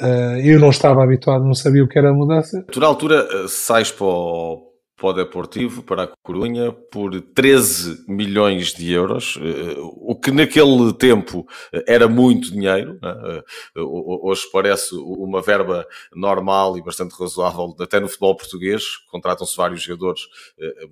uh, 0.00 0.38
eu 0.44 0.58
não 0.58 0.70
estava 0.70 1.02
habituado, 1.02 1.44
não 1.44 1.54
sabia 1.54 1.84
o 1.84 1.88
que 1.88 1.98
era 1.98 2.10
a 2.10 2.14
mudança. 2.14 2.64
Na 2.76 2.86
altura 2.86 3.26
uh, 3.44 3.48
sais 3.48 3.90
para 3.90 4.06
o, 4.06 4.62
para 5.06 5.10
o 5.10 5.12
Deportivo, 5.12 5.82
para 5.82 6.04
a 6.04 6.08
Corunha, 6.22 6.72
por 6.72 7.20
13 7.20 8.04
milhões 8.08 8.72
de 8.72 8.92
euros, 8.92 9.38
eh, 9.40 9.76
o 9.78 10.16
que 10.16 10.30
naquele 10.30 10.92
tempo 10.94 11.46
eh, 11.72 11.84
era 11.86 12.08
muito 12.08 12.50
dinheiro. 12.50 12.98
Né? 13.00 13.42
Eh, 13.76 13.80
hoje 13.80 14.42
parece 14.52 14.94
uma 14.94 15.40
verba 15.40 15.86
normal 16.14 16.76
e 16.76 16.82
bastante 16.82 17.14
razoável, 17.18 17.74
até 17.78 18.00
no 18.00 18.08
futebol 18.08 18.36
português. 18.36 18.82
Contratam-se 19.10 19.56
vários 19.56 19.82
jogadores 19.82 20.22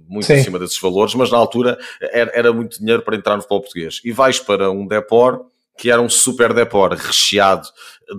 muito 0.07 0.27
Sim. 0.27 0.35
acima 0.35 0.59
desses 0.59 0.79
valores, 0.79 1.15
mas 1.15 1.31
na 1.31 1.39
altura 1.39 1.79
era 2.01 2.53
muito 2.53 2.79
dinheiro 2.79 3.03
para 3.03 3.17
entrar 3.17 3.37
no 3.37 3.43
futebol 3.43 3.63
português. 3.63 4.01
E 4.05 4.13
vais 4.13 4.39
para 4.39 4.71
um 4.71 4.87
Depor 4.87 5.47
que 5.77 5.91
era 5.91 6.01
um 6.01 6.09
super 6.09 6.53
depor 6.53 6.93
recheado 6.93 7.69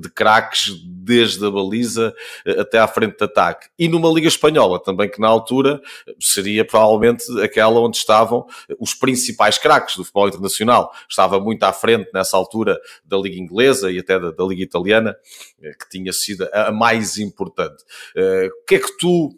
de 0.01 0.09
craques 0.09 0.73
desde 0.83 1.45
a 1.45 1.51
baliza 1.51 2.13
eh, 2.45 2.59
até 2.59 2.79
à 2.79 2.87
frente 2.87 3.17
de 3.17 3.23
ataque. 3.23 3.67
E 3.77 3.87
numa 3.87 4.09
Liga 4.09 4.27
Espanhola 4.27 4.81
também, 4.81 5.09
que 5.09 5.21
na 5.21 5.27
altura 5.27 5.81
seria 6.19 6.65
provavelmente 6.65 7.23
aquela 7.41 7.79
onde 7.79 7.97
estavam 7.97 8.45
os 8.79 8.93
principais 8.93 9.57
craques 9.57 9.95
do 9.95 10.03
futebol 10.03 10.27
internacional. 10.27 10.91
Estava 11.09 11.39
muito 11.39 11.63
à 11.63 11.71
frente 11.71 12.09
nessa 12.13 12.35
altura 12.35 12.79
da 13.05 13.17
Liga 13.17 13.37
Inglesa 13.37 13.91
e 13.91 13.99
até 13.99 14.19
da, 14.19 14.31
da 14.31 14.43
Liga 14.43 14.63
Italiana, 14.63 15.15
eh, 15.61 15.71
que 15.79 15.89
tinha 15.89 16.11
sido 16.11 16.47
a 16.51 16.71
mais 16.71 17.17
importante. 17.17 17.83
Eh, 18.15 18.49
o 18.61 18.65
que 18.65 18.75
é 18.75 18.79
que 18.79 18.97
tu 18.97 19.35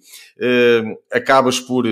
acabas 1.12 1.60
por 1.60 1.86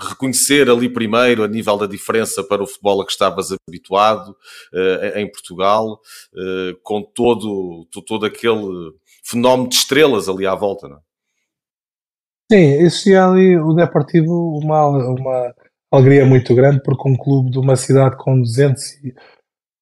reconhecer 0.00 0.68
ali 0.68 0.88
primeiro 0.88 1.44
a 1.44 1.48
nível 1.48 1.76
da 1.76 1.86
diferença 1.86 2.42
para 2.42 2.62
o 2.62 2.66
futebol 2.66 3.02
a 3.02 3.06
que 3.06 3.12
estavas 3.12 3.48
habituado 3.68 4.30
uh, 4.72 5.18
em 5.18 5.30
Portugal, 5.30 5.92
uh, 5.92 6.80
com 6.82 7.02
todo, 7.02 7.86
todo 8.06 8.26
aquele 8.26 8.92
fenómeno 9.24 9.68
de 9.68 9.76
estrelas 9.76 10.28
ali 10.28 10.46
à 10.46 10.54
volta, 10.54 10.88
não 10.88 10.96
é? 10.96 11.00
Sim, 12.52 12.82
existia 12.82 13.24
ali 13.24 13.56
o 13.56 13.72
Deportivo 13.74 14.58
uma, 14.58 14.88
uma 14.88 15.54
alegria 15.92 16.26
muito 16.26 16.52
grande, 16.52 16.82
porque 16.82 17.08
um 17.08 17.16
clube 17.16 17.48
de 17.50 17.58
uma 17.60 17.76
cidade 17.76 18.16
com 18.16 18.40
200 18.40 18.82
e, 19.04 19.14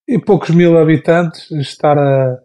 e 0.07 0.19
poucos 0.19 0.51
mil 0.51 0.77
habitantes 0.77 1.51
estar 1.51 1.97
a, 1.97 2.39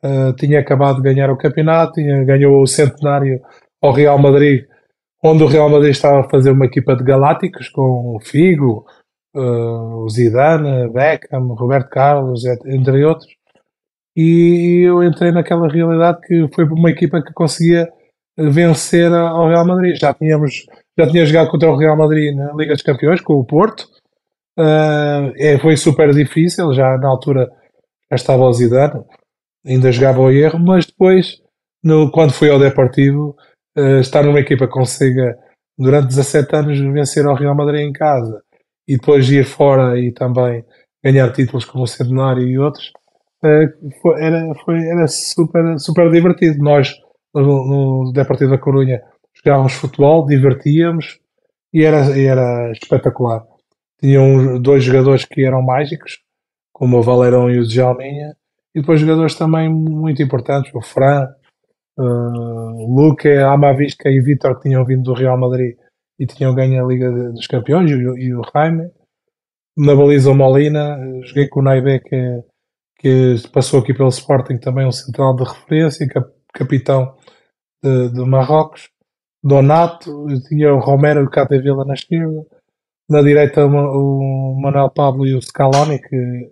a, 0.00 0.32
tinha 0.34 0.60
acabado 0.60 1.02
de 1.02 1.02
ganhar 1.02 1.28
o 1.28 1.36
campeonato, 1.36 1.94
tinha, 1.94 2.22
ganhou 2.24 2.62
o 2.62 2.68
centenário 2.68 3.40
ao 3.82 3.92
Real 3.92 4.16
Madrid 4.16 4.64
onde 5.22 5.42
o 5.42 5.46
Real 5.46 5.68
Madrid 5.68 5.90
estava 5.90 6.20
a 6.20 6.28
fazer 6.28 6.50
uma 6.50 6.66
equipa 6.66 6.94
de 6.96 7.04
galácticos 7.04 7.68
com 7.68 8.16
o 8.16 8.20
Figo, 8.20 8.86
uh, 9.34 10.04
o 10.04 10.08
Zidane, 10.08 10.88
Beckham, 10.90 11.54
Roberto 11.54 11.90
Carlos, 11.90 12.44
entre 12.66 13.04
outros. 13.04 13.28
E 14.16 14.82
eu 14.86 15.02
entrei 15.02 15.30
naquela 15.30 15.68
realidade 15.68 16.20
que 16.22 16.48
foi 16.54 16.64
uma 16.64 16.90
equipa 16.90 17.22
que 17.22 17.32
conseguia 17.32 17.88
vencer 18.36 19.12
ao 19.12 19.48
Real 19.48 19.66
Madrid. 19.66 19.96
Já 19.96 20.12
tínhamos 20.14 20.66
já 20.98 21.06
tinha 21.06 21.24
jogado 21.24 21.50
contra 21.50 21.70
o 21.70 21.76
Real 21.76 21.96
Madrid 21.96 22.34
na 22.34 22.52
Liga 22.54 22.74
dos 22.74 22.82
Campeões 22.82 23.20
com 23.20 23.34
o 23.34 23.44
Porto. 23.44 23.88
Uh, 24.58 25.30
é, 25.36 25.56
foi 25.60 25.76
super 25.76 26.12
difícil, 26.12 26.72
já 26.72 26.98
na 26.98 27.08
altura 27.08 27.48
já 28.10 28.16
estava 28.16 28.42
o 28.42 28.52
Zidane, 28.52 29.04
ainda 29.64 29.92
jogava 29.92 30.20
o 30.20 30.30
erro, 30.32 30.58
mas 30.58 30.86
depois, 30.86 31.40
no, 31.84 32.10
quando 32.10 32.32
fui 32.32 32.50
ao 32.50 32.58
Deportivo, 32.58 33.36
uh, 33.78 34.00
estar 34.00 34.24
numa 34.24 34.40
equipa 34.40 34.66
que 34.66 34.72
consiga 34.72 35.36
durante 35.78 36.08
17 36.08 36.56
anos 36.56 36.80
vencer 36.80 37.24
ao 37.24 37.36
Real 37.36 37.54
Madrid 37.54 37.82
em 37.82 37.92
casa 37.92 38.42
e 38.86 38.96
depois 38.96 39.30
ir 39.30 39.44
fora 39.44 39.98
e 39.98 40.12
também 40.12 40.64
ganhar 41.04 41.32
títulos 41.32 41.64
como 41.64 41.84
o 41.84 41.86
Centenário 41.86 42.42
e 42.42 42.58
outros, 42.58 42.90
uh, 43.44 43.90
foi, 44.02 44.22
era, 44.22 44.54
foi, 44.64 44.78
era 44.88 45.06
super, 45.06 45.78
super 45.78 46.10
divertido. 46.10 46.58
Nós, 46.58 46.92
no, 47.34 48.04
no 48.04 48.12
Deportivo 48.12 48.50
da 48.50 48.58
Corunha, 48.58 49.00
jogávamos 49.34 49.74
futebol, 49.74 50.26
divertíamos 50.26 51.20
e 51.72 51.84
era, 51.84 52.18
era 52.18 52.72
espetacular. 52.72 53.42
Tinham 54.00 54.60
dois 54.60 54.82
jogadores 54.84 55.24
que 55.24 55.44
eram 55.44 55.62
mágicos, 55.62 56.18
como 56.72 56.98
o 56.98 57.02
Valerão 57.02 57.50
e 57.50 57.58
o 57.58 57.66
Djalminha, 57.66 58.36
e 58.74 58.80
depois 58.80 59.00
jogadores 59.00 59.34
também 59.34 59.68
muito 59.68 60.22
importantes, 60.22 60.72
o 60.74 60.80
Fran, 60.80 61.26
Uh, 61.98 62.86
Luque, 62.86 63.28
Amavisca 63.28 64.08
e 64.08 64.20
Vitor 64.20 64.60
tinham 64.60 64.84
vindo 64.84 65.02
do 65.02 65.14
Real 65.14 65.36
Madrid 65.36 65.76
e 66.18 66.26
tinham 66.26 66.54
ganho 66.54 66.84
a 66.84 66.86
Liga 66.86 67.10
dos 67.10 67.46
Campeões 67.46 67.90
e, 67.90 67.94
e 67.94 68.34
o 68.34 68.42
Jaime. 68.54 68.90
Na 69.76 69.94
baliza 69.94 70.32
Molina, 70.34 70.98
joguei 71.22 71.48
com 71.48 71.60
o 71.60 71.62
Naibe 71.62 72.00
que, 72.00 72.42
que 72.98 73.34
passou 73.52 73.80
aqui 73.80 73.94
pelo 73.94 74.08
Sporting, 74.08 74.58
também 74.58 74.86
um 74.86 74.92
central 74.92 75.36
de 75.36 75.44
referência, 75.44 76.08
cap, 76.08 76.28
capitão 76.52 77.14
de, 77.82 78.10
de, 78.10 78.24
Marrocos. 78.24 78.90
Donato, 79.42 80.26
tinha 80.48 80.74
o 80.74 80.80
Romero 80.80 81.20
e 81.20 81.24
o 81.24 81.30
Capdevila 81.30 81.84
na 81.84 81.94
esquerda. 81.94 82.44
Na 83.08 83.22
direita 83.22 83.64
o 83.64 84.60
Manuel 84.60 84.90
Pablo 84.90 85.26
e 85.26 85.34
o 85.34 85.40
Scaloni, 85.40 86.00
que 86.00 86.50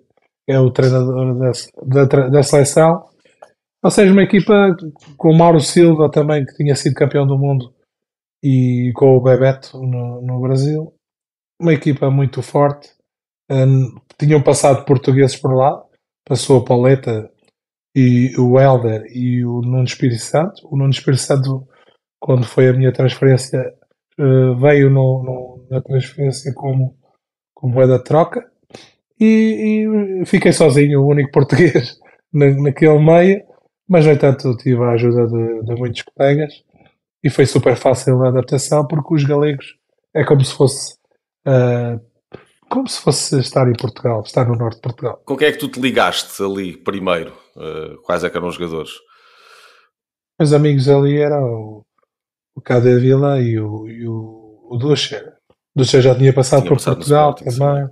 é 0.49 0.59
o 0.59 0.71
treinador 0.71 1.37
da, 1.85 2.29
da 2.29 2.43
seleção. 2.43 3.05
Ou 3.87 3.91
seja, 3.93 4.13
uma 4.13 4.25
equipa 4.25 4.77
com 5.17 5.31
o 5.31 5.39
Mauro 5.39 5.61
Silva 5.61 6.11
também, 6.11 6.45
que 6.45 6.57
tinha 6.57 6.75
sido 6.75 6.97
campeão 6.97 7.25
do 7.25 7.39
mundo, 7.39 7.73
e 8.43 8.91
com 8.97 9.17
o 9.17 9.21
Bebeto 9.21 9.81
no, 9.81 10.21
no 10.21 10.41
Brasil. 10.41 10.93
Uma 11.61 11.73
equipa 11.73 12.11
muito 12.11 12.43
forte. 12.43 12.91
Um, 13.49 13.95
tinham 14.19 14.43
passado 14.43 14.85
portugueses 14.85 15.37
por 15.37 15.55
lá. 15.55 15.81
Passou 16.29 16.59
a 16.59 16.65
Pauleta 16.65 17.31
e 17.95 18.33
o 18.37 18.59
Helder 18.59 19.05
e 19.15 19.45
o 19.45 19.61
Nuno 19.61 19.85
Espírito 19.85 20.21
Santo. 20.21 20.67
O 20.69 20.77
Nuno 20.77 20.91
Espírito 20.91 21.23
Santo, 21.23 21.69
quando 22.19 22.45
foi 22.45 22.69
a 22.69 22.73
minha 22.73 22.93
transferência, 22.93 23.73
uh, 24.19 24.57
veio 24.57 24.91
no, 24.91 25.23
no, 25.23 25.67
na 25.71 25.81
transferência 25.81 26.53
como, 26.57 26.99
como 27.55 27.75
moeda 27.75 27.99
de 27.99 28.05
troca. 28.05 28.51
E, 29.21 29.85
e, 30.25 30.27
fiquei 30.27 30.53
sozinho, 30.53 31.03
o 31.03 31.09
único 31.09 31.31
português 31.31 32.01
na, 32.33 32.51
naquele 32.51 32.99
meio 32.99 33.47
mas, 33.89 34.05
no 34.05 34.13
entanto, 34.13 34.57
tive 34.57 34.83
a 34.83 34.91
ajuda 34.91 35.27
de, 35.27 35.63
de 35.65 35.75
muitos 35.75 36.03
colegas 36.03 36.53
e 37.23 37.31
foi 37.31 37.47
super 37.47 37.77
fácil 37.77 38.23
a 38.25 38.29
adaptação 38.29 38.87
porque 38.87 39.15
os 39.15 39.25
galegos 39.25 39.77
é 40.15 40.25
como 40.25 40.45
se 40.45 40.55
fosse 40.55 40.95
uh, 41.47 42.01
como 42.69 42.89
se 42.89 43.01
fosse 43.01 43.39
estar 43.39 43.69
em 43.69 43.75
Portugal, 43.75 44.23
estar 44.23 44.47
no 44.47 44.57
norte 44.57 44.77
de 44.77 44.83
Portugal. 44.83 45.23
Com 45.25 45.37
quem 45.37 45.49
é 45.49 45.53
que 45.53 45.59
tu 45.59 45.69
te 45.69 45.81
ligaste 45.81 46.43
ali 46.43 46.77
primeiro? 46.77 47.33
Uh, 47.57 48.01
quais 48.03 48.25
é 48.25 48.31
que 48.31 48.37
eram 48.37 48.49
os 48.49 48.57
jogadores? 48.57 48.91
Meus 50.39 50.53
amigos 50.53 50.89
ali 50.89 51.17
eram 51.19 51.45
o, 51.45 51.87
o 52.57 52.61
Cade 52.61 52.99
Vila 52.99 53.41
e 53.41 53.59
o, 53.59 53.89
e 53.89 54.07
o, 54.07 54.69
o 54.71 54.97
já 55.85 56.15
tinha 56.15 56.33
passado 56.33 56.63
tinha 56.63 56.71
por 56.71 56.77
passado 56.77 56.97
Portugal 56.97 57.35
também. 57.35 57.89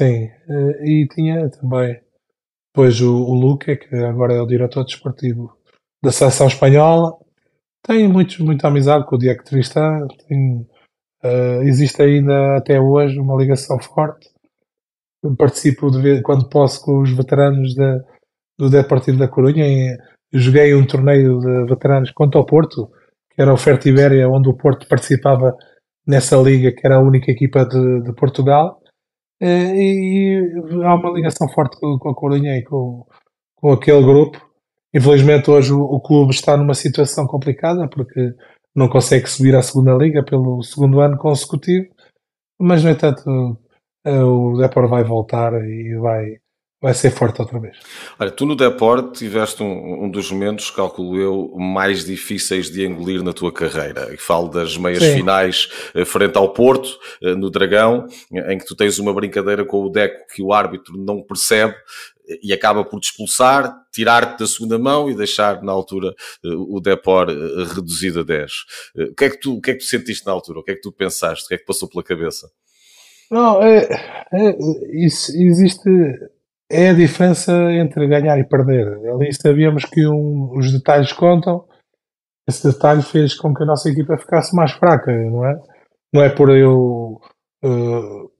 Sim, 0.00 0.26
uh, 0.26 0.84
e 0.84 1.08
tinha 1.08 1.50
também 1.50 2.00
depois 2.76 3.00
o, 3.00 3.10
o 3.10 3.32
Luque, 3.32 3.74
que 3.74 3.96
agora 3.96 4.34
é 4.34 4.42
o 4.42 4.46
diretor 4.46 4.84
desportivo 4.84 5.56
da 6.04 6.12
seleção 6.12 6.46
espanhola, 6.46 7.16
tem 7.82 8.06
muito, 8.06 8.44
muita 8.44 8.68
amizade 8.68 9.06
com 9.06 9.16
o 9.16 9.18
Diego 9.18 9.42
Tristán, 9.42 10.06
tem, 10.28 10.58
uh, 11.24 11.62
existe 11.62 12.02
ainda 12.02 12.58
até 12.58 12.78
hoje 12.78 13.18
uma 13.18 13.34
ligação 13.34 13.78
forte. 13.80 14.28
Participo 15.38 15.90
de 15.90 16.20
quando 16.20 16.50
posso 16.50 16.84
com 16.84 17.00
os 17.00 17.10
veteranos 17.16 17.74
da, 17.74 18.04
do 18.58 18.68
Deportivo 18.68 19.16
da 19.16 19.26
Corunha. 19.26 19.96
joguei 20.30 20.74
um 20.74 20.86
torneio 20.86 21.38
de 21.40 21.64
veteranos 21.64 22.10
contra 22.10 22.38
o 22.38 22.44
Porto, 22.44 22.90
que 23.34 23.40
era 23.40 23.54
o 23.54 23.56
Fertiberia, 23.56 24.28
onde 24.28 24.50
o 24.50 24.54
Porto 24.54 24.86
participava 24.86 25.56
nessa 26.06 26.36
liga, 26.36 26.72
que 26.72 26.86
era 26.86 26.96
a 26.96 27.02
única 27.02 27.32
equipa 27.32 27.64
de, 27.64 28.02
de 28.02 28.12
Portugal. 28.12 28.82
Eh, 29.40 29.74
e, 29.76 30.84
há 30.84 30.94
uma 30.94 31.10
ligação 31.10 31.48
forte 31.48 31.78
com, 31.78 31.98
com 31.98 32.08
a 32.08 32.14
Corunha 32.14 32.56
e 32.56 32.64
com, 32.64 33.06
com 33.56 33.72
aquele 33.72 34.02
grupo. 34.02 34.40
Infelizmente 34.94 35.50
hoje 35.50 35.72
o, 35.72 35.82
o, 35.82 36.00
clube 36.00 36.32
está 36.32 36.56
numa 36.56 36.74
situação 36.74 37.26
complicada 37.26 37.88
porque 37.88 38.34
não 38.74 38.88
consegue 38.88 39.28
subir 39.28 39.54
à 39.54 39.62
segunda 39.62 39.94
liga 39.94 40.24
pelo 40.24 40.62
segundo 40.62 41.00
ano 41.00 41.18
consecutivo, 41.18 41.86
mas 42.58 42.82
no 42.82 42.90
entanto 42.90 43.22
o 44.06 44.56
Depor 44.58 44.88
vai 44.88 45.02
voltar 45.04 45.52
e 45.64 45.96
vai, 45.96 46.38
vai 46.80 46.92
ser 46.92 47.10
forte 47.10 47.40
outra 47.40 47.58
vez. 47.58 47.76
Olha, 48.18 48.30
tu 48.30 48.44
no 48.44 48.54
Deporte 48.54 49.18
tiveste 49.18 49.62
um, 49.62 50.04
um, 50.04 50.10
dos 50.10 50.30
momentos, 50.30 50.70
calculo 50.70 51.18
eu, 51.18 51.54
mais 51.56 52.04
difíceis 52.04 52.70
de 52.70 52.84
engolir 52.84 53.22
na 53.22 53.32
tua 53.32 53.52
carreira. 53.52 54.12
E 54.12 54.16
falo 54.16 54.48
das 54.48 54.76
meias 54.76 55.02
Sim. 55.02 55.14
finais 55.14 55.68
eh, 55.94 56.04
frente 56.04 56.36
ao 56.36 56.52
Porto, 56.52 56.98
eh, 57.22 57.34
no 57.34 57.50
Dragão, 57.50 58.06
em 58.30 58.58
que 58.58 58.66
tu 58.66 58.76
tens 58.76 58.98
uma 58.98 59.12
brincadeira 59.14 59.64
com 59.64 59.82
o 59.82 59.90
Deco 59.90 60.26
que 60.34 60.42
o 60.42 60.52
árbitro 60.52 60.96
não 60.98 61.22
percebe 61.22 61.74
e 62.42 62.52
acaba 62.52 62.84
por 62.84 63.00
te 63.00 63.04
expulsar, 63.04 63.72
tirar-te 63.92 64.40
da 64.40 64.46
segunda 64.46 64.78
mão 64.78 65.08
e 65.08 65.14
deixar 65.14 65.62
na 65.62 65.72
altura 65.72 66.14
eh, 66.44 66.48
o 66.48 66.78
Depor 66.80 67.28
reduzido 67.74 68.20
a 68.20 68.22
10. 68.22 68.52
O 69.10 69.14
que, 69.14 69.24
é 69.24 69.30
que 69.30 69.40
tu, 69.40 69.56
o 69.56 69.60
que 69.60 69.70
é 69.70 69.74
que 69.74 69.80
tu 69.80 69.86
sentiste 69.86 70.26
na 70.26 70.32
altura? 70.32 70.60
O 70.60 70.62
que 70.62 70.72
é 70.72 70.74
que 70.74 70.82
tu 70.82 70.92
pensaste? 70.92 71.46
O 71.46 71.48
que 71.48 71.54
é 71.54 71.58
que 71.58 71.64
passou 71.64 71.88
pela 71.88 72.04
cabeça? 72.04 72.50
Não, 73.30 73.60
é, 73.62 73.88
é, 74.32 74.56
isso, 75.04 75.32
existe 75.34 75.90
é 76.70 76.90
a 76.90 76.94
diferença 76.94 77.52
entre 77.72 78.06
ganhar 78.06 78.38
e 78.38 78.44
perder. 78.44 78.86
Ali 79.08 79.32
sabíamos 79.32 79.84
que 79.84 80.06
um, 80.06 80.56
os 80.56 80.72
detalhes 80.72 81.12
contam. 81.12 81.66
Esse 82.48 82.70
detalhe 82.72 83.02
fez 83.02 83.34
com 83.34 83.54
que 83.54 83.62
a 83.62 83.66
nossa 83.66 83.88
equipa 83.88 84.18
ficasse 84.18 84.54
mais 84.54 84.72
fraca, 84.72 85.12
não 85.12 85.44
é? 85.44 85.60
Não 86.12 86.22
é 86.22 86.28
por 86.28 86.50
eu. 86.50 87.20
Uh, 87.64 88.30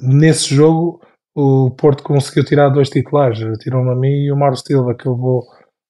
nesse 0.00 0.54
jogo, 0.54 1.00
o 1.34 1.70
Porto 1.70 2.02
conseguiu 2.02 2.44
tirar 2.44 2.68
dois 2.68 2.90
titulares. 2.90 3.38
Tirou-me 3.58 3.90
a 3.90 3.94
mim 3.94 4.24
e 4.24 4.32
o 4.32 4.36
Mauro 4.36 4.56
Silva, 4.56 4.94
que 4.94 5.08
levou, 5.08 5.42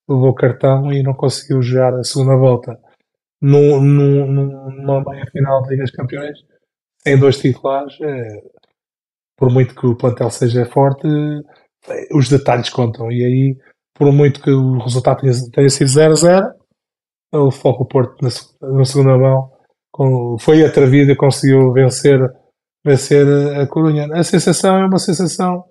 levou 0.09 0.35
cartão 0.35 0.93
e 0.93 1.03
não 1.03 1.15
conseguiu 1.15 1.63
jogar 1.63 1.95
a 1.95 2.05
segunda 2.05 2.37
volta. 2.37 2.79
No, 3.41 3.81
numa 3.81 5.03
meia 5.03 5.27
final 5.33 5.63
da 5.63 5.69
Liga 5.69 5.83
dos 5.83 5.91
Campeões, 5.91 6.39
sem 7.03 7.19
dois 7.19 7.39
titulares, 7.39 8.01
é, 8.01 8.41
por 9.37 9.51
muito 9.51 9.74
que 9.74 9.87
o 9.87 9.97
plantel 9.97 10.30
seja 10.30 10.64
forte, 10.66 11.07
os 12.14 12.28
detalhes 12.28 12.70
contam. 12.70 13.11
E 13.11 13.24
aí, 13.24 13.57
por 13.95 14.12
muito 14.12 14.41
que 14.41 14.51
o 14.51 14.78
resultado 14.78 15.20
tenha, 15.20 15.33
tenha 15.53 15.68
sido 15.68 15.89
0-0, 15.89 16.53
o 17.35 17.51
Foco 17.51 17.87
Porto 17.87 18.16
na, 18.22 18.28
na, 18.76 18.85
segunda 18.85 19.16
mão 19.16 19.51
com, 19.91 20.37
foi 20.39 20.64
atrevido 20.64 21.12
e 21.12 21.16
conseguiu 21.16 21.72
vencer, 21.72 22.20
vencer 22.85 23.26
a 23.59 23.66
Corunha. 23.66 24.09
A 24.12 24.22
sensação 24.22 24.76
é 24.76 24.87
uma 24.87 24.99
sensação 24.99 25.64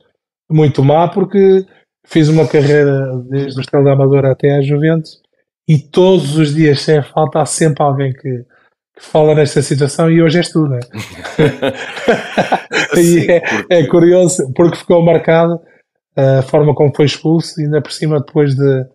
muito 0.50 0.84
má 0.84 1.08
porque 1.08 1.66
fiz 2.06 2.28
uma 2.30 2.48
carreira 2.48 3.16
desde 3.30 3.60
o 3.60 3.62
Estrela 3.62 3.86
da 3.86 3.94
Amadora 3.94 4.32
até 4.32 4.56
a 4.56 4.62
Juventus 4.62 5.22
e 5.68 5.78
todos 5.78 6.36
os 6.36 6.54
dias, 6.54 6.82
sem 6.82 7.02
falta, 7.02 7.42
há 7.42 7.46
sempre 7.46 7.84
alguém 7.84 8.12
que 8.12 8.46
fala 9.02 9.36
nesta 9.36 9.62
situação 9.62 10.10
e 10.10 10.22
hoje 10.22 10.38
és 10.38 10.50
tu, 10.50 10.62
não 10.62 10.78
é? 10.78 10.80
e 13.00 13.32
é, 13.32 13.42
é, 13.70 13.88
curioso 13.88 14.52
porque 14.56 14.78
ficou 14.78 15.04
marcado 15.04 15.60
a 16.16 16.42
forma 16.44 16.74
como 16.76 16.96
foi 16.96 17.06
expulso 17.06 17.60
e 17.60 17.66
ainda 17.66 17.82
por 17.82 17.92
cima 17.92 18.20
depois 18.20 18.56
de, 18.56 18.86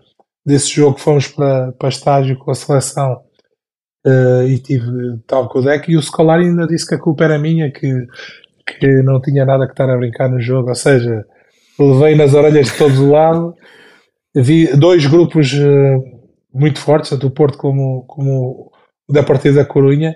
desse 0.45 0.75
jogo 0.75 0.99
fomos 0.99 1.29
para, 1.29 1.73
para 1.73 1.89
estágio 1.89 2.39
com 2.39 2.51
a 2.51 2.55
seleção 2.55 3.21
uh, 4.07 4.47
e 4.47 4.59
tive 4.59 5.19
tal 5.27 5.49
com 5.49 5.59
o 5.59 5.63
deck 5.63 5.91
e 5.91 5.97
o 5.97 6.03
Scolari 6.03 6.45
ainda 6.45 6.67
disse 6.67 6.87
que 6.87 6.95
a 6.95 7.01
culpa 7.01 7.25
era 7.25 7.39
minha 7.39 7.71
que, 7.71 7.93
que 8.79 9.03
não 9.03 9.21
tinha 9.21 9.45
nada 9.45 9.67
que 9.67 9.73
estar 9.73 9.91
a 9.91 9.97
brincar 9.97 10.31
no 10.31 10.41
jogo, 10.41 10.69
ou 10.69 10.75
seja, 10.75 11.25
levei 11.79 12.15
nas 12.15 12.33
orelhas 12.33 12.67
de 12.67 12.79
todo 12.79 13.05
o 13.05 13.11
lado 13.11 13.55
vi 14.43 14.77
dois 14.77 15.07
grupos 15.07 15.53
uh, 15.55 16.03
muito 16.53 16.81
fortes, 16.81 17.11
tanto 17.11 17.27
o 17.27 17.31
Porto 17.31 17.57
como, 17.59 18.05
como 18.07 18.71
o 19.09 19.13
Deportivo 19.13 19.57
da 19.57 19.65
Corunha. 19.65 20.15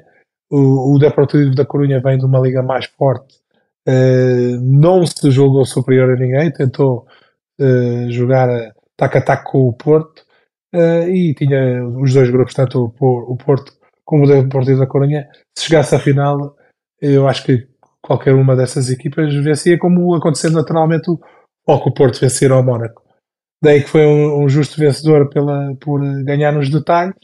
O, 0.50 0.94
o 0.94 0.98
Deportivo 0.98 1.54
da 1.54 1.64
Corunha 1.64 2.00
vem 2.00 2.18
de 2.18 2.24
uma 2.24 2.40
liga 2.40 2.62
mais 2.62 2.86
forte, 2.86 3.36
uh, 3.88 4.60
não 4.60 5.06
se 5.06 5.30
julgou 5.30 5.64
superior 5.64 6.10
a 6.10 6.16
ninguém, 6.16 6.50
tentou 6.50 7.06
uh, 7.60 8.10
jogar 8.10 8.48
tac 8.96 9.16
a 9.16 9.22
tac 9.22 9.44
com 9.44 9.68
o 9.68 9.72
Porto 9.72 10.24
uh, 10.74 11.08
e 11.08 11.34
tinha 11.34 11.86
os 11.86 12.12
dois 12.12 12.30
grupos, 12.30 12.54
tanto 12.54 12.92
o, 13.00 13.32
o 13.32 13.36
Porto 13.36 13.72
como 14.04 14.24
o 14.24 14.26
Deportivo 14.26 14.80
da 14.80 14.88
Corunha. 14.88 15.28
Se 15.56 15.66
chegasse 15.66 15.94
à 15.94 16.00
final, 16.00 16.56
eu 17.00 17.28
acho 17.28 17.44
que 17.44 17.68
qualquer 18.02 18.34
uma 18.34 18.56
dessas 18.56 18.90
equipas 18.90 19.32
vencia, 19.32 19.78
como 19.78 20.12
aconteceu 20.16 20.50
naturalmente 20.50 21.08
o, 21.10 21.20
o 21.64 21.94
Porto 21.94 22.20
vencer 22.20 22.50
ao 22.50 22.64
Mónaco. 22.64 23.04
Daí 23.62 23.82
que 23.82 23.88
foi 23.88 24.04
um, 24.04 24.42
um 24.42 24.48
justo 24.48 24.80
vencedor 24.80 25.28
pela, 25.28 25.76
por 25.76 26.00
ganhar 26.24 26.50
nos 26.50 26.70
detalhes 26.70 27.14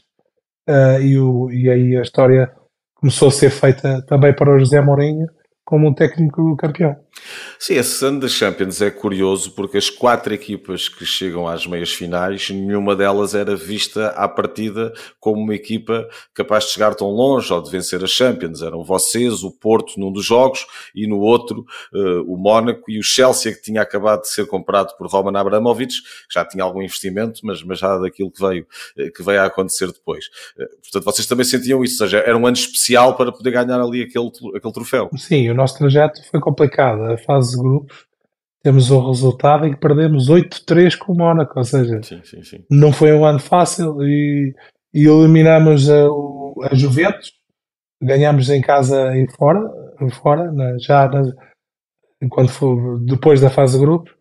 uh, 0.67 1.01
e, 1.01 1.17
o, 1.19 1.51
e 1.51 1.69
aí 1.69 1.97
a 1.97 2.01
história 2.01 2.51
começou 2.95 3.27
a 3.27 3.31
ser 3.31 3.49
feita 3.49 4.01
também 4.07 4.33
para 4.33 4.55
o 4.55 4.59
José 4.59 4.81
Mourinho 4.81 5.27
como 5.67 5.85
um 5.85 5.93
técnico 5.93 6.55
campeão. 6.55 6.95
Sim, 7.59 7.73
esse 7.73 8.05
ano 8.05 8.21
da 8.21 8.29
Champions 8.29 8.81
é 8.81 8.89
curioso 8.89 9.51
porque 9.51 9.77
as 9.77 9.89
quatro 9.89 10.33
equipas 10.33 10.87
que 10.87 11.05
chegam 11.05 11.45
às 11.45 11.67
meias 11.67 11.91
finais, 11.91 12.49
nenhuma 12.49 12.95
delas 12.95 13.35
era 13.35 13.53
vista 13.53 14.09
à 14.09 14.29
partida 14.29 14.93
como 15.19 15.41
uma 15.41 15.53
equipa 15.53 16.07
capaz 16.33 16.65
de 16.65 16.71
chegar 16.71 16.95
tão 16.95 17.09
longe 17.09 17.51
ou 17.51 17.61
de 17.61 17.69
vencer 17.69 18.01
a 18.01 18.07
Champions. 18.07 18.61
Eram 18.61 18.81
vocês, 18.81 19.43
o 19.43 19.51
Porto 19.51 19.99
num 19.99 20.09
dos 20.09 20.23
jogos 20.23 20.65
e 20.95 21.05
no 21.05 21.19
outro 21.19 21.65
uh, 21.93 22.21
o 22.33 22.37
Mónaco 22.37 22.89
e 22.89 22.97
o 22.97 23.03
Chelsea 23.03 23.53
que 23.53 23.61
tinha 23.61 23.81
acabado 23.81 24.21
de 24.21 24.29
ser 24.29 24.47
comprado 24.47 24.95
por 24.95 25.07
Roman 25.07 25.37
Abramovich, 25.37 26.01
que 26.01 26.33
já 26.33 26.45
tinha 26.45 26.63
algum 26.63 26.81
investimento, 26.81 27.41
mas, 27.43 27.61
mas 27.61 27.79
já 27.79 27.97
daquilo 27.97 28.31
que 28.31 28.39
veio, 28.39 28.65
uh, 28.97 29.11
que 29.11 29.21
veio 29.21 29.41
a 29.41 29.45
acontecer 29.45 29.87
depois. 29.87 30.27
Uh, 30.57 30.65
portanto, 30.81 31.03
vocês 31.03 31.27
também 31.27 31.43
sentiam 31.43 31.83
isso, 31.83 32.01
ou 32.01 32.07
seja, 32.07 32.23
era 32.25 32.37
um 32.37 32.47
ano 32.47 32.55
especial 32.55 33.17
para 33.17 33.33
poder 33.33 33.51
ganhar 33.51 33.81
ali 33.81 34.03
aquele, 34.03 34.31
aquele 34.55 34.73
troféu. 34.73 35.09
Sim, 35.17 35.56
nosso 35.57 35.77
trajeto 35.77 36.21
foi 36.29 36.39
complicado. 36.39 37.03
A 37.03 37.17
fase 37.17 37.51
de 37.51 37.61
grupos, 37.61 38.05
temos 38.63 38.89
o 38.91 39.07
resultado 39.07 39.65
em 39.65 39.73
que 39.73 39.79
perdemos 39.79 40.29
8-3 40.29 40.97
com 40.97 41.13
o 41.13 41.17
Mónaco, 41.17 41.57
ou 41.57 41.63
seja, 41.63 42.01
sim, 42.03 42.21
sim, 42.23 42.43
sim. 42.43 42.65
não 42.69 42.91
foi 42.91 43.13
um 43.13 43.25
ano 43.25 43.39
fácil 43.39 44.01
e, 44.03 44.53
e 44.93 45.07
eliminamos 45.07 45.89
a, 45.89 46.05
a 46.63 46.75
Juventus, 46.75 47.31
ganhamos 48.01 48.49
em 48.49 48.61
casa 48.61 49.15
e 49.15 49.29
fora, 49.31 49.61
fora 50.21 50.51
na, 50.51 50.77
já 50.79 51.07
na, 51.07 51.31
quando 52.29 52.49
foi, 52.49 52.75
depois 53.05 53.39
da 53.39 53.49
fase 53.49 53.77
de 53.77 53.85
grupos, 53.85 54.13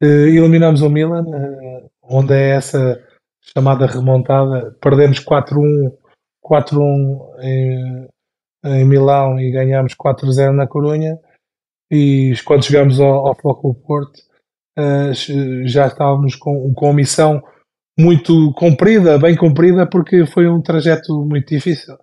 eliminamos 0.00 0.80
o 0.80 0.88
Milan, 0.88 1.24
eh, 1.34 1.86
onde 2.02 2.32
é 2.32 2.56
essa 2.56 2.98
chamada 3.54 3.86
remontada, 3.86 4.74
perdemos 4.80 5.18
4-1 5.20 5.92
4-1 6.42 8.08
em, 8.64 8.84
Milão 8.84 9.38
e 9.38 9.50
ganhamos 9.50 9.94
4-0 9.94 10.52
na 10.52 10.66
Corunha 10.66 11.18
e 11.90 12.34
quando 12.44 12.64
chegamos 12.64 13.00
ao, 13.00 13.28
ao 13.28 13.34
Foco 13.34 13.74
Porto 13.74 14.18
uh, 14.78 15.12
já 15.66 15.86
estávamos 15.86 16.36
com, 16.36 16.72
com 16.74 16.92
missão 16.92 17.42
muito 17.98 18.52
comprida, 18.54 19.18
bem 19.18 19.36
comprida, 19.36 19.86
porque 19.86 20.24
foi 20.26 20.48
um 20.48 20.62
trajeto 20.62 21.24
muito 21.24 21.48
difícil. 21.48 21.96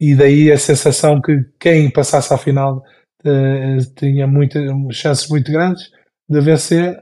E 0.00 0.14
daí 0.14 0.50
a 0.50 0.58
sensação 0.58 1.20
que 1.20 1.32
quem 1.58 1.90
passasse 1.90 2.34
à 2.34 2.38
final 2.38 2.82
uh, 3.24 3.94
tinha 3.96 4.26
muitas 4.26 4.62
chances 4.90 5.28
muito 5.28 5.50
grandes 5.50 5.90
de 6.28 6.40
vencer. 6.40 6.98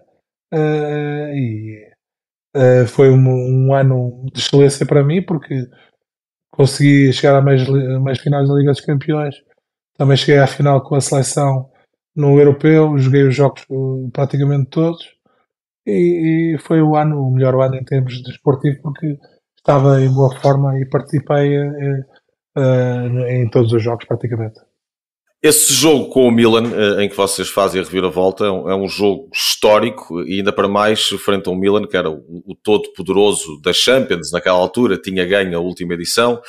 Uh, 0.53 1.33
e 1.35 1.89
uh, 2.57 2.87
foi 2.87 3.11
um, 3.11 3.69
um, 3.69 3.75
ano 3.75 4.27
de 4.33 4.41
excelência 4.41 4.85
para 4.85 5.05
mim, 5.05 5.23
porque 5.23 5.67
consegui 6.61 7.11
chegar 7.11 7.37
a 7.37 7.41
mais, 7.41 7.67
mais 8.03 8.19
finais 8.19 8.47
da 8.47 8.55
Liga 8.55 8.71
dos 8.71 8.83
Campeões. 8.83 9.35
Também 9.97 10.15
cheguei 10.15 10.39
à 10.39 10.47
final 10.47 10.83
com 10.83 10.95
a 10.95 11.01
seleção 11.01 11.71
no 12.15 12.39
europeu, 12.39 12.99
joguei 12.99 13.23
os 13.27 13.35
jogos 13.35 13.65
uh, 13.71 14.11
praticamente 14.13 14.69
todos 14.69 15.03
e, 15.87 16.55
e, 16.55 16.59
foi 16.59 16.83
o 16.83 16.97
ano, 16.97 17.27
o 17.27 17.31
melhor 17.31 17.55
ano 17.63 17.77
em 17.77 17.85
termos 17.85 18.23
de 18.23 18.31
esportivo 18.31 18.79
porque 18.83 19.17
estava 19.57 20.03
em 20.03 20.13
boa 20.13 20.35
forma 20.37 20.79
e 20.79 20.85
participei 20.87 21.59
uh, 21.59 22.05
uh, 22.59 23.27
em 23.27 23.49
todos 23.49 23.73
os 23.73 23.83
jogos 23.83 24.05
praticamente. 24.05 24.61
Esse 25.43 25.73
jogo 25.73 26.11
com 26.11 26.29
o 26.29 26.31
Milan, 26.31 26.65
em 27.01 27.09
que 27.09 27.17
vocês 27.17 27.49
fazem 27.49 27.81
a 27.81 27.85
reviravolta, 27.85 28.45
é, 28.45 28.49
é 28.49 28.75
um 28.75 28.87
jogo 28.87 29.31
histórico 29.33 30.23
e 30.23 30.35
ainda 30.35 30.53
para 30.53 30.69
mais 30.69 31.09
frente 31.09 31.49
ao 31.49 31.57
Milan, 31.57 31.87
que 31.87 31.97
era 31.97 32.11
o 32.11 32.55
todo 32.63 32.93
poderoso 32.93 33.59
da 33.63 33.73
Champions 33.73 34.31
naquela 34.33 34.59
altura, 34.59 34.99
tinha 34.99 35.25
ganho 35.25 35.57
a 35.57 35.61
última 35.61 35.95
edição, 35.95 36.43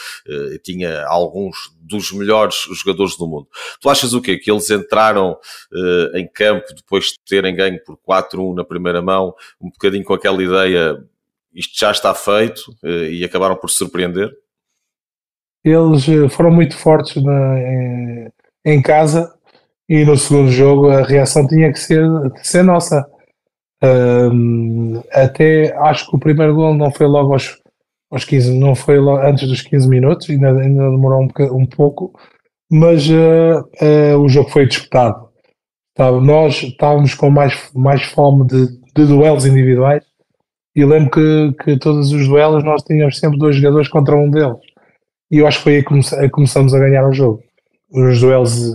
tinha 0.61 1.05
alguns 1.07 1.55
dos 1.79 2.11
melhores 2.11 2.67
jogadores 2.73 3.15
do 3.15 3.25
mundo. 3.25 3.47
Tu 3.79 3.89
achas 3.89 4.13
o 4.13 4.21
quê? 4.21 4.37
Que 4.37 4.51
eles 4.51 4.69
entraram 4.69 5.37
uh, 5.71 6.17
em 6.17 6.27
campo 6.27 6.65
depois 6.75 7.05
de 7.05 7.19
terem 7.25 7.55
ganho 7.55 7.81
por 7.85 7.97
4-1 7.97 8.55
na 8.55 8.65
primeira 8.65 9.01
mão, 9.01 9.33
um 9.61 9.69
bocadinho 9.69 10.03
com 10.03 10.13
aquela 10.13 10.43
ideia, 10.43 11.01
isto 11.53 11.79
já 11.79 11.91
está 11.91 12.13
feito, 12.13 12.61
e 12.83 13.23
acabaram 13.23 13.55
por 13.55 13.69
surpreender? 13.69 14.29
Eles 15.63 16.09
eh, 16.09 16.27
foram 16.27 16.49
muito 16.49 16.75
fortes 16.75 17.21
na, 17.23 18.29
em, 18.65 18.81
casa 18.81 19.33
e 19.87 20.05
no 20.05 20.17
segundo 20.17 20.51
jogo 20.51 20.89
a 20.89 21.03
reação 21.03 21.47
tinha 21.47 21.71
que 21.71 21.79
ser, 21.79 22.05
ser 22.43 22.63
nossa. 22.63 23.05
até 25.11 25.75
acho 25.77 26.09
que 26.09 26.15
o 26.15 26.19
primeiro 26.19 26.55
gol 26.55 26.73
não 26.73 26.91
foi 26.91 27.07
logo 27.07 27.33
aos, 27.33 27.57
aos 28.11 28.25
15, 28.25 28.57
não 28.57 28.75
foi 28.75 28.97
antes 29.23 29.47
dos 29.47 29.61
15 29.61 29.87
minutos, 29.87 30.29
ainda, 30.29 30.49
ainda 30.49 30.89
demorou 30.89 31.21
um, 31.21 31.55
um 31.55 31.65
pouco, 31.65 32.13
mas 32.69 33.09
uh, 33.09 33.59
uh, 33.81 34.17
o 34.19 34.29
jogo 34.29 34.49
foi 34.49 34.65
disputado. 34.65 35.29
Tá, 35.93 36.09
nós 36.09 36.63
estávamos 36.63 37.13
com 37.13 37.29
mais, 37.29 37.69
mais 37.75 38.03
fome 38.03 38.47
de, 38.47 38.67
de 38.95 39.05
duelos 39.05 39.45
individuais 39.45 40.03
e 40.75 40.85
lembro 40.85 41.11
que, 41.11 41.63
que 41.63 41.77
todos 41.77 42.13
os 42.13 42.27
duelos 42.27 42.63
nós 42.63 42.81
tínhamos 42.83 43.19
sempre 43.19 43.37
dois 43.37 43.57
jogadores 43.57 43.89
contra 43.89 44.15
um 44.15 44.29
deles. 44.29 44.57
E 45.29 45.39
eu 45.39 45.47
acho 45.47 45.57
que 45.57 45.63
foi 45.63 45.75
aí 45.75 45.83
que 45.83 46.29
começamos 46.29 46.73
a 46.73 46.79
ganhar 46.79 47.07
o 47.07 47.13
jogo. 47.13 47.43
Os 47.91 48.21
duelos 48.21 48.69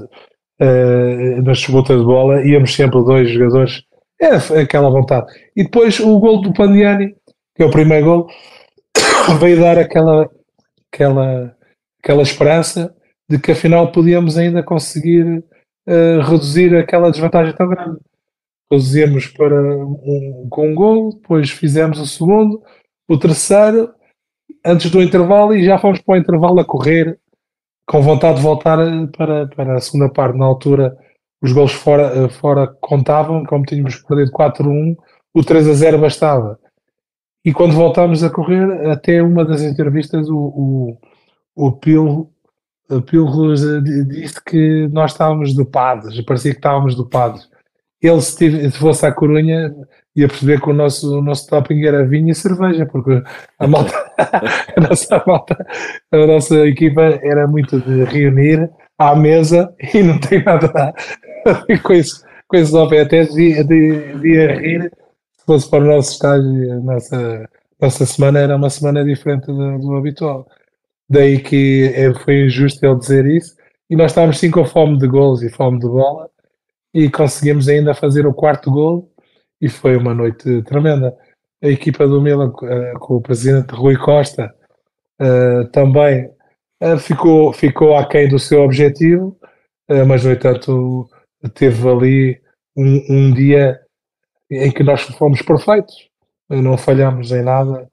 uh, 0.60 1.42
na 1.42 1.52
disputa 1.52 1.96
de 1.96 2.04
bola 2.04 2.46
íamos 2.46 2.74
sempre 2.74 3.02
dois 3.04 3.30
jogadores. 3.30 3.82
É 4.20 4.60
aquela 4.60 4.90
vontade. 4.90 5.26
E 5.54 5.64
depois 5.64 6.00
o 6.00 6.18
gol 6.18 6.40
do 6.40 6.52
Pandiani, 6.52 7.14
que 7.54 7.62
é 7.62 7.66
o 7.66 7.70
primeiro 7.70 8.06
gol, 8.06 8.26
veio 9.40 9.60
dar 9.60 9.78
aquela, 9.78 10.28
aquela, 10.92 11.56
aquela 12.02 12.22
esperança 12.22 12.94
de 13.28 13.38
que 13.38 13.52
afinal 13.52 13.90
podíamos 13.92 14.38
ainda 14.38 14.62
conseguir 14.62 15.44
uh, 15.86 16.20
reduzir 16.22 16.74
aquela 16.76 17.10
desvantagem 17.10 17.54
tão 17.54 17.68
grande. 17.68 17.98
Reduzimos 18.70 19.26
para 19.28 19.54
um, 19.62 20.48
com 20.50 20.70
um 20.70 20.74
gol, 20.74 21.14
depois 21.14 21.50
fizemos 21.50 22.00
o 22.00 22.06
segundo, 22.06 22.62
o 23.08 23.18
terceiro, 23.18 23.92
antes 24.64 24.90
do 24.90 25.02
intervalo, 25.02 25.54
e 25.54 25.64
já 25.64 25.78
fomos 25.78 26.00
para 26.00 26.14
o 26.14 26.18
intervalo 26.18 26.60
a 26.60 26.64
correr, 26.64 27.18
com 27.86 28.02
vontade 28.02 28.36
de 28.36 28.42
voltar 28.42 28.78
para, 29.16 29.46
para 29.48 29.76
a 29.76 29.80
segunda 29.80 30.12
parte. 30.12 30.36
Na 30.36 30.44
altura, 30.44 30.96
os 31.40 31.52
gols 31.52 31.72
fora, 31.72 32.24
eh, 32.24 32.28
fora 32.28 32.66
contavam, 32.80 33.44
como 33.44 33.64
tínhamos 33.64 33.96
perdido 34.02 34.32
4-1, 34.32 34.96
o 35.32 35.44
3 35.44 35.68
a 35.68 35.72
0 35.74 35.98
bastava. 35.98 36.58
E 37.44 37.52
quando 37.52 37.74
voltámos 37.74 38.24
a 38.24 38.30
correr, 38.30 38.90
até 38.90 39.22
uma 39.22 39.44
das 39.44 39.62
entrevistas, 39.62 40.28
o, 40.28 40.36
o, 40.36 40.98
o 41.54 41.72
Pilo, 41.72 42.28
o 42.90 43.00
Pilo 43.00 43.54
disse 43.54 44.42
que 44.44 44.88
nós 44.88 45.12
estávamos 45.12 45.54
dopados, 45.54 46.20
parecia 46.22 46.50
que 46.50 46.58
estávamos 46.58 46.96
dopados. 46.96 47.48
Ele, 48.02 48.20
se, 48.20 48.70
se 48.70 48.78
fosse 48.78 49.06
à 49.06 49.12
Corunha, 49.12 49.72
ia 50.16 50.28
perceber 50.28 50.60
que 50.60 50.70
o 50.70 50.72
nosso, 50.72 51.18
o 51.18 51.22
nosso 51.22 51.46
topping 51.46 51.84
era 51.84 52.06
vinho 52.06 52.30
e 52.30 52.34
cerveja, 52.34 52.86
porque 52.86 53.22
a 53.58 53.66
malta, 53.66 53.94
a 54.18 54.80
nossa 54.80 55.22
malta, 55.26 55.66
a 56.10 56.26
nossa 56.26 56.66
equipa 56.66 57.02
era 57.22 57.46
muito 57.46 57.80
de 57.80 58.04
reunir 58.04 58.70
à 58.98 59.14
mesa 59.14 59.72
e 59.94 60.02
não 60.02 60.18
tem 60.18 60.42
nada 60.42 60.72
a, 61.46 61.78
com 61.82 61.92
isso. 61.92 62.24
Com 62.48 62.56
isso, 62.56 62.78
até 62.78 63.24
devia, 63.24 63.64
devia 63.64 64.54
rir 64.54 64.90
fosse 65.46 65.70
para 65.70 65.84
o 65.84 65.86
nosso 65.86 66.12
estágio, 66.12 66.72
a 66.72 66.80
nossa, 66.80 67.48
nossa 67.80 68.04
semana 68.04 68.40
era 68.40 68.56
uma 68.56 68.68
semana 68.68 69.04
diferente 69.04 69.46
do, 69.46 69.78
do 69.78 69.96
habitual. 69.96 70.46
Daí 71.08 71.38
que 71.38 71.92
é, 71.94 72.12
foi 72.12 72.46
injusto 72.46 72.84
ele 72.84 72.96
dizer 72.96 73.26
isso. 73.26 73.54
E 73.88 73.94
nós 73.94 74.10
estávamos 74.10 74.38
sim 74.38 74.50
com 74.50 74.64
fome 74.64 74.98
de 74.98 75.06
gols 75.06 75.42
e 75.42 75.48
fome 75.48 75.78
de 75.78 75.86
bola 75.86 76.28
e 76.92 77.08
conseguimos 77.08 77.68
ainda 77.68 77.94
fazer 77.94 78.26
o 78.26 78.34
quarto 78.34 78.70
gol 78.70 79.08
e 79.60 79.68
foi 79.68 79.96
uma 79.96 80.14
noite 80.14 80.62
tremenda. 80.62 81.14
A 81.62 81.68
equipa 81.68 82.06
do 82.06 82.20
Milan, 82.20 82.52
eh, 82.62 82.92
com 82.98 83.16
o 83.16 83.20
presidente 83.20 83.74
Rui 83.74 83.96
Costa, 83.96 84.54
eh, 85.18 85.64
também 85.72 86.30
eh, 86.80 86.98
ficou, 86.98 87.52
ficou 87.52 87.96
aquém 87.96 88.28
do 88.28 88.38
seu 88.38 88.62
objetivo, 88.62 89.36
mas 90.08 90.24
no 90.24 90.32
entanto 90.32 91.08
teve 91.54 91.88
ali 91.88 92.40
um, 92.76 93.04
um 93.08 93.32
dia 93.32 93.80
em 94.50 94.72
que 94.72 94.82
nós 94.82 95.02
fomos 95.02 95.42
perfeitos, 95.42 95.94
não 96.50 96.76
falhamos 96.76 97.30
em 97.30 97.42
nada, 97.42 97.88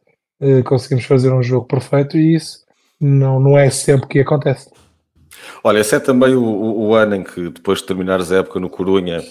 conseguimos 0.65 1.05
fazer 1.05 1.31
um 1.31 1.43
jogo 1.43 1.67
perfeito 1.67 2.17
e 2.17 2.33
isso 2.33 2.65
não, 2.99 3.39
não 3.39 3.57
é 3.57 3.69
sempre 3.69 4.07
que 4.07 4.19
acontece. 4.19 4.71
Olha, 5.63 5.79
esse 5.79 5.95
é 5.95 5.99
também 5.99 6.35
o, 6.35 6.43
o, 6.43 6.95
ano 6.95 7.15
em 7.15 7.23
que, 7.23 7.49
depois 7.49 7.79
de 7.79 7.85
terminares 7.85 8.31
a 8.31 8.37
época 8.37 8.59
no 8.59 8.69
Corunha, 8.69 9.21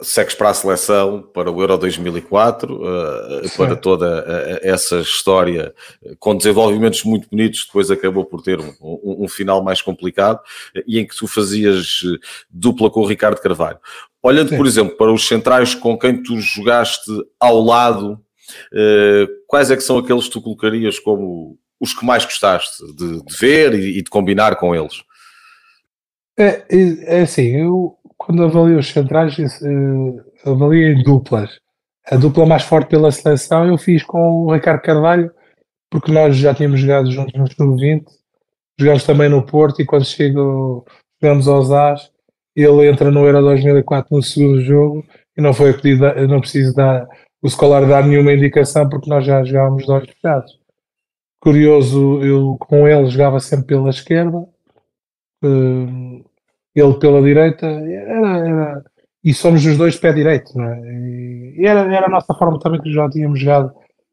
segues 0.00 0.34
para 0.34 0.50
a 0.50 0.54
seleção, 0.54 1.22
para 1.22 1.50
o 1.50 1.60
Euro 1.60 1.76
2004, 1.76 2.74
uh, 2.74 3.44
eh, 3.44 3.48
para 3.56 3.74
toda 3.74 4.20
uh, 4.20 4.58
essa 4.62 5.00
história 5.00 5.74
com 6.20 6.36
desenvolvimentos 6.36 7.02
muito 7.02 7.28
bonitos, 7.28 7.64
depois 7.66 7.90
acabou 7.90 8.24
por 8.24 8.40
ter 8.40 8.60
um, 8.60 8.72
um, 8.80 9.24
um 9.24 9.28
final 9.28 9.62
mais 9.62 9.82
complicado 9.82 10.40
e 10.86 10.98
em 11.00 11.06
que 11.06 11.16
tu 11.16 11.26
fazias 11.26 12.02
dupla 12.48 12.90
com 12.90 13.00
o 13.00 13.06
Ricardo 13.06 13.40
Carvalho. 13.40 13.78
Olhando, 14.22 14.50
Sim. 14.50 14.56
por 14.56 14.66
exemplo, 14.66 14.96
para 14.96 15.12
os 15.12 15.26
centrais 15.26 15.74
com 15.74 15.98
quem 15.98 16.22
tu 16.22 16.40
jogaste 16.40 17.10
ao 17.40 17.60
lado, 17.60 18.20
quais 19.46 19.70
é 19.70 19.76
que 19.76 19.82
são 19.82 19.98
aqueles 19.98 20.24
que 20.24 20.32
tu 20.32 20.42
colocarias 20.42 20.98
como 20.98 21.58
os 21.80 21.94
que 21.94 22.04
mais 22.04 22.24
gostaste 22.24 22.84
de, 22.94 23.22
de 23.22 23.36
ver 23.36 23.74
e, 23.74 23.98
e, 23.98 24.02
de 24.02 24.10
combinar 24.10 24.56
com 24.56 24.74
eles? 24.74 25.02
É, 26.36 26.64
é, 26.68 27.18
é 27.18 27.20
assim, 27.22 27.48
eu 27.48 27.97
quando 28.28 28.44
avalio 28.44 28.78
os 28.78 28.90
centrais, 28.90 29.38
uh, 29.38 30.22
avalio 30.44 30.92
em 30.92 31.02
duplas. 31.02 31.58
A 32.10 32.16
dupla 32.16 32.44
mais 32.44 32.62
forte 32.62 32.90
pela 32.90 33.10
seleção 33.10 33.66
eu 33.66 33.78
fiz 33.78 34.02
com 34.02 34.44
o 34.44 34.52
Ricardo 34.52 34.82
Carvalho, 34.82 35.32
porque 35.90 36.12
nós 36.12 36.36
já 36.36 36.54
tínhamos 36.54 36.78
jogado 36.78 37.10
juntos 37.10 37.32
no 37.32 37.50
Sub-20, 37.50 38.04
jogamos 38.78 39.04
também 39.04 39.30
no 39.30 39.46
Porto 39.46 39.80
e 39.80 39.86
quando 39.86 40.04
chego, 40.04 40.84
jogamos 41.22 41.48
aos 41.48 41.70
As, 41.70 42.10
ele 42.54 42.86
entra 42.86 43.10
no 43.10 43.24
Euro 43.24 43.40
2004 43.40 44.14
no 44.14 44.22
segundo 44.22 44.60
jogo 44.60 45.06
e 45.34 45.40
não 45.40 45.54
foi 45.54 45.72
pedido, 45.72 46.04
não 46.28 46.40
preciso 46.40 46.74
dar 46.74 47.08
o 47.40 47.46
escolar 47.46 47.86
dar 47.88 48.06
nenhuma 48.06 48.34
indicação 48.34 48.86
porque 48.90 49.08
nós 49.08 49.24
já 49.24 49.42
jogávamos 49.42 49.86
dois 49.86 50.06
fechados. 50.06 50.58
Curioso, 51.40 52.22
eu 52.22 52.58
com 52.60 52.86
ele 52.86 53.08
jogava 53.08 53.40
sempre 53.40 53.68
pela 53.68 53.88
esquerda, 53.88 54.46
eh, 55.42 56.27
ele 56.78 56.94
pela 56.94 57.22
direita, 57.22 57.66
era, 57.66 58.38
era, 58.38 58.84
e 59.24 59.34
somos 59.34 59.64
os 59.64 59.76
dois 59.76 59.96
pé 59.96 60.12
direito, 60.12 60.56
não 60.56 60.64
é? 60.64 60.80
E 61.56 61.66
era, 61.66 61.80
era 61.94 62.06
a 62.06 62.10
nossa 62.10 62.34
forma 62.34 62.58
também 62.58 62.80
que 62.80 62.92
já 62.92 63.08
tínhamos 63.10 63.40
jogado 63.40 63.72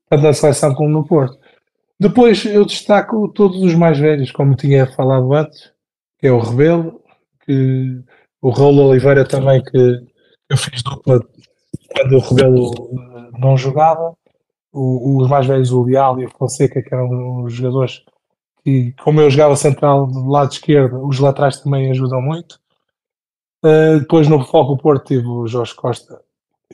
tanto 0.10 0.24
na 0.24 0.34
seleção 0.34 0.74
como 0.74 0.90
no 0.90 1.06
Porto. 1.06 1.38
Depois 2.00 2.46
eu 2.46 2.66
destaco 2.66 3.30
todos 3.30 3.62
os 3.62 3.74
mais 3.76 3.98
velhos, 3.98 4.32
como 4.32 4.56
tinha 4.56 4.86
falado 4.86 5.34
antes, 5.34 5.72
que 6.20 6.28
é 6.28 6.32
o 6.32 6.40
Rebelo, 6.40 7.02
que 7.46 8.02
o 8.42 8.50
Raul 8.50 8.90
Oliveira 8.90 9.26
também, 9.26 9.64
que 9.64 9.78
eu 10.50 10.58
fiz 10.58 10.84
dupla 10.84 11.22
quando 11.96 12.16
o 12.18 12.20
Rebelo 12.20 12.72
eh, 12.74 13.40
não 13.40 13.58
jogava. 13.58 14.14
O, 14.74 15.22
os 15.22 15.30
mais 15.30 15.46
velhos, 15.48 15.72
o 15.72 15.84
Leal 15.84 16.20
e 16.20 16.26
o 16.26 16.32
Fonseca, 16.32 16.82
que 16.82 16.94
eram 16.94 17.44
os 17.44 17.54
jogadores 17.54 18.04
que, 18.66 18.94
como 18.94 19.22
eu 19.22 19.30
jogava 19.30 19.56
central 19.56 20.08
do 20.08 20.28
lado 20.28 20.52
esquerdo, 20.52 21.08
os 21.08 21.20
laterais 21.20 21.62
também 21.62 21.92
ajudam 21.92 22.20
muito. 22.20 22.60
Uh, 23.64 24.00
depois 24.00 24.28
no 24.28 24.44
Foco 24.44 24.76
Porto 24.76 25.06
tive 25.06 25.28
o 25.28 25.48
Jorge 25.48 25.76
Costa 25.76 26.20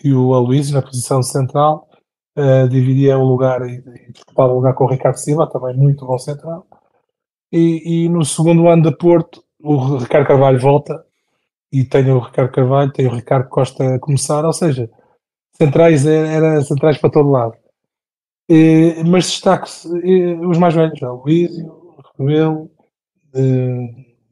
e 0.01 0.13
o 0.13 0.33
Aloysio 0.33 0.75
na 0.75 0.81
posição 0.81 1.21
central. 1.21 1.89
Uh, 2.37 2.65
dividia 2.69 3.17
o 3.17 3.25
lugar 3.25 3.61
e, 3.67 3.83
e 4.07 4.11
disputava 4.13 4.53
o 4.53 4.55
lugar 4.55 4.73
com 4.73 4.85
o 4.85 4.89
Ricardo 4.89 5.17
Silva, 5.17 5.49
também 5.51 5.75
muito 5.75 6.05
bom 6.05 6.17
central. 6.17 6.65
E, 7.51 8.05
e, 8.05 8.09
no 8.09 8.23
segundo 8.23 8.69
ano 8.69 8.83
de 8.83 8.95
Porto, 8.95 9.43
o 9.61 9.97
Ricardo 9.97 10.27
Carvalho 10.27 10.61
volta 10.61 11.05
e 11.73 11.83
tenho 11.83 12.15
o 12.15 12.19
Ricardo 12.19 12.53
Carvalho, 12.53 12.93
tenho 12.93 13.11
o 13.11 13.15
Ricardo 13.15 13.49
Costa 13.49 13.95
a 13.95 13.99
começar, 13.99 14.45
ou 14.45 14.53
seja, 14.53 14.89
centrais 15.51 16.05
é, 16.05 16.35
era 16.35 16.61
centrais 16.61 16.97
para 16.97 17.09
todo 17.09 17.29
lado. 17.29 17.53
E, 18.49 19.03
mas 19.05 19.25
destaque-se 19.25 19.89
os 20.39 20.57
mais 20.57 20.73
velhos, 20.73 21.01
o 21.01 21.23
Luísio, 21.25 21.80
Rebelo, 22.25 22.69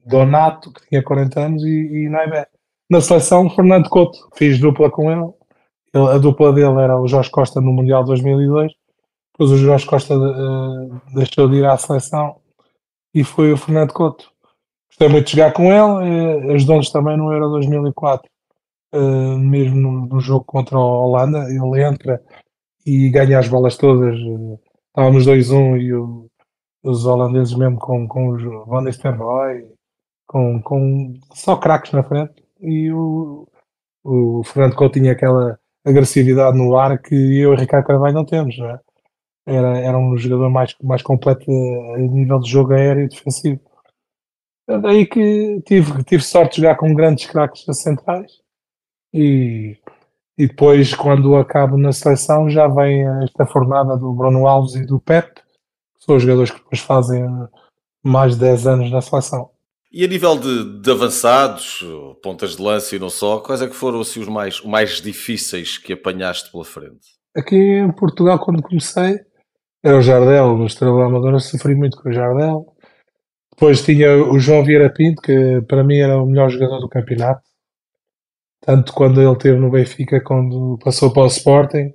Donato, 0.05 0.71
que 0.73 0.87
tinha 0.89 1.03
40 1.03 1.39
anos, 1.39 1.63
e, 1.63 2.05
e 2.05 2.09
Naibé. 2.09 2.47
Na 2.89 3.01
seleção, 3.01 3.49
Fernando 3.49 3.89
Couto, 3.89 4.17
fiz 4.35 4.59
dupla 4.59 4.89
com 4.89 5.11
ele. 5.11 5.31
ele. 5.93 6.07
A 6.07 6.17
dupla 6.17 6.51
dele 6.51 6.81
era 6.81 6.99
o 6.99 7.07
Jorge 7.07 7.29
Costa 7.29 7.61
no 7.61 7.71
Mundial 7.71 8.03
2002. 8.03 8.73
Depois 9.33 9.51
o 9.51 9.57
Jorge 9.57 9.85
Costa 9.85 10.17
uh, 10.17 11.01
deixou 11.13 11.47
de 11.47 11.57
ir 11.57 11.65
à 11.65 11.77
seleção 11.77 12.37
e 13.13 13.23
foi 13.23 13.53
o 13.53 13.57
Fernando 13.57 13.93
Couto. 13.93 14.31
Gostei 14.89 15.07
muito 15.07 15.27
de 15.27 15.31
jogar 15.31 15.53
com 15.53 15.71
ele, 15.71 16.49
eh, 16.49 16.53
ajudou-nos 16.55 16.91
também 16.91 17.15
no 17.15 17.31
Euro 17.31 17.49
2004, 17.51 18.29
eh, 18.93 18.97
mesmo 19.37 19.75
no, 19.77 20.05
no, 20.07 20.19
jogo 20.19 20.43
contra 20.43 20.77
a 20.77 20.81
Holanda. 20.81 21.45
Ele 21.49 21.83
entra 21.83 22.21
e 22.85 23.09
ganha 23.09 23.39
as 23.39 23.47
bolas 23.47 23.77
todas. 23.77 24.15
Eh, 24.15 24.59
estávamos 24.89 25.25
2-1 25.25 25.77
e 25.79 25.93
o, 25.93 26.29
os 26.83 27.05
holandeses, 27.05 27.55
mesmo 27.55 27.77
com, 27.77 28.07
com 28.07 28.29
os 28.29 28.43
Van 28.67 28.81
Nistelrooy, 28.81 29.67
com, 30.27 30.61
com 30.61 31.13
só 31.33 31.55
craques 31.57 31.91
na 31.91 32.03
frente. 32.03 32.43
E 32.61 32.91
o, 32.91 33.47
o 34.03 34.43
Fernando 34.43 34.75
Couto 34.75 34.99
tinha 34.99 35.11
aquela 35.11 35.59
agressividade 35.85 36.57
no 36.57 36.77
ar 36.77 37.01
que 37.01 37.15
eu 37.15 37.53
e 37.53 37.55
o 37.55 37.55
Ricardo 37.55 37.85
Carvalho 37.85 38.13
não 38.13 38.25
temos. 38.25 38.57
Não 38.57 38.69
é? 38.69 38.79
era, 39.49 39.77
era 39.79 39.97
um 39.97 40.15
jogador 40.17 40.49
mais, 40.49 40.75
mais 40.81 41.01
completo 41.01 41.51
a 41.95 41.97
nível 41.97 42.39
de 42.39 42.49
jogo 42.49 42.73
aéreo 42.73 43.05
e 43.05 43.09
defensivo. 43.09 43.59
Daí 44.67 45.05
que 45.07 45.61
tive, 45.65 46.03
tive 46.03 46.23
sorte 46.23 46.55
de 46.55 46.61
jogar 46.61 46.75
com 46.75 46.93
grandes 46.93 47.25
craques 47.25 47.65
centrais 47.75 48.31
e, 49.11 49.77
e 50.37 50.47
depois, 50.47 50.93
quando 50.93 51.35
acabo 51.35 51.75
na 51.75 51.91
seleção, 51.91 52.49
já 52.49 52.67
vem 52.67 53.03
esta 53.23 53.47
fornada 53.47 53.97
do 53.97 54.13
Bruno 54.13 54.47
Alves 54.47 54.75
e 54.75 54.85
do 54.85 54.99
Pep, 54.99 55.41
são 55.99 56.15
os 56.15 56.23
jogadores 56.23 56.51
que 56.51 56.57
depois 56.57 56.79
fazem 56.81 57.23
mais 58.03 58.33
de 58.33 58.39
10 58.41 58.67
anos 58.67 58.91
na 58.91 59.01
seleção. 59.01 59.51
E 59.91 60.03
a 60.03 60.07
nível 60.07 60.37
de, 60.37 60.81
de, 60.81 60.91
avançados, 60.91 61.83
pontas 62.21 62.55
de 62.55 62.61
lança 62.61 62.95
e 62.95 62.99
não 62.99 63.09
só, 63.09 63.39
quais 63.39 63.61
é 63.61 63.67
que 63.67 63.75
foram 63.75 64.01
assim, 64.01 64.19
os 64.19 64.27
mais, 64.27 64.63
mais 64.63 65.01
difíceis 65.01 65.79
que 65.79 65.93
apanhaste 65.93 66.51
pela 66.51 66.63
frente? 66.63 67.17
Aqui 67.35 67.55
em 67.55 67.91
Portugal, 67.91 68.37
quando 68.39 68.61
comecei, 68.61 69.19
era 69.83 69.97
o 69.97 70.01
Jardel, 70.01 70.55
no 70.55 70.67
Estrela 70.67 71.05
Amadora, 71.05 71.39
sofri 71.39 71.73
muito 71.73 71.97
com 71.97 72.09
o 72.09 72.13
Jardel. 72.13 72.65
Depois 73.51 73.81
tinha 73.83 74.15
o 74.15 74.39
João 74.39 74.63
Vieira 74.63 74.93
Pinto, 74.93 75.21
que 75.21 75.61
para 75.67 75.83
mim 75.83 75.97
era 75.97 76.21
o 76.21 76.25
melhor 76.25 76.49
jogador 76.49 76.79
do 76.79 76.87
campeonato. 76.87 77.41
Tanto 78.61 78.93
quando 78.93 79.21
ele 79.21 79.31
esteve 79.31 79.57
no 79.57 79.71
Benfica, 79.71 80.21
quando 80.21 80.77
passou 80.83 81.11
para 81.11 81.23
o 81.23 81.27
Sporting. 81.27 81.93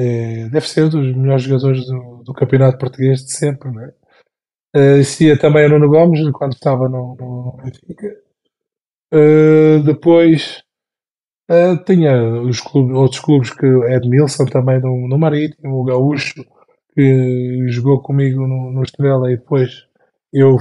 É, 0.00 0.48
deve 0.48 0.68
ser 0.68 0.84
um 0.84 0.88
dos 0.90 1.16
melhores 1.16 1.42
jogadores 1.42 1.84
do, 1.86 2.22
do 2.22 2.32
campeonato 2.32 2.78
português 2.78 3.24
de 3.24 3.32
sempre, 3.32 3.68
não 3.68 3.82
é? 3.82 3.92
Uh, 4.76 5.38
também 5.40 5.66
o 5.66 5.70
Nuno 5.70 5.88
Gomes, 5.88 6.20
quando 6.30 6.52
estava 6.52 6.88
no, 6.88 7.16
no 7.16 7.56
Benfica. 7.56 8.16
Uh, 9.12 9.82
depois 9.84 10.62
uh, 11.50 11.82
tinha 11.84 12.14
os 12.42 12.60
clubes, 12.60 12.94
outros 12.94 13.20
clubes 13.20 13.50
que 13.50 13.66
Edmilson 13.66 14.44
também 14.44 14.80
no, 14.80 15.08
no 15.08 15.18
Marítimo, 15.18 15.80
o 15.80 15.84
Gaúcho, 15.84 16.44
que 16.94 17.66
jogou 17.68 18.00
comigo 18.00 18.46
no, 18.46 18.70
no 18.70 18.82
Estrela 18.84 19.32
e 19.32 19.36
depois 19.36 19.84
eu 20.32 20.58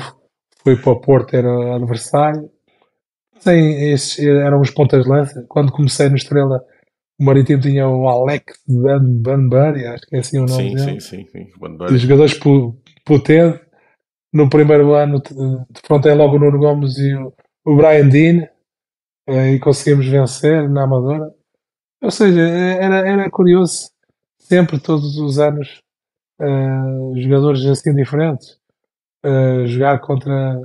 fui 0.64 0.76
para 0.78 0.94
o 0.94 1.02
Porto, 1.02 1.36
era 1.36 1.76
adversário. 1.76 2.50
Sim, 3.38 3.92
esses 3.92 4.18
eram 4.26 4.62
os 4.62 4.72
pontas 4.72 5.04
de 5.04 5.10
lança. 5.10 5.46
Quando 5.48 5.72
comecei 5.72 6.10
no 6.10 6.16
Estrela, 6.16 6.66
o 7.20 7.24
Marítimo 7.24 7.62
tinha 7.62 7.88
o 7.88 8.08
Alex 8.08 8.62
Banbury, 8.68 9.86
acho 9.88 10.06
que 10.08 10.16
é 10.16 10.20
assim 10.20 10.40
o 10.40 10.46
nome 10.46 10.70
sim, 10.70 10.76
dele. 10.76 11.02
Sim, 11.02 11.26
sim, 11.26 11.28
sim. 11.28 11.52
Os 11.92 12.02
jogadores 12.02 12.40
potentes 13.06 13.62
no 14.34 14.50
primeiro 14.50 14.94
ano 14.94 15.22
de 15.22 15.82
fronte 15.84 16.10
é 16.10 16.14
logo 16.14 16.36
o 16.36 16.40
Nuno 16.40 16.60
Gomes 16.60 16.98
e 16.98 17.16
o, 17.16 17.34
o 17.66 17.76
Brian 17.76 18.08
Dean 18.10 18.48
eh, 19.28 19.54
e 19.54 19.60
conseguimos 19.60 20.08
vencer 20.08 20.70
na 20.70 20.84
Amadora. 20.84 21.34
Ou 22.02 22.12
seja, 22.12 22.42
era, 22.42 22.98
era 23.08 23.30
curioso 23.30 23.90
sempre, 24.48 24.80
todos 24.80 25.18
os 25.18 25.40
anos, 25.40 25.82
uh, 26.40 27.22
jogadores 27.22 27.66
assim 27.66 27.94
diferentes, 27.94 28.58
uh, 29.26 29.66
jogar 29.68 30.00
contra 30.00 30.62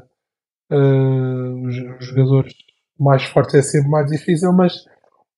uh, 0.71 1.67
os, 1.67 2.07
jogadores 2.07 2.55
mais 2.99 3.25
fortes 3.25 3.55
é 3.55 3.63
sempre 3.63 3.91
mais 3.91 4.07
difícil, 4.11 4.53
mas 4.53 4.85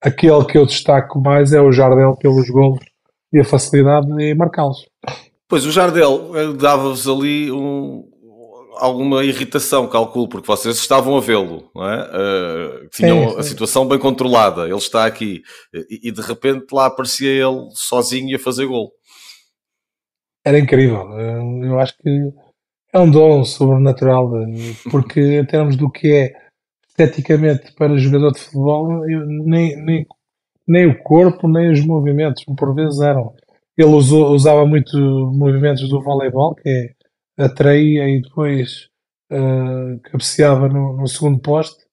aquele 0.05 0.45
que 0.45 0.59
eu 0.59 0.67
destaco 0.67 1.21
mais 1.21 1.53
é 1.53 1.61
o 1.61 1.73
Jardel 1.73 2.17
pelos 2.17 2.49
golos 2.51 2.85
e 3.33 3.41
a 3.41 3.45
facilidade 3.45 4.07
em 4.23 4.35
marcá-los. 4.35 4.87
Pois 5.49 5.65
o 5.65 5.73
Jardel 5.73 6.55
dava-vos 6.57 7.09
ali 7.09 7.51
um, 7.51 8.05
alguma 8.77 9.25
irritação, 9.25 9.89
calculo, 9.89 10.29
porque 10.29 10.47
vocês 10.47 10.77
estavam 10.77 11.17
a 11.17 11.21
vê-lo, 11.21 11.71
não 11.75 11.89
é? 11.89 12.03
Uh, 12.03 12.89
tinham 12.91 13.29
sim, 13.29 13.31
sim. 13.31 13.41
a 13.41 13.43
situação 13.43 13.89
bem 13.89 13.99
controlada, 13.99 14.65
ele 14.65 14.77
está 14.77 15.07
aqui, 15.07 15.43
e, 15.73 16.09
e, 16.09 16.13
de 16.13 16.21
repente 16.21 16.67
lá 16.73 16.87
aparecia 16.87 17.31
ele 17.31 17.69
sozinho 17.73 18.37
a 18.37 18.39
fazer 18.39 18.67
gol. 18.67 18.93
Era 20.45 20.59
incrível, 20.59 21.09
eh, 21.19 21.67
eu 21.67 21.81
acho 21.81 21.97
que 21.97 22.11
é 22.93 22.99
um 22.99 23.11
dom 23.11 23.45
sobrenatural, 23.45 24.31
eh, 24.43 24.75
porque 24.91 25.21
em 25.39 25.47
termos 25.47 25.77
do 25.77 25.91
que 25.91 26.13
é 26.13 26.44
esteticamente 26.97 27.73
para 27.75 27.99
jogador 27.99 28.33
de 28.33 28.41
futebol, 28.41 29.05
nem, 29.07 29.77
nem, 29.85 30.07
nem 30.67 30.87
o 30.87 31.03
corpo, 31.03 31.49
nem 31.49 31.73
os 31.73 31.85
movimentos, 31.85 32.45
por 32.45 32.75
vezes 32.75 33.01
eram. 33.01 33.35
Ele 33.77 33.89
usou, 33.89 34.33
usava 34.33 34.65
muito 34.65 34.97
movimentos 34.97 35.89
do 35.89 36.01
voleibol, 36.01 36.55
que 36.55 36.69
é 36.69 36.95
atraía 37.45 38.09
e 38.09 38.23
depois 38.23 38.89
uh, 39.33 39.99
cabeceava 40.05 40.69
no, 40.69 40.97
no, 40.97 41.09
segundo 41.09 41.41
poste. 41.41 41.85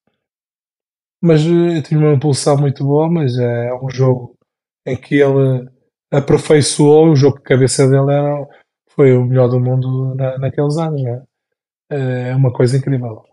Mas 1.19 1.43
uh, 1.45 1.81
tinha 1.81 1.99
uma 1.99 2.13
impulsão 2.13 2.57
muito 2.57 2.83
boa, 2.83 3.09
mas 3.09 3.37
é 3.37 3.73
um 3.73 3.89
jogo 3.89 4.37
em 4.85 4.95
que 4.95 5.15
ele 5.15 5.67
aperfeiçoou, 6.11 7.09
o 7.09 7.15
jogo 7.15 7.37
de 7.37 7.43
cabeça 7.43 7.87
dele 7.87 8.11
era, 8.11 8.47
foi 8.89 9.15
o 9.15 9.25
melhor 9.25 9.49
do 9.49 9.59
mundo 9.59 10.13
na, 10.13 10.37
naqueles 10.37 10.77
anos. 10.77 11.01
Né? 11.01 11.23
É 11.89 12.35
uma 12.35 12.53
coisa 12.53 12.77
incrível. 12.77 13.30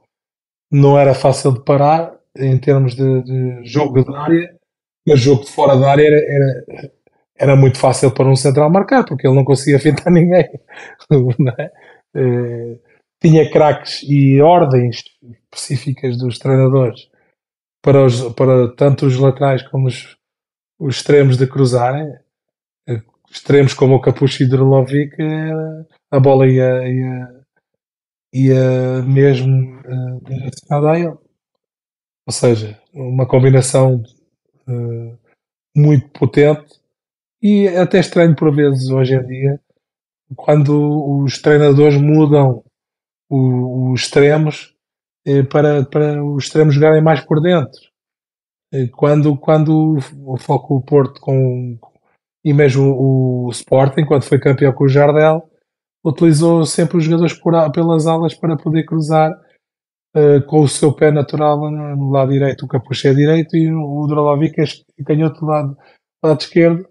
Não 0.71 0.99
era 0.99 1.15
fácil 1.15 1.53
de 1.53 1.65
parar 1.65 2.19
em 2.37 2.59
termos 2.59 2.95
de, 2.95 3.23
de 3.23 3.65
jogo 3.65 4.05
de 4.05 4.15
área, 4.15 4.55
mas 5.07 5.21
jogo 5.21 5.45
de 5.45 5.51
fora 5.51 5.77
da 5.77 5.91
área 5.91 6.07
era, 6.07 6.17
era, 6.17 6.93
era, 7.37 7.57
muito 7.57 7.79
fácil 7.79 8.13
para 8.13 8.29
um 8.29 8.37
central 8.37 8.71
marcar, 8.71 9.05
porque 9.05 9.27
ele 9.27 9.37
não 9.37 9.45
conseguia 9.45 9.81
fintar 9.81 10.11
ninguém. 10.13 10.45
É? 11.59 11.71
Eh, 12.15 12.79
tinha 13.21 13.51
craques 13.51 14.03
e 14.05 14.41
ordens 14.41 15.03
específicas 15.53 16.17
dos 16.17 16.39
treinadores 16.39 17.09
para, 17.83 18.05
os, 18.05 18.33
para 18.35 18.69
tanto 18.75 19.07
os 19.07 19.17
laterais 19.19 19.63
como 19.63 19.89
os, 19.89 20.17
os 20.79 20.97
extremos 20.97 21.37
de 21.37 21.47
cruzarem. 21.47 22.13
Eh, 22.89 23.03
extremos 23.31 23.75
como 23.75 23.97
o 23.97 24.01
Capucho 24.01 24.43
e 24.43 24.49
Drolovic, 24.49 25.15
eh, 25.21 25.85
a 26.11 26.21
bola 26.21 26.47
ia, 26.47 26.89
ia, 26.89 27.38
ia 28.47 29.03
mesmo 29.03 29.81
direcionada 30.23 30.93
a 30.93 30.99
ele. 30.99 31.17
Ou 32.27 32.33
seja, 32.33 32.79
uma 32.93 33.27
combinação 33.27 34.03
uh, 34.69 35.19
muito 35.77 36.09
potente 36.11 36.79
e 37.43 37.69
até 37.69 38.01
estranho 38.01 38.37
por 38.37 38.55
vezes 38.55 38.91
hoje 38.91 39.15
em 39.15 39.27
dia 39.27 39.61
quando 40.37 41.23
os 41.23 41.41
treinadores 41.41 41.97
mudam 41.97 42.63
os 43.31 44.01
extremos 44.01 44.75
eh, 45.27 45.43
para, 45.43 45.85
para 45.85 46.25
os 46.25 46.45
extremos 46.45 46.75
jogarem 46.75 47.03
mais 47.03 47.21
por 47.21 47.41
dentro. 47.41 47.81
Eh, 48.73 48.89
quando, 48.89 49.37
quando 49.37 49.99
o 50.25 50.37
Foco 50.39 50.81
Porto 50.83 51.21
com, 51.21 51.79
e 52.45 52.53
mesmo 52.53 52.95
o 52.95 53.51
Sporting, 53.51 54.05
quando 54.05 54.25
foi 54.25 54.39
campeão 54.39 54.73
com 54.73 54.85
o 54.85 54.89
Jardel, 54.89 55.48
utilizou 56.09 56.65
sempre 56.67 56.99
os 56.99 57.05
jogadores 57.05 57.35
por, 57.35 57.71
pelas 57.73 58.07
alas 58.07 58.35
para 58.35 58.57
poder 58.57 58.85
cruzar 58.85 59.31
uh, 60.17 60.45
com 60.47 60.61
o 60.61 60.69
seu 60.69 60.93
pé 60.93 61.11
natural 61.11 61.71
no 61.71 62.11
lado 62.11 62.33
direito, 62.33 62.65
o 62.65 62.69
Capucho 62.69 63.09
é 63.09 63.15
direito 63.15 63.57
e 63.57 63.73
o 63.73 64.07
Drolovic 64.07 64.61
é 64.61 65.05
canhoto 65.05 65.41
do 65.41 65.47
lado, 65.47 65.75
do 66.23 66.29
lado 66.29 66.41
esquerdo 66.41 66.89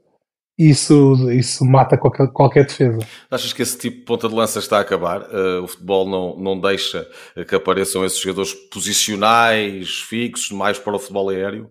isso, 0.58 1.30
isso 1.32 1.64
mata 1.64 1.98
qualquer, 1.98 2.32
qualquer 2.32 2.66
defesa. 2.66 2.98
Achas 3.30 3.54
que 3.54 3.62
esse 3.62 3.78
tipo 3.78 3.98
de 3.98 4.06
ponta 4.06 4.28
de 4.28 4.34
lança 4.34 4.58
está 4.58 4.80
a 4.80 4.82
acabar? 4.82 5.22
Uh, 5.22 5.64
o 5.64 5.68
futebol 5.68 6.10
não, 6.10 6.36
não 6.36 6.60
deixa 6.60 7.08
que 7.48 7.54
apareçam 7.54 8.04
esses 8.04 8.20
jogadores 8.20 8.54
posicionais, 8.74 10.00
fixos, 10.00 10.52
mais 10.52 10.80
para 10.80 10.96
o 10.96 11.00
futebol 11.00 11.30
aéreo? 11.30 11.70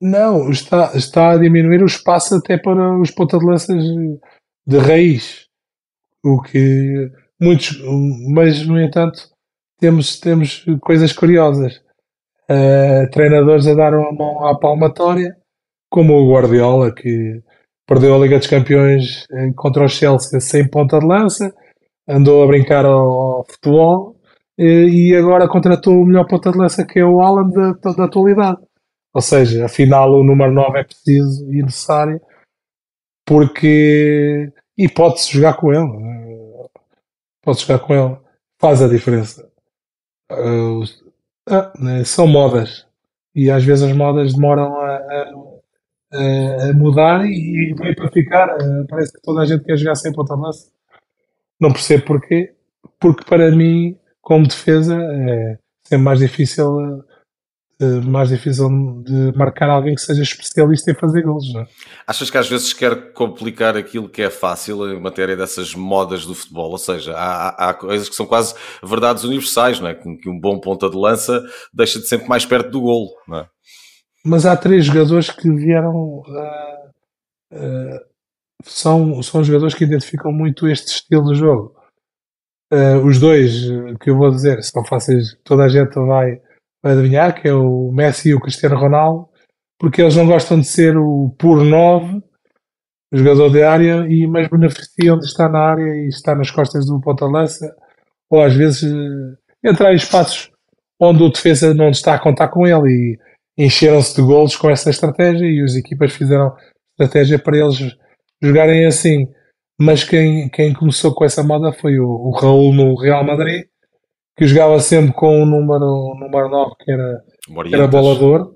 Não, 0.00 0.50
está, 0.50 0.92
está 0.94 1.30
a 1.30 1.38
diminuir 1.38 1.82
o 1.82 1.86
espaço 1.86 2.34
até 2.34 2.58
para 2.58 3.00
os 3.00 3.10
ponta 3.10 3.38
de 3.38 3.46
lanças 3.46 3.82
de 4.66 4.78
raiz. 4.78 5.45
O 6.26 6.42
que 6.42 7.08
muitos, 7.40 7.80
mas 8.34 8.66
no 8.66 8.80
entanto, 8.80 9.28
temos, 9.78 10.18
temos 10.18 10.64
coisas 10.80 11.12
curiosas. 11.12 11.80
Uh, 12.50 13.08
treinadores 13.12 13.68
a 13.68 13.74
dar 13.74 13.94
uma 13.94 14.12
mão 14.12 14.44
à 14.44 14.58
palmatória, 14.58 15.36
como 15.88 16.14
o 16.14 16.32
Guardiola, 16.32 16.92
que 16.92 17.40
perdeu 17.86 18.16
a 18.16 18.18
Liga 18.18 18.38
dos 18.38 18.48
Campeões 18.48 19.24
contra 19.54 19.84
o 19.84 19.88
Chelsea 19.88 20.40
sem 20.40 20.68
ponta 20.68 20.98
de 20.98 21.06
lança, 21.06 21.54
andou 22.08 22.42
a 22.42 22.46
brincar 22.48 22.84
ao, 22.84 23.08
ao 23.08 23.46
futebol 23.48 24.16
e 24.58 25.14
agora 25.14 25.48
contratou 25.48 25.94
o 25.94 26.04
melhor 26.04 26.26
ponta 26.26 26.50
de 26.50 26.58
lança 26.58 26.84
que 26.84 26.98
é 26.98 27.04
o 27.04 27.20
Alan 27.20 27.48
da, 27.50 27.92
da 27.92 28.04
atualidade. 28.04 28.58
Ou 29.14 29.20
seja, 29.22 29.66
afinal 29.66 30.10
o 30.10 30.24
número 30.24 30.52
9 30.52 30.80
é 30.80 30.84
preciso 30.84 31.52
e 31.52 31.62
necessário 31.62 32.20
porque 33.24 34.52
e 34.76 34.88
pode-se 34.88 35.32
jogar 35.32 35.54
com 35.54 35.72
ele. 35.72 35.84
Eh, 35.84 36.68
pode 37.42 37.60
jogar 37.60 37.78
com 37.80 37.94
ele. 37.94 38.16
Faz 38.58 38.82
a 38.82 38.88
diferença. 38.88 39.48
Uh, 40.30 40.82
uh, 40.82 42.04
são 42.04 42.26
modas. 42.26 42.86
E 43.34 43.50
às 43.50 43.64
vezes 43.64 43.84
as 43.84 43.96
modas 43.96 44.34
demoram 44.34 44.74
a, 44.80 44.96
a 44.96 45.32
a 46.12 46.72
mudar 46.74 47.26
e 47.26 47.74
veio 47.78 47.96
para 47.96 48.10
ficar. 48.10 48.56
parece 48.88 49.12
que 49.12 49.20
toda 49.22 49.42
a 49.42 49.44
gente 49.44 49.64
quer 49.64 49.76
jogar 49.76 49.94
sem 49.94 50.12
ponta 50.12 50.34
lança. 50.34 50.70
Não 51.60 51.72
percebo 51.72 52.04
porquê. 52.04 52.54
Porque 53.00 53.24
para 53.24 53.50
mim, 53.50 53.98
como 54.20 54.46
defesa, 54.46 54.96
é 54.96 55.58
sempre 55.84 56.04
mais 56.04 56.18
difícil, 56.18 57.04
mais 58.06 58.30
difícil 58.30 58.68
de 59.04 59.36
marcar 59.36 59.68
alguém 59.68 59.94
que 59.94 60.00
seja 60.00 60.22
especialista 60.22 60.90
em 60.90 60.94
fazer 60.94 61.22
gols. 61.22 61.52
Não 61.52 61.60
é? 61.60 61.66
Achas 62.06 62.30
que 62.30 62.38
às 62.38 62.48
vezes 62.48 62.72
quer 62.72 63.12
complicar 63.12 63.76
aquilo 63.76 64.08
que 64.08 64.22
é 64.22 64.30
fácil 64.30 64.90
em 64.90 65.00
matéria 65.00 65.36
dessas 65.36 65.74
modas 65.74 66.24
do 66.24 66.34
futebol? 66.34 66.70
Ou 66.70 66.78
seja, 66.78 67.14
há, 67.14 67.70
há 67.70 67.74
coisas 67.74 68.08
que 68.08 68.14
são 68.14 68.24
quase 68.24 68.54
verdades 68.82 69.24
universais, 69.24 69.78
não 69.78 69.88
é? 69.88 69.94
Que 69.94 70.28
um 70.28 70.40
bom 70.40 70.58
ponta 70.58 70.88
de 70.88 70.96
lança 70.96 71.42
deixa 71.72 71.98
de 71.98 72.08
sempre 72.08 72.28
mais 72.28 72.46
perto 72.46 72.70
do 72.70 72.80
golo, 72.80 73.10
não 73.28 73.40
é? 73.40 73.48
mas 74.26 74.44
há 74.44 74.56
três 74.56 74.84
jogadores 74.84 75.30
que 75.30 75.48
vieram 75.48 75.94
uh, 75.94 76.88
uh, 77.52 78.00
são, 78.64 79.22
são 79.22 79.44
jogadores 79.44 79.72
que 79.72 79.84
identificam 79.84 80.32
muito 80.32 80.66
este 80.66 80.88
estilo 80.88 81.32
de 81.32 81.38
jogo. 81.38 81.76
Uh, 82.72 83.06
os 83.06 83.20
dois 83.20 83.52
que 84.00 84.10
eu 84.10 84.16
vou 84.16 84.28
dizer 84.32 84.60
são 84.64 84.84
fáceis, 84.84 85.38
toda 85.44 85.62
a 85.62 85.68
gente 85.68 85.94
vai, 85.94 86.40
vai 86.40 86.40
adivinhar, 86.92 87.40
que 87.40 87.48
é 87.48 87.54
o 87.54 87.90
Messi 87.92 88.30
e 88.30 88.34
o 88.34 88.40
Cristiano 88.40 88.78
Ronaldo, 88.78 89.28
porque 89.78 90.02
eles 90.02 90.16
não 90.16 90.26
gostam 90.26 90.60
de 90.60 90.66
ser 90.66 90.96
o 90.96 91.34
puro 91.38 91.64
9, 91.64 92.22
jogador 93.12 93.50
de 93.50 93.62
área, 93.62 94.06
e 94.08 94.26
mas 94.26 94.48
beneficiam 94.48 95.18
de 95.18 95.26
estar 95.26 95.48
na 95.48 95.60
área 95.60 95.82
e 95.82 96.08
estar 96.08 96.34
nas 96.34 96.50
costas 96.50 96.86
do 96.86 97.00
ponta-lança, 97.00 97.74
ou 98.30 98.42
às 98.42 98.54
vezes 98.54 98.82
uh, 98.82 99.36
entrar 99.64 99.92
em 99.92 99.96
espaços 99.96 100.50
onde 101.00 101.22
o 101.22 101.30
defesa 101.30 101.74
não 101.74 101.90
está 101.90 102.14
a 102.14 102.18
contar 102.18 102.48
com 102.48 102.66
ele 102.66 103.18
e 103.58 103.64
encheram-se 103.66 104.16
de 104.16 104.22
golos 104.22 104.56
com 104.56 104.70
essa 104.70 104.90
estratégia 104.90 105.46
e 105.46 105.62
as 105.62 105.74
equipas 105.74 106.12
fizeram 106.12 106.54
estratégia 106.98 107.38
para 107.38 107.58
eles 107.58 107.96
jogarem 108.42 108.86
assim. 108.86 109.26
Mas 109.78 110.04
quem, 110.04 110.48
quem 110.48 110.72
começou 110.72 111.14
com 111.14 111.24
essa 111.24 111.42
moda 111.42 111.72
foi 111.72 111.98
o, 111.98 112.06
o 112.06 112.30
Raul 112.30 112.72
no 112.72 112.94
Real 112.96 113.24
Madrid, 113.24 113.66
que 114.36 114.46
jogava 114.46 114.78
sempre 114.80 115.12
com 115.12 115.42
o 115.42 115.46
número, 115.46 116.14
número 116.18 116.48
9, 116.48 116.72
que 116.80 116.92
era, 116.92 117.22
que 117.68 117.74
era 117.74 117.86
bolador. 117.88 118.54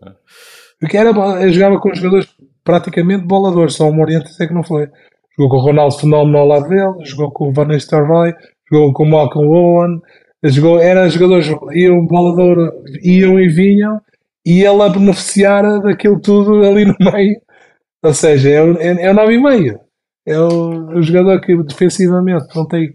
É. 0.83 0.87
Que 0.87 0.97
era, 0.97 1.13
jogava 1.51 1.81
com 1.81 1.95
jogadores 1.95 2.29
praticamente 2.65 3.27
boladores, 3.27 3.75
só 3.75 3.89
o 3.89 3.93
Morientes 3.93 4.39
é 4.41 4.47
que 4.47 4.55
não 4.55 4.63
foi. 4.63 4.89
Jogou 5.37 5.51
com 5.51 5.57
o 5.57 5.67
Ronaldo 5.67 5.99
Fenómeno 5.99 6.39
ao 6.39 6.47
lado 6.47 6.69
dele, 6.69 7.05
jogou 7.05 7.31
com 7.33 7.49
o 7.49 7.53
Van 7.53 7.67
Nistelrooy, 7.67 8.35
jogou 8.71 8.93
com 8.93 9.05
o 9.05 9.11
Malcolm 9.11 9.49
Owen, 9.49 10.01
jogou, 10.45 10.79
eram 10.79 11.09
jogadores, 11.09 11.47
iam 11.73 12.07
bolador, 12.07 12.73
iam 13.03 13.39
e 13.41 13.49
vinham, 13.49 14.01
e 14.45 14.63
ele 14.63 14.83
a 14.83 14.89
beneficiar 14.89 15.81
daquilo 15.83 16.21
tudo 16.21 16.63
ali 16.65 16.85
no 16.85 16.97
meio. 17.13 17.41
Ou 18.03 18.15
seja, 18.15 18.49
é, 18.49 18.55
é, 18.55 19.07
é 19.07 19.11
o 19.11 19.15
9,5. 19.15 19.81
É 20.27 20.39
o, 20.39 20.99
o, 20.99 21.03
jogador 21.03 21.41
que 21.41 21.57
defensivamente 21.63 22.45
não 22.55 22.67
tem, 22.67 22.95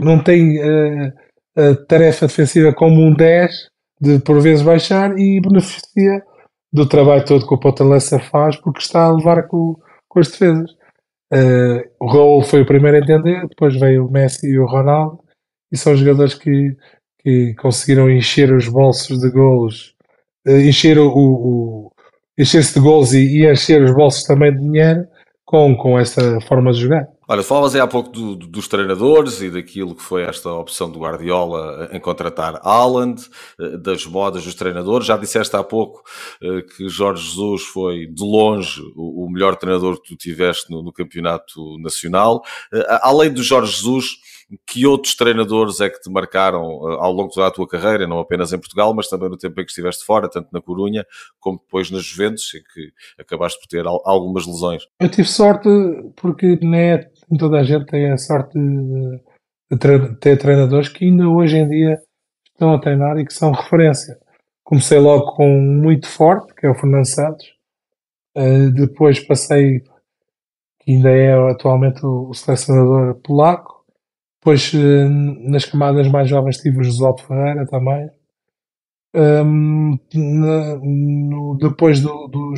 não 0.00 0.22
tem 0.22 0.58
uh, 0.58 1.12
a 1.56 1.74
tarefa 1.86 2.26
defensiva 2.26 2.72
como 2.72 3.00
um 3.00 3.14
10, 3.14 3.50
de 4.00 4.18
por 4.20 4.40
vezes 4.40 4.62
baixar, 4.62 5.16
e 5.18 5.40
beneficia 5.40 6.22
do 6.72 6.88
trabalho 6.88 7.24
todo 7.24 7.46
que 7.46 7.54
o 7.54 7.58
Ponta-Lança 7.58 8.18
faz, 8.18 8.56
porque 8.56 8.80
está 8.80 9.04
a 9.04 9.12
levar 9.12 9.46
com, 9.46 9.76
com 10.08 10.20
as 10.20 10.28
defesas. 10.28 10.70
Uh, 11.32 11.82
o 12.00 12.06
Raul 12.06 12.42
foi 12.42 12.62
o 12.62 12.66
primeiro 12.66 12.96
a 12.96 13.00
entender, 13.00 13.46
depois 13.48 13.78
veio 13.78 14.06
o 14.06 14.10
Messi 14.10 14.46
e 14.48 14.58
o 14.58 14.66
Ronaldo, 14.66 15.20
e 15.72 15.76
são 15.76 15.96
jogadores 15.96 16.34
que, 16.34 16.76
que 17.20 17.54
conseguiram 17.54 18.10
encher 18.10 18.52
os 18.52 18.68
bolsos 18.68 19.20
de 19.20 19.30
golos, 19.30 19.94
uh, 20.46 20.58
encher 20.58 20.98
o, 20.98 21.08
o 21.08 21.92
encher-se 22.36 22.74
de 22.74 22.80
gols 22.80 23.12
e, 23.12 23.20
e, 23.20 23.50
encher 23.50 23.82
os 23.82 23.94
bolsos 23.94 24.24
também 24.24 24.52
de 24.52 24.60
dinheiro 24.60 25.06
com, 25.44 25.76
com 25.76 25.98
esta 25.98 26.40
forma 26.42 26.72
de 26.72 26.80
jogar. 26.80 27.06
Olha, 27.26 27.42
falavas 27.42 27.74
aí 27.74 27.80
há 27.80 27.86
pouco 27.86 28.10
do, 28.10 28.36
dos 28.36 28.68
treinadores 28.68 29.40
e 29.40 29.50
daquilo 29.50 29.94
que 29.94 30.02
foi 30.02 30.22
esta 30.22 30.52
opção 30.52 30.90
do 30.90 30.98
Guardiola 30.98 31.88
em 31.90 31.98
contratar 31.98 32.60
Haaland, 32.62 33.22
eh, 33.58 33.78
das 33.78 34.04
modas 34.04 34.44
dos 34.44 34.54
treinadores. 34.54 35.06
Já 35.06 35.16
disseste 35.16 35.56
há 35.56 35.64
pouco 35.64 36.02
eh, 36.42 36.62
que 36.62 36.88
Jorge 36.88 37.24
Jesus 37.24 37.62
foi, 37.62 38.06
de 38.06 38.22
longe, 38.22 38.82
o 38.94 39.28
melhor 39.30 39.56
treinador 39.56 40.00
que 40.00 40.08
tu 40.08 40.16
tiveste 40.16 40.70
no, 40.70 40.82
no 40.82 40.92
campeonato 40.92 41.78
nacional. 41.78 42.42
Eh, 42.72 42.98
além 43.02 43.32
do 43.32 43.42
Jorge 43.42 43.72
Jesus, 43.72 44.16
que 44.66 44.86
outros 44.86 45.14
treinadores 45.14 45.80
é 45.80 45.88
que 45.88 46.00
te 46.00 46.10
marcaram 46.10 46.62
ao 46.62 47.12
longo 47.12 47.34
da 47.34 47.50
tua 47.50 47.66
carreira, 47.66 48.06
não 48.06 48.18
apenas 48.18 48.52
em 48.52 48.58
Portugal, 48.58 48.92
mas 48.94 49.08
também 49.08 49.28
no 49.28 49.36
tempo 49.36 49.60
em 49.60 49.64
que 49.64 49.70
estiveste 49.70 50.04
fora, 50.04 50.28
tanto 50.28 50.48
na 50.52 50.60
Corunha 50.60 51.06
como 51.40 51.58
depois 51.58 51.90
nas 51.90 52.04
Juventus, 52.04 52.54
em 52.54 52.62
que 52.72 52.92
acabaste 53.18 53.58
por 53.58 53.68
ter 53.68 53.86
algumas 53.86 54.46
lesões? 54.46 54.82
Eu 55.00 55.08
tive 55.08 55.28
sorte 55.28 55.68
porque 56.16 56.58
nem 57.30 57.38
toda 57.38 57.58
a 57.58 57.64
gente 57.64 57.86
tem 57.86 58.10
a 58.10 58.18
sorte 58.18 58.58
de 58.58 60.16
ter 60.20 60.38
treinadores 60.38 60.88
que 60.88 61.04
ainda 61.04 61.28
hoje 61.28 61.56
em 61.56 61.68
dia 61.68 62.00
estão 62.52 62.72
a 62.72 62.80
treinar 62.80 63.18
e 63.18 63.26
que 63.26 63.32
são 63.32 63.52
referência. 63.52 64.18
Comecei 64.62 64.98
logo 64.98 65.34
com 65.34 65.46
um 65.46 65.82
muito 65.82 66.06
forte, 66.06 66.54
que 66.54 66.66
é 66.66 66.70
o 66.70 66.74
Fernando 66.74 67.06
Santos. 67.06 67.46
Uh, 68.36 68.70
depois 68.72 69.20
passei, 69.20 69.80
que 70.80 70.92
ainda 70.92 71.10
é 71.10 71.50
atualmente 71.50 72.04
o 72.04 72.32
selecionador 72.34 73.14
polaco, 73.20 73.74
depois, 74.44 74.74
eh, 74.74 75.08
nas 75.48 75.64
camadas 75.64 76.06
mais 76.08 76.28
jovens, 76.28 76.58
tive 76.58 76.80
o 76.80 76.84
Josualdo 76.84 77.22
Ferreira 77.22 77.66
também. 77.66 78.10
Um, 79.14 79.98
na, 80.14 80.76
no, 80.76 81.56
depois 81.58 82.00
do, 82.00 82.28
do, 82.28 82.52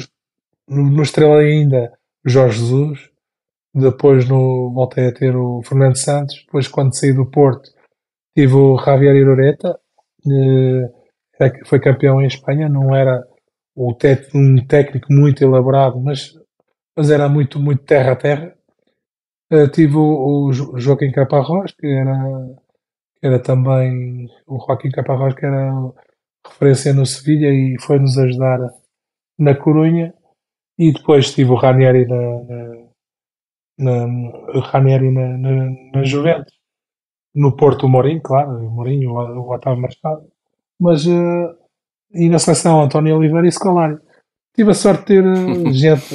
no, 0.69 0.91
no 0.91 1.03
Estrela 1.03 1.39
ainda, 1.39 1.97
Jorge 2.25 2.59
Jesus. 2.59 3.11
Depois 3.77 4.27
no, 4.27 4.73
voltei 4.73 5.09
a 5.09 5.13
ter 5.13 5.37
o 5.37 5.61
Fernando 5.63 5.97
Santos. 5.97 6.43
Depois, 6.47 6.67
quando 6.67 6.97
saí 6.97 7.13
do 7.13 7.31
Porto, 7.31 7.71
tive 8.35 8.55
o 8.55 8.79
Javier 8.79 9.15
Iroreta. 9.15 9.79
Eh, 10.27 11.53
foi 11.67 11.79
campeão 11.79 12.23
em 12.23 12.27
Espanha. 12.27 12.71
Não 12.71 12.97
era 12.97 13.23
o 13.75 13.93
um 14.35 14.67
técnico 14.67 15.13
muito 15.13 15.45
elaborado, 15.45 16.01
mas, 16.01 16.33
mas 16.97 17.11
era 17.11 17.29
muito, 17.29 17.61
muito 17.61 17.85
terra 17.85 18.13
a 18.13 18.17
terra. 18.17 18.57
Uh, 19.53 19.69
tive 19.69 19.97
o, 19.97 20.49
o 20.49 20.81
Joaquim 20.81 21.13
Caparrós, 21.13 21.73
que 21.73 21.87
era, 21.87 22.57
que 23.21 23.27
era 23.27 23.39
também 23.39 24.27
o 24.47 24.59
Joaquim 24.59 24.91
Caparrós, 24.91 25.35
que 25.35 25.45
era 25.45 25.71
referência 26.47 26.95
no 26.95 27.05
Sevilha 27.05 27.51
e 27.51 27.77
foi-nos 27.81 28.17
ajudar 28.17 28.59
na 29.39 29.55
Corunha. 29.55 30.15
E 30.79 30.93
depois 30.93 31.33
tive 31.35 31.51
o 31.51 31.57
Ranieri 31.57 32.07
na, 32.07 32.17
na, 32.17 32.86
na 33.79 34.07
Ranieri 34.71 35.11
na, 35.11 35.37
na, 35.39 35.71
na, 35.95 36.05
Juventus. 36.05 36.53
No 37.35 37.55
Porto 37.55 37.87
o 37.87 37.89
Mourinho, 37.89 38.23
claro, 38.23 38.51
o 38.51 38.71
Mourinho, 38.71 39.11
o, 39.11 39.41
o 39.41 39.55
Otávio 39.55 39.81
Machado. 39.81 40.27
Mas, 40.81 41.07
uh, 41.07 41.55
e 42.13 42.29
na 42.29 42.39
seleção 42.39 42.83
António 42.83 43.17
Oliveira 43.17 43.47
e 43.47 43.53
Scolari. 43.53 43.99
Tive 44.55 44.71
a 44.71 44.75
sorte 44.75 45.01
de 45.01 45.07
ter 45.07 45.25
uh, 45.25 45.71
gente 45.73 46.15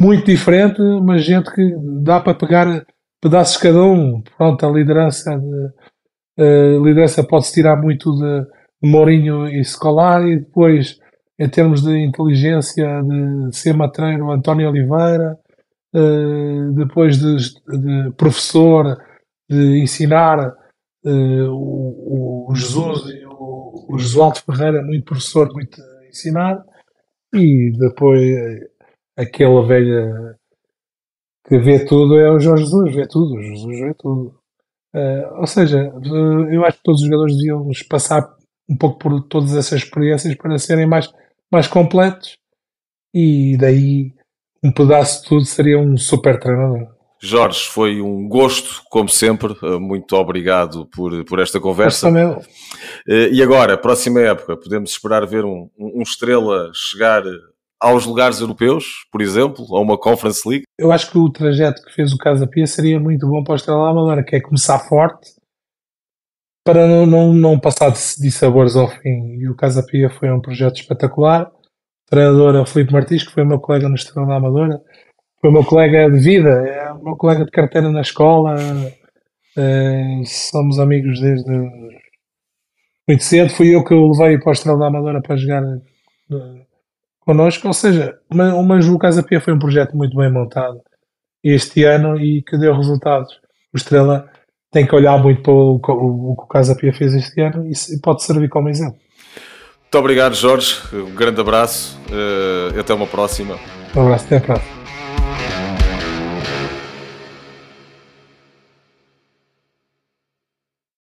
muito 0.00 0.24
diferente, 0.26 0.80
mas 1.02 1.24
gente 1.24 1.52
que 1.52 1.74
dá 2.02 2.20
para 2.20 2.34
pegar 2.34 2.86
pedaços 3.20 3.56
cada 3.56 3.82
um. 3.82 4.22
Pronto, 4.36 4.66
a 4.66 4.70
liderança, 4.70 5.38
de, 5.38 6.42
a 6.42 6.78
liderança 6.82 7.22
pode-se 7.22 7.52
tirar 7.52 7.76
muito 7.76 8.10
de, 8.12 8.46
Mourinho 8.84 9.48
e 9.48 9.64
Scolari, 9.64 10.40
depois, 10.40 10.98
em 11.38 11.48
termos 11.48 11.82
de 11.82 11.98
inteligência, 11.98 13.02
de 13.02 13.56
ser 13.56 13.72
matreiro, 13.74 14.30
António 14.30 14.68
Oliveira, 14.68 15.38
uh, 15.94 16.72
depois 16.74 17.18
de, 17.18 17.36
de, 17.36 18.12
professor, 18.16 18.96
de 19.48 19.82
ensinar 19.82 20.54
uh, 21.04 21.50
o, 21.50 22.50
o, 22.50 22.54
Jesus 22.54 23.10
e 23.10 23.24
o, 23.26 23.86
o 23.88 23.98
Josualdo 23.98 24.40
Ferreira, 24.40 24.82
muito 24.82 25.04
professor, 25.04 25.52
muito 25.52 25.80
ensinar, 26.08 26.64
e 27.32 27.72
depois 27.78 28.20
aquela 29.16 29.66
velha 29.66 30.36
que 31.46 31.58
vê 31.58 31.84
tudo 31.84 32.18
é 32.18 32.30
o 32.30 32.40
Jorge 32.40 32.64
Jesus, 32.64 32.94
vê 32.94 33.06
tudo, 33.06 33.42
Jesus 33.42 33.80
vê 33.80 33.94
tudo. 33.94 34.40
Uh, 34.94 35.40
ou 35.40 35.46
seja, 35.46 35.92
eu 36.52 36.64
acho 36.64 36.78
que 36.78 36.84
todos 36.84 37.00
os 37.00 37.06
jogadores 37.06 37.36
deviam 37.36 37.68
passar 37.88 38.34
um 38.68 38.76
pouco 38.76 38.98
por 38.98 39.22
todas 39.24 39.54
essas 39.56 39.82
experiências 39.82 40.34
para 40.36 40.56
serem 40.56 40.86
mais, 40.86 41.12
mais 41.52 41.66
completos 41.66 42.38
e 43.12 43.56
daí 43.58 44.13
um 44.64 44.72
pedaço 44.72 45.22
de 45.22 45.28
tudo 45.28 45.44
seria 45.44 45.78
um 45.78 45.96
super 45.96 46.40
treinador. 46.40 46.88
Jorge, 47.20 47.68
foi 47.68 48.00
um 48.00 48.28
gosto, 48.28 48.82
como 48.90 49.08
sempre. 49.08 49.54
Eh, 49.62 49.78
muito 49.78 50.14
obrigado 50.16 50.86
por, 50.86 51.24
por 51.24 51.38
esta 51.38 51.60
conversa. 51.60 52.10
Eh, 53.08 53.28
e 53.32 53.42
agora, 53.42 53.78
próxima 53.78 54.20
época, 54.20 54.56
podemos 54.56 54.90
esperar 54.90 55.26
ver 55.26 55.44
um, 55.44 55.70
um 55.78 56.02
estrela 56.02 56.70
chegar 56.74 57.22
aos 57.80 58.06
lugares 58.06 58.40
europeus, 58.40 59.06
por 59.12 59.20
exemplo, 59.20 59.66
a 59.76 59.80
uma 59.80 59.98
Conference 59.98 60.48
League? 60.48 60.64
Eu 60.78 60.90
acho 60.90 61.10
que 61.10 61.18
o 61.18 61.30
trajeto 61.30 61.82
que 61.82 61.92
fez 61.92 62.12
o 62.12 62.18
Casa 62.18 62.46
Pia 62.46 62.66
seria 62.66 62.98
muito 62.98 63.26
bom 63.28 63.44
para 63.44 63.52
o 63.52 63.56
Estrela 63.56 63.90
Amadora, 63.90 64.24
que 64.24 64.36
é 64.36 64.40
começar 64.40 64.78
forte 64.78 65.30
para 66.64 66.86
não, 66.86 67.04
não, 67.04 67.32
não 67.32 67.60
passar 67.60 67.90
de, 67.90 67.98
de 68.18 68.30
sabores 68.30 68.74
ao 68.74 68.88
fim. 68.88 69.36
E 69.38 69.48
o 69.48 69.54
Casa 69.54 69.84
Pia 69.84 70.08
foi 70.08 70.30
um 70.30 70.40
projeto 70.40 70.76
espetacular. 70.76 71.50
O 72.06 72.10
treinador 72.10 72.54
é 72.56 72.60
o 72.60 72.66
Filipe 72.66 72.92
Martins, 72.92 73.24
que 73.24 73.32
foi 73.32 73.44
meu 73.44 73.58
colega 73.58 73.88
no 73.88 73.94
Estrela 73.94 74.36
Amadora, 74.36 74.80
foi 75.40 75.50
meu 75.50 75.64
colega 75.64 76.10
de 76.10 76.18
vida, 76.18 76.48
é 76.48 76.92
o 76.92 77.02
meu 77.02 77.16
colega 77.16 77.44
de 77.44 77.50
carteira 77.50 77.90
na 77.90 78.00
escola. 78.00 78.56
É, 79.56 80.22
somos 80.24 80.78
amigos 80.78 81.20
desde 81.20 81.50
muito 83.06 83.22
cedo. 83.22 83.50
Fui 83.50 83.74
eu 83.74 83.84
que 83.84 83.94
o 83.94 84.12
levei 84.12 84.38
para 84.38 84.50
o 84.50 84.52
Estrela 84.52 84.86
Amadora 84.86 85.20
para 85.20 85.36
jogar 85.36 85.62
connosco, 87.20 87.66
ou 87.66 87.74
seja, 87.74 88.18
o 88.30 88.98
Casa 88.98 89.22
Pia 89.22 89.40
foi 89.40 89.54
um 89.54 89.58
projeto 89.58 89.96
muito 89.96 90.16
bem 90.16 90.30
montado 90.30 90.80
este 91.42 91.84
ano 91.84 92.18
e 92.18 92.42
que 92.42 92.56
deu 92.58 92.74
resultados. 92.74 93.40
O 93.72 93.76
Estrela 93.76 94.30
tem 94.70 94.86
que 94.86 94.94
olhar 94.94 95.22
muito 95.22 95.42
para 95.42 95.52
o, 95.52 95.76
o, 95.76 96.36
que 96.36 96.42
o 96.42 96.46
Casa 96.46 96.74
Pia 96.74 96.92
fez 96.92 97.14
este 97.14 97.40
ano 97.40 97.66
e 97.66 98.00
pode 98.00 98.22
servir 98.22 98.48
como 98.48 98.68
exemplo. 98.68 98.98
Muito 99.94 100.02
obrigado, 100.02 100.34
Jorge. 100.34 100.74
Um 100.92 101.14
grande 101.14 101.40
abraço. 101.40 101.96
Uh, 102.10 102.80
até 102.80 102.92
uma 102.92 103.06
próxima. 103.06 103.60
Um 103.94 104.02
abraço, 104.02 104.24
até 104.24 104.38
a 104.38 104.40
próxima. 104.40 104.83